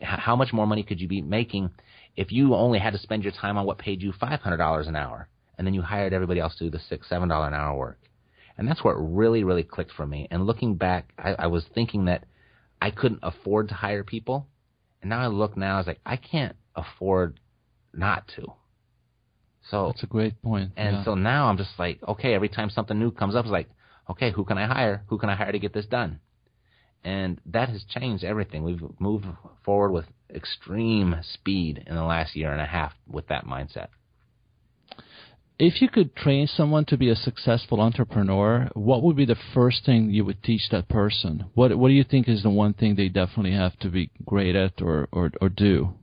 How 0.00 0.36
much 0.36 0.52
more 0.52 0.66
money 0.66 0.82
could 0.82 1.00
you 1.00 1.08
be 1.08 1.22
making 1.22 1.70
if 2.16 2.30
you 2.30 2.54
only 2.54 2.78
had 2.78 2.92
to 2.92 2.98
spend 2.98 3.22
your 3.22 3.32
time 3.32 3.56
on 3.56 3.64
what 3.64 3.78
paid 3.78 4.02
you 4.02 4.12
$500 4.12 4.88
an 4.88 4.96
hour 4.96 5.28
and 5.56 5.66
then 5.66 5.74
you 5.74 5.82
hired 5.82 6.12
everybody 6.12 6.40
else 6.40 6.56
to 6.56 6.64
do 6.64 6.70
the 6.70 6.80
six, 6.88 7.08
$7 7.08 7.24
an 7.24 7.54
hour 7.54 7.78
work? 7.78 7.98
And 8.58 8.68
that's 8.68 8.84
where 8.84 8.94
it 8.94 9.00
really, 9.00 9.42
really 9.42 9.62
clicked 9.62 9.92
for 9.92 10.06
me. 10.06 10.28
And 10.30 10.46
looking 10.46 10.76
back, 10.76 11.12
I, 11.18 11.34
I 11.34 11.46
was 11.46 11.64
thinking 11.74 12.04
that 12.06 12.24
I 12.84 12.90
couldn't 12.90 13.20
afford 13.22 13.68
to 13.70 13.74
hire 13.74 14.04
people. 14.04 14.46
And 15.00 15.08
now 15.08 15.20
I 15.20 15.28
look 15.28 15.56
now, 15.56 15.76
I 15.76 15.78
was 15.78 15.86
like, 15.86 16.00
I 16.04 16.16
can't 16.16 16.54
afford 16.76 17.40
not 17.94 18.30
to. 18.36 18.52
So, 19.70 19.86
That's 19.86 20.02
a 20.02 20.06
great 20.06 20.42
point. 20.42 20.72
and 20.76 20.96
yeah. 20.96 21.04
so 21.04 21.14
now 21.14 21.46
I'm 21.46 21.56
just 21.56 21.78
like, 21.78 21.98
okay, 22.06 22.34
every 22.34 22.50
time 22.50 22.68
something 22.68 22.98
new 22.98 23.10
comes 23.10 23.34
up, 23.34 23.46
it's 23.46 23.52
like, 23.52 23.70
okay, 24.10 24.32
who 24.32 24.44
can 24.44 24.58
I 24.58 24.66
hire? 24.66 25.02
Who 25.06 25.16
can 25.16 25.30
I 25.30 25.34
hire 25.34 25.52
to 25.52 25.58
get 25.58 25.72
this 25.72 25.86
done? 25.86 26.20
And 27.02 27.40
that 27.46 27.70
has 27.70 27.84
changed 27.84 28.22
everything. 28.22 28.64
We've 28.64 28.84
moved 28.98 29.24
forward 29.64 29.92
with 29.92 30.04
extreme 30.28 31.16
speed 31.22 31.84
in 31.86 31.94
the 31.94 32.04
last 32.04 32.36
year 32.36 32.52
and 32.52 32.60
a 32.60 32.66
half 32.66 32.92
with 33.08 33.28
that 33.28 33.46
mindset. 33.46 33.88
If 35.66 35.80
you 35.80 35.88
could 35.88 36.14
train 36.14 36.46
someone 36.46 36.84
to 36.86 36.96
be 36.96 37.10
a 37.10 37.16
successful 37.16 37.80
entrepreneur, 37.80 38.68
what 38.74 39.02
would 39.02 39.16
be 39.16 39.24
the 39.24 39.36
first 39.54 39.84
thing 39.84 40.10
you 40.10 40.24
would 40.24 40.42
teach 40.42 40.68
that 40.70 40.88
person? 40.88 41.46
What 41.54 41.76
What 41.78 41.88
do 41.88 41.94
you 41.94 42.04
think 42.04 42.28
is 42.28 42.42
the 42.42 42.50
one 42.50 42.74
thing 42.74 42.94
they 42.94 43.08
definitely 43.08 43.52
have 43.52 43.78
to 43.80 43.88
be 43.88 44.10
great 44.24 44.56
at 44.56 44.82
or 44.82 45.08
or, 45.12 45.30
or 45.40 45.48
do? 45.48 45.94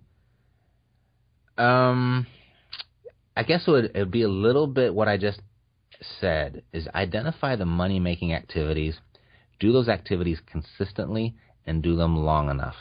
Um, 1.58 2.26
I 3.36 3.44
guess 3.44 3.68
it 3.68 3.72
would, 3.72 3.86
it 3.94 4.00
would 4.00 4.12
be 4.12 4.24
a 4.24 4.30
little 4.30 4.68
bit 4.68 4.96
what 4.96 5.08
I 5.08 5.18
just 5.18 5.42
said 6.20 6.64
is 6.74 6.88
identify 6.96 7.56
the 7.56 7.66
money 7.66 8.00
making 8.00 8.34
activities, 8.34 8.98
do 9.60 9.72
those 9.72 9.88
activities 9.88 10.40
consistently, 10.52 11.36
and 11.66 11.84
do 11.84 11.96
them 11.96 12.18
long 12.18 12.50
enough. 12.50 12.76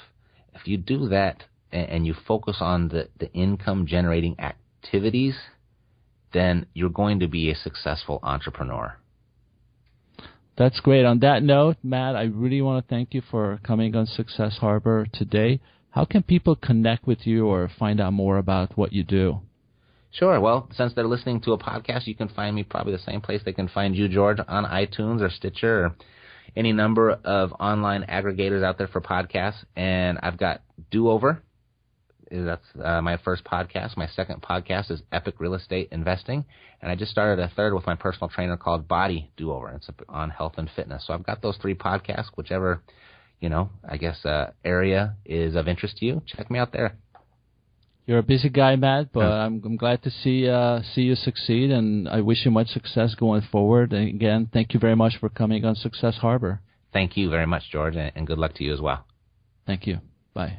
If 0.55 0.67
you 0.67 0.79
do 0.79 1.09
that 1.09 1.45
and, 1.73 1.89
and 1.89 2.07
you 2.07 2.15
focus 2.15 2.57
on 2.61 2.89
the, 2.89 3.09
the 3.19 3.31
income 3.33 3.87
generating 3.87 4.39
activities, 4.41 5.35
then 6.33 6.67
you're 6.75 6.91
going 6.91 7.21
to 7.21 7.29
be 7.29 7.51
a 7.51 7.57
successful 7.57 8.21
entrepreneur. 8.23 8.97
That's 10.57 10.81
great. 10.81 11.07
On 11.07 11.21
that 11.21 11.43
note, 11.43 11.77
Matt, 11.83 12.17
I 12.17 12.25
really 12.25 12.61
want 12.61 12.85
to 12.85 12.95
thank 12.95 13.15
you 13.15 13.23
for 13.31 13.59
coming 13.63 13.97
on 13.97 14.07
Success 14.07 14.59
Harbor 14.59 15.07
today. 15.13 15.61
How 15.91 16.05
can 16.05 16.23
people 16.23 16.55
connect 16.55 17.07
with 17.07 17.27
you 17.27 17.47
or 17.47 17.71
find 17.79 18.01
out 18.01 18.13
more 18.13 18.37
about 18.37 18.77
what 18.77 18.93
you 18.93 19.03
do? 19.03 19.41
Sure. 20.13 20.39
Well, 20.41 20.69
since 20.75 20.93
they're 20.93 21.07
listening 21.07 21.41
to 21.43 21.53
a 21.53 21.59
podcast, 21.59 22.07
you 22.07 22.15
can 22.15 22.29
find 22.29 22.55
me 22.55 22.65
probably 22.65 22.93
the 22.93 22.99
same 22.99 23.21
place 23.21 23.41
they 23.45 23.53
can 23.53 23.69
find 23.69 23.97
you, 23.97 24.09
George, 24.09 24.39
on 24.47 24.65
iTunes 24.65 25.23
or 25.23 25.31
Stitcher 25.31 25.85
or 25.85 25.95
any 26.57 26.73
number 26.73 27.11
of 27.11 27.53
online 27.61 28.05
aggregators 28.09 28.65
out 28.65 28.77
there 28.77 28.89
for 28.89 29.01
podcasts. 29.01 29.65
And 29.77 30.19
I've 30.23 30.37
got 30.37 30.63
Do 30.91 31.09
Over. 31.09 31.43
That's 32.31 32.65
uh, 32.83 33.01
my 33.01 33.17
first 33.19 33.45
podcast. 33.45 33.97
My 33.97 34.07
second 34.07 34.43
podcast 34.43 34.91
is 34.91 35.03
Epic 35.11 35.35
Real 35.39 35.55
Estate 35.55 35.89
Investing. 35.91 36.45
And 36.81 36.91
I 36.91 36.95
just 36.95 37.11
started 37.11 37.43
a 37.43 37.49
third 37.49 37.75
with 37.75 37.87
my 37.87 37.97
personal 37.97 38.29
trainer 38.29 38.57
called 38.57 38.87
Body 38.87 39.31
Do 39.37 39.53
Over. 39.53 39.71
It's 39.71 39.89
on 40.09 40.31
health 40.31 40.55
and 40.57 40.71
fitness. 40.75 41.05
So 41.07 41.15
I've 41.15 41.27
got 41.27 41.43
those 41.43 41.57
three 41.57 41.75
podcasts, 41.75 42.29
whichever, 42.37 42.83
you 43.41 43.49
know, 43.49 43.71
I 43.87 43.97
guess 43.97 44.25
uh, 44.25 44.53
area 44.65 45.17
is 45.25 45.57
of 45.57 45.67
interest 45.67 45.97
to 45.99 46.07
you. 46.07 46.23
Check 46.27 46.51
me 46.51 46.59
out 46.59 46.73
there. 46.73 46.95
You're 48.07 48.19
a 48.19 48.25
busy 48.25 48.49
guy, 48.49 48.77
Matt, 48.77 49.13
but 49.13 49.25
I'm, 49.25 49.63
I'm 49.65 49.77
glad 49.77 50.03
to 50.03 50.11
see 50.11 50.49
uh, 50.49 50.81
see 50.95 51.03
you 51.03 51.15
succeed, 51.15 51.71
and 51.71 52.09
I 52.09 52.23
wish 52.23 52.45
you 52.45 52.51
much 52.51 52.69
success 52.69 53.15
going 53.15 53.43
forward. 53.53 53.93
And 53.93 54.09
again, 54.09 54.49
thank 54.53 54.75
you 54.75 54.81
very 54.81 54.97
much 54.97 55.19
for 55.21 55.29
coming 55.29 55.65
on 55.65 55.77
Success 55.77 56.17
Harbor. 56.17 56.61
Thank 56.93 57.17
you 57.17 57.31
very 57.31 57.47
much, 57.47 57.71
George, 57.71 57.95
and 57.97 58.27
good 58.27 58.39
luck 58.39 58.55
to 58.55 58.65
you 58.65 58.73
as 58.73 58.81
well. 58.81 59.05
Thank 59.65 59.87
you. 59.87 59.99
Bye. 60.35 60.59